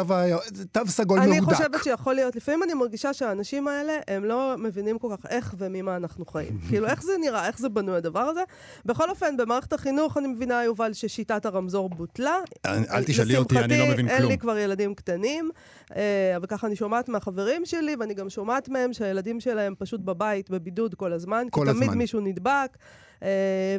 תו 0.71 0.81
סגול 0.87 1.19
אני 1.19 1.39
מהודק. 1.39 1.53
חושבת 1.53 1.83
שיכול 1.83 2.13
להיות, 2.13 2.35
לפעמים 2.35 2.63
אני 2.63 2.73
מרגישה 2.73 3.13
שהאנשים 3.13 3.67
האלה, 3.67 3.93
הם 4.07 4.25
לא 4.25 4.55
מבינים 4.57 4.99
כל 4.99 5.15
כך 5.17 5.25
איך 5.29 5.55
וממה 5.57 5.95
אנחנו 5.95 6.25
חיים. 6.25 6.59
כאילו, 6.69 6.87
איך 6.87 7.03
זה 7.03 7.11
נראה, 7.21 7.47
איך 7.47 7.59
זה 7.59 7.69
בנוי 7.69 7.97
הדבר 7.97 8.19
הזה. 8.19 8.41
בכל 8.85 9.09
אופן, 9.09 9.37
במערכת 9.37 9.73
החינוך, 9.73 10.17
אני 10.17 10.27
מבינה, 10.27 10.63
יובל, 10.63 10.93
ששיטת 10.93 11.45
הרמזור 11.45 11.89
בוטלה. 11.89 12.37
אל 12.65 12.83
אל 12.91 13.03
תשאלי 13.03 13.37
אותי, 13.37 13.59
אני 13.59 13.79
לא 13.79 13.85
מבין 13.85 14.09
אין 14.09 14.17
כלום. 14.17 14.31
לי 14.31 14.37
כבר 14.37 14.57
ילדים 14.57 14.95
קטנים, 14.95 15.49
אה, 15.95 16.33
אבל 16.35 16.45
ככה 16.45 16.67
אני 16.67 16.75
שומעת 16.75 17.09
מהחברים 17.09 17.65
שלי, 17.65 17.95
ואני 17.99 18.13
גם 18.13 18.29
שומעת 18.29 18.69
מהם 18.69 18.93
שהילדים 18.93 19.39
שלהם 19.39 19.73
פשוט 19.77 20.01
בבית, 20.01 20.49
בבידוד 20.49 20.95
כל 20.95 21.13
הזמן. 21.13 21.47
כל 21.51 21.65
כי 21.65 21.71
תמיד 21.71 21.83
הזמן. 21.83 21.97
מישהו 21.97 22.19
נדבק. 22.19 22.77
אה, 23.23 23.29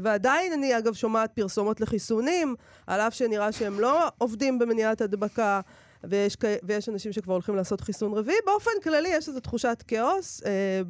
ועדיין 0.03 0.53
אני, 0.53 0.79
אגב, 0.79 0.95
שומעת 0.95 1.33
פרסומות 1.33 1.81
לחיסונים, 1.81 2.55
על 2.87 3.01
אף 3.01 3.15
שנראה 3.15 3.53
שהם 3.53 3.81
לא 3.81 4.09
עובדים 4.19 4.59
במניעת 4.59 5.01
הדבקה. 5.01 5.61
ויש, 6.05 6.37
ויש 6.63 6.89
אנשים 6.89 7.13
שכבר 7.13 7.33
הולכים 7.33 7.57
לעשות 7.57 7.81
חיסון 7.81 8.13
רביעי. 8.15 8.39
באופן 8.47 8.71
כללי 8.83 9.09
יש 9.09 9.29
איזו 9.29 9.41
תחושת 9.41 9.85
כאוס. 9.87 10.43
אה, 10.47 10.81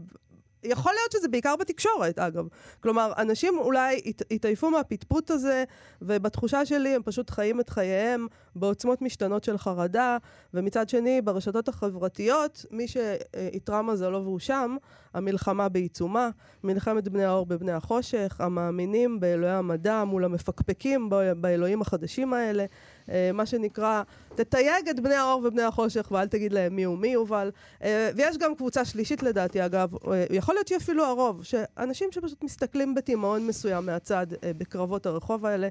יכול 0.64 0.92
להיות 0.92 1.12
שזה 1.12 1.28
בעיקר 1.28 1.56
בתקשורת, 1.56 2.18
אגב. 2.18 2.44
כלומר, 2.82 3.12
אנשים 3.18 3.58
אולי 3.58 4.00
הת- 4.06 4.22
התעייפו 4.30 4.70
מהפטפוט 4.70 5.30
הזה, 5.30 5.64
ובתחושה 6.02 6.66
שלי 6.66 6.88
הם 6.94 7.02
פשוט 7.02 7.30
חיים 7.30 7.60
את 7.60 7.68
חייהם 7.68 8.26
בעוצמות 8.56 9.02
משתנות 9.02 9.44
של 9.44 9.58
חרדה, 9.58 10.16
ומצד 10.54 10.88
שני, 10.88 11.20
ברשתות 11.20 11.68
החברתיות, 11.68 12.64
מי 12.70 12.88
שאיתרע 12.88 13.82
מזלו 13.82 14.22
והוא 14.22 14.38
שם, 14.38 14.76
המלחמה 15.18 15.68
בעיצומה, 15.68 16.30
מלחמת 16.64 17.08
בני 17.08 17.24
האור 17.24 17.46
בבני 17.46 17.72
החושך, 17.72 18.36
המאמינים 18.38 19.20
באלוהי 19.20 19.52
המדע 19.52 20.04
מול 20.04 20.24
המפקפקים 20.24 21.10
באלוהים 21.36 21.82
החדשים 21.82 22.34
האלה, 22.34 22.64
אה, 23.10 23.30
מה 23.34 23.46
שנקרא, 23.46 24.02
תתייג 24.34 24.88
את 24.90 25.00
בני 25.00 25.14
האור 25.14 25.42
ובני 25.44 25.62
החושך 25.62 26.08
ואל 26.10 26.26
תגיד 26.26 26.52
להם 26.52 26.76
מי 26.76 26.84
הוא 26.84 26.98
מי, 26.98 27.08
יובל. 27.08 27.50
אה, 27.82 28.10
ויש 28.16 28.38
גם 28.38 28.54
קבוצה 28.54 28.84
שלישית 28.84 29.22
לדעתי, 29.22 29.64
אגב, 29.64 29.94
אה, 29.94 30.24
יכול 30.30 30.54
להיות 30.54 30.68
שהיא 30.68 30.78
אפילו 30.78 31.04
הרוב, 31.04 31.44
שאנשים 31.44 32.08
שפשוט 32.12 32.44
מסתכלים 32.44 32.94
בתימהון 32.94 33.46
מסוים 33.46 33.86
מהצד 33.86 34.26
בקרבות 34.58 35.06
הרחוב 35.06 35.46
האלה. 35.46 35.68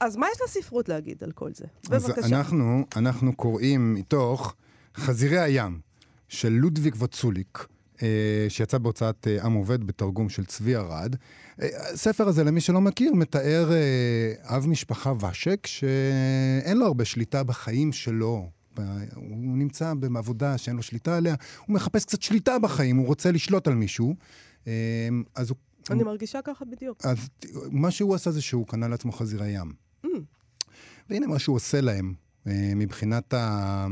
אז 0.00 0.16
מה 0.16 0.26
יש 0.34 0.38
לספרות 0.44 0.88
להגיד 0.88 1.24
על 1.24 1.32
כל 1.32 1.50
זה? 1.54 1.64
אז 1.90 2.04
בבקשה. 2.04 2.26
אנחנו, 2.26 2.84
אנחנו 2.96 3.36
קוראים 3.36 3.94
מתוך 3.94 4.54
חזירי 4.96 5.38
הים 5.38 5.80
של 6.28 6.48
לודוויג 6.48 6.94
ווצוליק, 6.94 7.58
אה, 7.58 7.64
שיצא 8.48 8.78
בהוצאת 8.78 9.28
אה, 9.28 9.44
עם 9.44 9.52
עובד 9.52 9.84
בתרגום 9.84 10.28
של 10.28 10.44
צבי 10.44 10.76
ארד. 10.76 11.16
אה, 11.62 11.68
הספר 11.92 12.28
הזה, 12.28 12.44
למי 12.44 12.60
שלא 12.60 12.80
מכיר, 12.80 13.14
מתאר 13.14 13.72
אה, 13.72 14.56
אב 14.56 14.66
משפחה 14.66 15.12
ושק, 15.20 15.66
שאין 15.66 16.76
לו 16.76 16.86
הרבה 16.86 17.04
שליטה 17.04 17.42
בחיים 17.42 17.92
שלו. 17.92 18.50
הוא 19.14 19.58
נמצא 19.58 19.94
בעבודה 19.94 20.58
שאין 20.58 20.76
לו 20.76 20.82
שליטה 20.82 21.16
עליה, 21.16 21.34
הוא 21.66 21.74
מחפש 21.74 22.04
קצת 22.04 22.22
שליטה 22.22 22.58
בחיים, 22.58 22.96
הוא 22.96 23.06
רוצה 23.06 23.32
לשלוט 23.32 23.68
על 23.68 23.74
מישהו. 23.74 24.14
אה, 24.66 25.08
אז 25.34 25.50
הוא... 25.50 25.56
אני 25.90 26.02
מרגישה 26.02 26.42
ככה 26.44 26.64
בדיוק. 26.64 27.06
אז 27.06 27.28
מה 27.70 27.90
שהוא 27.90 28.14
עשה 28.14 28.30
זה 28.30 28.42
שהוא 28.42 28.66
קנה 28.66 28.88
לעצמו 28.88 29.12
חזירי 29.12 29.48
ים. 29.48 29.72
Mm. 30.06 30.08
והנה 31.10 31.26
מה 31.26 31.38
שהוא 31.38 31.56
עושה 31.56 31.80
להם 31.80 32.14
אה, 32.46 32.72
מבחינת 32.76 33.34
ה... 33.34 33.86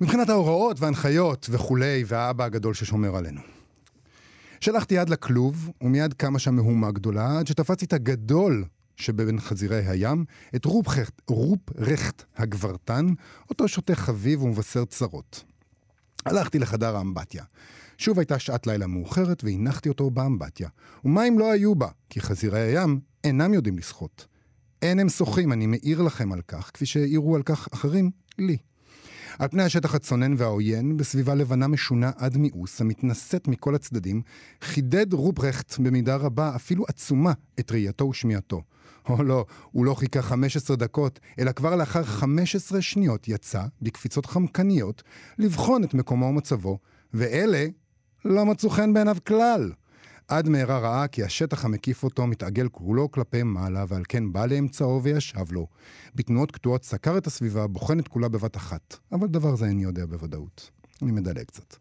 מבחינת 0.00 0.28
ההוראות 0.28 0.80
וההנחיות 0.80 1.46
וכולי, 1.50 2.04
והאבא 2.06 2.44
הגדול 2.44 2.74
ששומר 2.74 3.16
עלינו. 3.16 3.40
שלחתי 4.60 4.94
יד 4.94 5.08
לכלוב, 5.08 5.70
ומיד 5.80 6.14
קמה 6.14 6.38
שם 6.38 6.54
מהומה 6.54 6.90
גדולה, 6.90 7.38
עד 7.38 7.46
שתפסתי 7.46 7.84
את 7.84 7.92
הגדול 7.92 8.64
שבין 8.96 9.40
חזירי 9.40 9.86
הים, 9.86 10.24
את 10.56 10.64
רופרכט, 10.64 11.22
רופרכט 11.28 12.22
הגברתן, 12.36 13.06
אותו 13.50 13.68
שותה 13.68 13.94
חביב 13.94 14.42
ומבשר 14.42 14.84
צרות. 14.84 15.44
הלכתי 16.26 16.58
לחדר 16.58 16.96
האמבטיה. 16.96 17.44
שוב 17.98 18.18
הייתה 18.18 18.38
שעת 18.38 18.66
לילה 18.66 18.86
מאוחרת, 18.86 19.44
והנחתי 19.44 19.88
אותו 19.88 20.10
באמבטיה. 20.10 20.68
ומים 21.04 21.38
לא 21.38 21.52
היו 21.52 21.74
בה, 21.74 21.88
כי 22.10 22.20
חזירי 22.20 22.60
הים 22.60 23.00
אינם 23.24 23.54
יודעים 23.54 23.78
לשחות. 23.78 24.26
אין 24.82 25.00
הם 25.00 25.08
שוחים, 25.08 25.52
אני 25.52 25.66
מעיר 25.66 26.02
לכם 26.02 26.32
על 26.32 26.40
כך, 26.48 26.70
כפי 26.74 26.86
שהעירו 26.86 27.36
על 27.36 27.42
כך 27.42 27.68
אחרים, 27.72 28.10
לי. 28.38 28.56
על 29.38 29.48
פני 29.48 29.62
השטח 29.62 29.94
הצונן 29.94 30.34
והעוין, 30.36 30.96
בסביבה 30.96 31.34
לבנה 31.34 31.68
משונה 31.68 32.10
עד 32.16 32.36
מיאוס, 32.36 32.80
המתנשאת 32.80 33.48
מכל 33.48 33.74
הצדדים, 33.74 34.22
חידד 34.62 35.12
רופרכט 35.12 35.78
במידה 35.78 36.16
רבה, 36.16 36.56
אפילו 36.56 36.84
עצומה, 36.88 37.32
את 37.60 37.72
ראייתו 37.72 38.04
ושמיעתו. 38.04 38.62
או 39.08 39.22
לא, 39.22 39.44
הוא 39.72 39.84
לא 39.84 39.94
חיכה 39.94 40.22
15 40.22 40.76
דקות, 40.76 41.20
אלא 41.38 41.52
כבר 41.52 41.76
לאחר 41.76 42.02
15 42.04 42.82
שניות 42.82 43.28
יצא, 43.28 43.62
בקפיצות 43.82 44.26
חמקניות, 44.26 45.02
לבחון 45.38 45.84
את 45.84 45.94
מקומו 45.94 46.26
ומצבו, 46.26 46.78
ואלה 47.14 47.66
לא 48.24 48.46
מצאו 48.46 48.70
חן 48.70 48.92
בעיניו 48.92 49.16
כלל. 49.26 49.72
עד 50.28 50.48
מהרה 50.48 50.78
ראה 50.78 51.08
כי 51.08 51.24
השטח 51.24 51.64
המקיף 51.64 52.04
אותו 52.04 52.26
מתעגל 52.26 52.68
כולו 52.68 53.10
כלפי 53.10 53.42
מעלה, 53.42 53.84
ועל 53.88 54.02
כן 54.08 54.32
בא 54.32 54.46
לאמצעו 54.46 55.02
וישב 55.02 55.52
לו. 55.52 55.66
בתנועות 56.14 56.50
קטועות 56.50 56.84
סקר 56.84 57.18
את 57.18 57.26
הסביבה, 57.26 57.66
בוחן 57.66 57.98
את 57.98 58.08
כולה 58.08 58.28
בבת 58.28 58.56
אחת. 58.56 58.96
אבל 59.12 59.26
דבר 59.28 59.56
זה 59.56 59.66
איני 59.66 59.82
יודע 59.82 60.06
בוודאות. 60.06 60.70
אני 61.02 61.12
מדלג 61.12 61.44
קצת. 61.44 61.76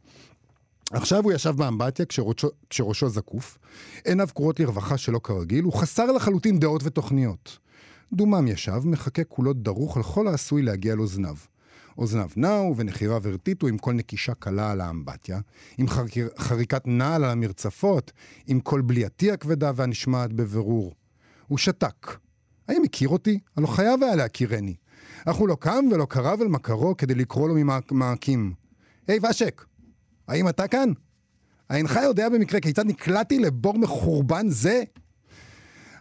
עכשיו 0.91 1.23
הוא 1.23 1.33
ישב 1.33 1.55
באמבטיה 1.57 2.05
כשראשו, 2.05 2.49
כשראשו 2.69 3.09
זקוף, 3.09 3.57
עיניו 4.05 4.27
קרועות 4.35 4.59
לרווחה 4.59 4.97
שלא 4.97 5.19
כרגיל, 5.23 5.63
הוא 5.63 5.73
חסר 5.73 6.11
לחלוטין 6.11 6.59
דעות 6.59 6.81
ותוכניות. 6.83 7.57
דומם 8.13 8.47
ישב, 8.47 8.81
מחכה 8.85 9.23
כולו 9.23 9.53
דרוך 9.53 9.97
על 9.97 10.03
כל 10.03 10.27
העשוי 10.27 10.61
להגיע 10.61 10.95
לאוזניו. 10.95 11.35
אוזניו 11.97 12.29
נעו 12.35 12.77
ונחיריו 12.77 13.27
הרטיטו 13.27 13.67
עם 13.67 13.77
כל 13.77 13.93
נקישה 13.93 14.33
קלה 14.33 14.71
על 14.71 14.81
האמבטיה, 14.81 15.39
עם 15.77 15.87
חריקר, 15.87 16.27
חריקת 16.37 16.87
נעל 16.87 17.23
על 17.23 17.29
המרצפות, 17.31 18.11
עם 18.47 18.59
כל 18.59 18.81
בליעתי 18.81 19.31
הכבדה 19.31 19.71
והנשמעת 19.75 20.33
בבירור. 20.33 20.93
הוא 21.47 21.57
שתק. 21.57 22.17
האם 22.67 22.81
הכיר 22.83 23.09
אותי? 23.09 23.39
הלא 23.57 23.67
חייב 23.67 24.03
היה 24.03 24.15
להכירני. 24.15 24.75
אך 25.25 25.35
הוא 25.35 25.47
לא 25.47 25.57
קם 25.59 25.85
ולא 25.91 26.05
קרב 26.05 26.41
אל 26.41 26.47
מכרו 26.47 26.97
כדי 26.97 27.15
לקרוא 27.15 27.49
לו 27.49 27.55
ממעקים. 27.91 28.53
היי 29.07 29.19
ושק, 29.29 29.65
האם 30.27 30.49
אתה 30.49 30.67
כאן? 30.67 30.89
אינך 31.69 31.99
יודע 32.03 32.29
במקרה 32.29 32.59
כיצד 32.59 32.85
נקלעתי 32.85 33.39
לבור 33.39 33.77
מחורבן 33.77 34.49
זה? 34.49 34.83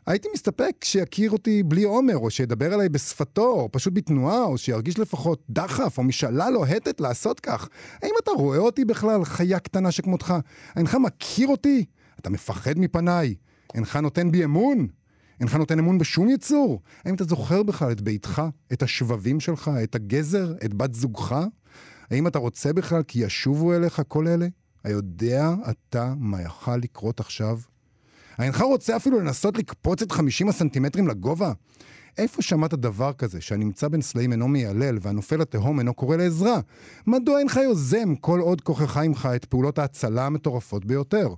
הייתי 0.06 0.28
מסתפק 0.34 0.84
שיכיר 0.84 1.30
אותי 1.30 1.62
בלי 1.62 1.82
עומר, 1.82 2.16
או 2.16 2.30
שידבר 2.30 2.74
אליי 2.74 2.88
בשפתו, 2.88 3.46
או 3.46 3.68
פשוט 3.72 3.92
בתנועה, 3.94 4.42
או 4.42 4.58
שירגיש 4.58 4.98
לפחות 4.98 5.42
דחף, 5.50 5.98
או 5.98 6.02
משאלה 6.02 6.50
לוהטת 6.50 7.00
לעשות 7.00 7.40
כך. 7.40 7.68
האם 8.02 8.10
אתה 8.22 8.30
רואה 8.30 8.58
אותי 8.58 8.84
בכלל, 8.84 9.24
חיה 9.24 9.58
קטנה 9.58 9.90
שכמותך? 9.90 10.34
אינך 10.76 10.94
מכיר 10.94 11.48
אותי? 11.48 11.84
אתה 12.20 12.30
מפחד 12.30 12.78
מפניי? 12.78 13.34
אינך 13.74 13.96
נותן 13.96 14.30
בי 14.30 14.44
אמון? 14.44 14.86
אינך 15.40 15.54
נותן 15.54 15.78
אמון 15.78 15.98
בשום 15.98 16.28
יצור? 16.28 16.80
האם 17.04 17.14
אתה 17.14 17.24
זוכר 17.24 17.62
בכלל 17.62 17.92
את 17.92 18.00
ביתך, 18.00 18.42
את 18.72 18.82
השבבים 18.82 19.40
שלך, 19.40 19.70
את 19.84 19.94
הגזר, 19.94 20.54
את 20.64 20.74
בת 20.74 20.94
זוגך? 20.94 21.44
האם 22.10 22.26
אתה 22.26 22.38
רוצה 22.38 22.72
בכלל 22.72 23.02
כי 23.02 23.24
ישובו 23.24 23.74
אליך 23.74 24.02
כל 24.08 24.28
אלה? 24.28 24.46
היודע 24.84 25.54
אתה 25.70 26.14
מה 26.16 26.42
יכל 26.42 26.76
לקרות 26.76 27.20
עכשיו? 27.20 27.58
אינך 28.38 28.60
רוצה 28.60 28.96
אפילו 28.96 29.20
לנסות 29.20 29.58
לקפוץ 29.58 30.02
את 30.02 30.12
50 30.12 30.48
הסנטימטרים 30.48 31.08
לגובה? 31.08 31.52
איפה 32.18 32.42
שמעת 32.42 32.74
דבר 32.74 33.12
כזה, 33.12 33.40
שהנמצא 33.40 33.88
בין 33.88 34.02
סלעים 34.02 34.32
אינו 34.32 34.48
מיילל 34.48 34.98
והנופל 35.00 35.36
לתהום 35.36 35.78
אינו 35.78 35.94
קורא 35.94 36.16
לעזרה? 36.16 36.60
מדוע 37.06 37.38
אינך 37.38 37.56
יוזם 37.56 38.14
כל 38.14 38.40
עוד 38.40 38.60
כוחך 38.60 38.96
עמך 38.96 39.28
את 39.36 39.44
פעולות 39.44 39.78
ההצלה 39.78 40.26
המטורפות 40.26 40.84
ביותר? 40.84 41.28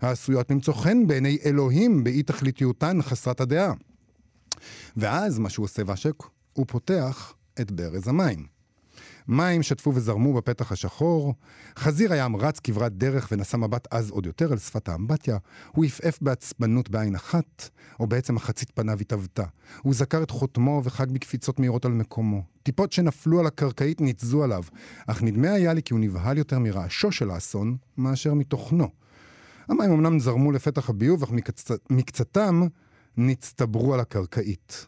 העשויות 0.00 0.50
למצוא 0.50 0.74
חן 0.74 1.06
בעיני 1.06 1.38
אלוהים 1.44 2.04
באי 2.04 2.22
תכליתיותן 2.22 3.02
חסרת 3.02 3.40
הדעה. 3.40 3.72
ואז 4.96 5.38
מה 5.38 5.50
שהוא 5.50 5.64
עושה 5.64 5.82
ושק, 5.86 6.14
הוא 6.52 6.66
פותח 6.68 7.34
את 7.60 7.70
ברז 7.70 8.08
המים. 8.08 8.59
מים 9.28 9.62
שטפו 9.62 9.94
וזרמו 9.94 10.34
בפתח 10.34 10.72
השחור, 10.72 11.34
חזיר 11.78 12.12
הים 12.12 12.36
רץ 12.36 12.60
כברת 12.60 12.92
דרך 12.92 13.28
ונשא 13.32 13.56
מבט 13.56 13.88
עז 13.90 14.10
עוד 14.10 14.26
יותר 14.26 14.52
אל 14.52 14.58
שפת 14.58 14.88
האמבטיה, 14.88 15.38
הוא 15.72 15.84
עפעף 15.84 16.18
בעצבנות 16.22 16.90
בעין 16.90 17.14
אחת, 17.14 17.68
או 18.00 18.06
בעצם 18.06 18.34
מחצית 18.34 18.70
פניו 18.70 18.98
התעוותה. 19.00 19.44
הוא 19.82 19.94
זכר 19.94 20.22
את 20.22 20.30
חותמו 20.30 20.80
וחג 20.84 21.10
בקפיצות 21.10 21.60
מהירות 21.60 21.84
על 21.84 21.92
מקומו. 21.92 22.42
טיפות 22.62 22.92
שנפלו 22.92 23.40
על 23.40 23.46
הקרקעית 23.46 24.00
ניתזו 24.00 24.44
עליו, 24.44 24.62
אך 25.06 25.22
נדמה 25.22 25.52
היה 25.52 25.72
לי 25.72 25.82
כי 25.82 25.94
הוא 25.94 26.00
נבהל 26.00 26.38
יותר 26.38 26.58
מרעשו 26.58 27.12
של 27.12 27.30
האסון, 27.30 27.76
מאשר 27.96 28.34
מתוכנו. 28.34 28.88
המים 29.68 29.92
אמנם 29.92 30.18
זרמו 30.20 30.52
לפתח 30.52 30.90
הביוב, 30.90 31.22
אך 31.22 31.30
מקצ... 31.30 31.70
מקצתם 31.90 32.62
נצטברו 33.16 33.94
על 33.94 34.00
הקרקעית. 34.00 34.86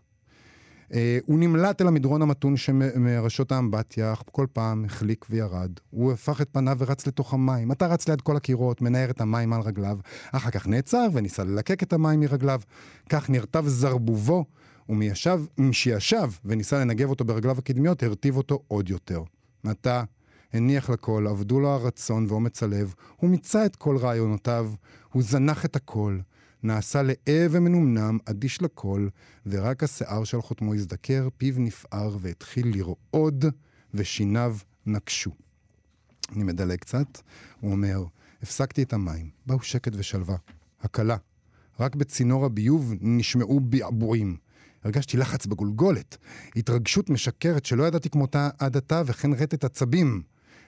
Uh, 0.92 0.94
הוא 1.26 1.38
נמלט 1.38 1.80
אל 1.80 1.86
המדרון 1.86 2.22
המתון 2.22 2.56
שמראשות 2.56 3.52
האמבטיה, 3.52 4.14
כל 4.32 4.46
פעם 4.52 4.84
החליק 4.84 5.26
וירד. 5.30 5.70
הוא 5.90 6.12
הפך 6.12 6.40
את 6.40 6.48
פניו 6.52 6.76
ורץ 6.78 7.06
לתוך 7.06 7.34
המים. 7.34 7.72
אתה 7.72 7.86
רץ 7.86 8.08
ליד 8.08 8.20
כל 8.20 8.36
הקירות, 8.36 8.82
מנער 8.82 9.10
את 9.10 9.20
המים 9.20 9.52
על 9.52 9.60
רגליו. 9.60 9.98
אחר 10.32 10.50
כך 10.50 10.66
נעצר 10.66 11.06
וניסה 11.12 11.44
ללקק 11.44 11.82
את 11.82 11.92
המים 11.92 12.20
מרגליו. 12.20 12.60
כך 13.08 13.30
נרטב 13.30 13.66
זרבובו, 13.66 14.44
ומשיישב 14.88 16.30
וניסה 16.44 16.80
לנגב 16.80 17.10
אותו 17.10 17.24
ברגליו 17.24 17.58
הקדמיות, 17.58 18.02
הרטיב 18.02 18.36
אותו 18.36 18.62
עוד 18.68 18.90
יותר. 18.90 19.22
עתה 19.66 20.04
הניח 20.52 20.90
לכל, 20.90 21.26
אבדו 21.26 21.60
לו 21.60 21.68
הרצון 21.68 22.26
ואומץ 22.28 22.62
הלב, 22.62 22.94
הוא 23.16 23.30
מיצה 23.30 23.66
את 23.66 23.76
כל 23.76 23.96
רעיונותיו, 23.96 24.70
הוא 25.12 25.22
זנח 25.22 25.64
את 25.64 25.76
הכל, 25.76 26.18
נעשה 26.62 27.02
לאה 27.02 27.46
ומנומנם, 27.50 28.18
אדיש 28.24 28.62
לכל, 28.62 29.08
ורק 29.46 29.82
השיער 29.82 30.24
של 30.24 30.42
חותמו 30.42 30.74
הזדקר, 30.74 31.28
פיו 31.36 31.54
נפער 31.58 32.16
והתחיל 32.20 32.76
לרעוד, 32.76 33.44
ושיניו 33.94 34.56
נקשו. 34.86 35.30
אני 36.36 36.44
מדלג 36.44 36.78
קצת, 36.78 37.18
הוא 37.60 37.72
אומר, 37.72 38.04
הפסקתי 38.42 38.82
את 38.82 38.92
המים, 38.92 39.30
באו 39.46 39.62
שקט 39.62 39.92
ושלווה. 39.96 40.36
הקלה. 40.82 41.16
רק 41.80 41.96
בצינור 41.96 42.44
הביוב 42.44 42.94
נשמעו 43.00 43.60
בעבועים. 43.60 44.36
הרגשתי 44.84 45.16
לחץ 45.16 45.46
בגולגולת, 45.46 46.16
התרגשות 46.56 47.10
משקרת 47.10 47.66
שלא 47.66 47.84
ידעתי 47.84 48.10
כמותה 48.10 48.48
עד 48.58 48.76
עתה, 48.76 49.02
וכן 49.06 49.32
רטט 49.32 49.64
עצבים. 49.64 50.22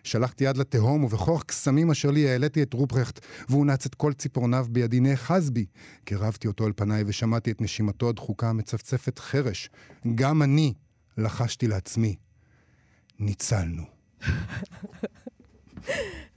שלחתי 0.05 0.45
יד 0.45 0.57
לתהום, 0.57 1.05
ובכוח 1.05 1.43
קסמים 1.43 1.91
אשר 1.91 2.11
לי 2.11 2.29
העליתי 2.29 2.63
את 2.63 2.73
רופרכט, 2.73 3.21
והוא 3.49 3.67
נץ 3.67 3.87
את 3.87 3.95
כל 3.95 4.13
ציפורניו 4.13 4.67
בידי, 4.71 5.01
נאחז 5.01 5.51
בי. 5.51 5.67
קירבתי 6.05 6.49
אותו 6.49 6.67
אל 6.67 6.73
פניי 6.77 7.05
ושמעתי 7.07 7.51
את 7.51 7.61
נשימתו 7.61 8.09
הדחוקה 8.09 8.49
המצפצפת 8.49 9.19
חרש. 9.19 9.71
גם 10.15 10.43
אני 10.43 10.75
לחשתי 11.19 11.69
לעצמי. 11.69 12.17
ניצלנו. 13.19 13.83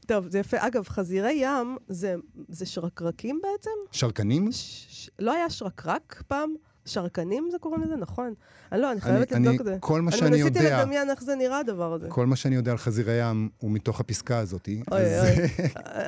טוב, 0.07 0.27
זה 0.27 0.39
יפה. 0.39 0.57
אגב, 0.59 0.87
חזירי 0.87 1.33
ים 1.33 1.77
זה, 1.87 2.15
זה 2.47 2.65
שרקרקים 2.65 3.39
בעצם? 3.43 3.71
שרקנים? 3.91 4.51
ש, 4.51 4.85
ש, 4.89 5.09
לא 5.19 5.33
היה 5.33 5.49
שרקרק 5.49 6.23
פעם? 6.27 6.55
שרקנים 6.87 7.47
זה 7.51 7.57
קוראים 7.59 7.81
לזה? 7.81 7.95
נכון. 7.95 8.33
אני 8.71 8.81
לא, 8.81 8.91
אני 8.91 9.01
חייבת 9.01 9.31
לבדוק 9.31 9.61
את 9.61 9.65
זה. 9.65 9.77
כל 9.79 10.01
מה 10.01 10.11
שאני 10.11 10.27
אני 10.27 10.37
יודע... 10.37 10.61
ניסיתי 10.61 10.81
לדמיין 10.81 11.09
איך 11.09 11.23
זה 11.23 11.35
נראה 11.35 11.59
הדבר 11.59 11.93
הזה. 11.93 12.09
כל 12.09 12.25
מה 12.25 12.35
שאני 12.35 12.55
יודע 12.55 12.71
על 12.71 12.77
חזירי 12.77 13.21
ים 13.21 13.49
הוא 13.57 13.71
מתוך 13.71 13.99
הפסקה 13.99 14.37
הזאת. 14.37 14.69
אוי, 14.91 15.19
אוי. 15.19 15.47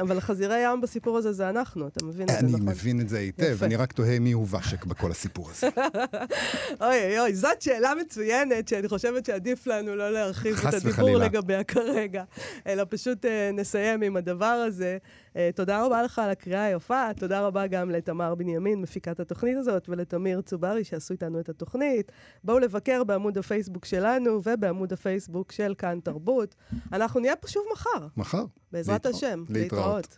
אבל 0.02 0.20
חזירי 0.20 0.60
ים 0.64 0.82
בסיפור 0.82 1.18
הזה 1.18 1.34
זה 1.34 1.50
אנחנו, 1.50 1.88
אתה 1.88 2.06
מבין 2.06 2.30
את 2.30 2.34
זה, 2.40 2.48
נכון? 2.48 2.62
אני 2.62 2.72
מבין 2.72 3.02
את 3.02 3.10
זה 3.10 3.18
היטב. 3.20 3.58
אני 3.64 3.76
רק 3.76 3.92
תוהה 3.94 4.20
מי 4.20 4.32
הוא 4.32 4.48
ושק 4.52 4.86
בכל 4.86 5.12
הסיפור 5.12 5.50
הזה. 5.52 5.68
אוי 6.82 7.06
אוי 7.06 7.20
אוי, 7.20 7.36
זאת 7.36 7.62
שאלה 7.62 7.94
מצוינת, 8.02 8.68
שאני 8.68 8.88
חושבת 8.88 9.26
שעדיף 9.26 9.68
לנו 9.68 9.96
לא 9.96 10.12
להרחיב 10.12 10.56
את 10.68 10.74
הדיבור. 10.74 11.10
לגביה 11.10 11.64
כרגע, 11.64 12.24
אלא 12.68 12.84
פשוט 12.90 13.26
אה, 13.26 13.52
נסיים 13.54 14.02
עם 14.02 14.18
הדבר 14.18 14.46
הזה. 14.46 14.98
אה, 15.36 15.50
תודה 15.56 15.86
רבה 15.86 16.04
לך 16.04 16.20
על 16.20 16.30
הקריאה 16.30 16.64
היפה, 16.64 17.14
תודה 17.20 17.42
רבה 17.42 17.68
גם 17.68 17.90
לתמר 17.90 18.36
בנימין, 18.36 18.82
מפיקת 18.82 19.20
התוכנית 19.20 19.58
הזאת, 19.58 19.90
ולתמיר 19.90 20.42
צוברי 20.42 20.84
שעשו 20.84 21.14
איתנו 21.14 21.40
את 21.40 21.50
התוכנית. 21.50 22.12
בואו 22.44 22.60
לבקר 22.60 23.04
בעמוד 23.04 23.38
הפייסבוק 23.38 23.86
שלנו 23.86 24.42
ובעמוד 24.44 24.94
הפייסבוק 24.94 25.52
של 25.52 25.74
כאן 25.78 26.00
תרבות. 26.04 26.56
אנחנו 26.94 27.20
נהיה 27.20 27.36
פה 27.36 27.48
שוב 27.48 27.64
מחר, 27.74 28.08
מחר. 28.18 28.46
בעזרת 28.72 29.06
להתראות. 29.06 29.16
השם. 29.24 29.44
להתראות. 29.50 29.54
להתראות. 29.54 30.18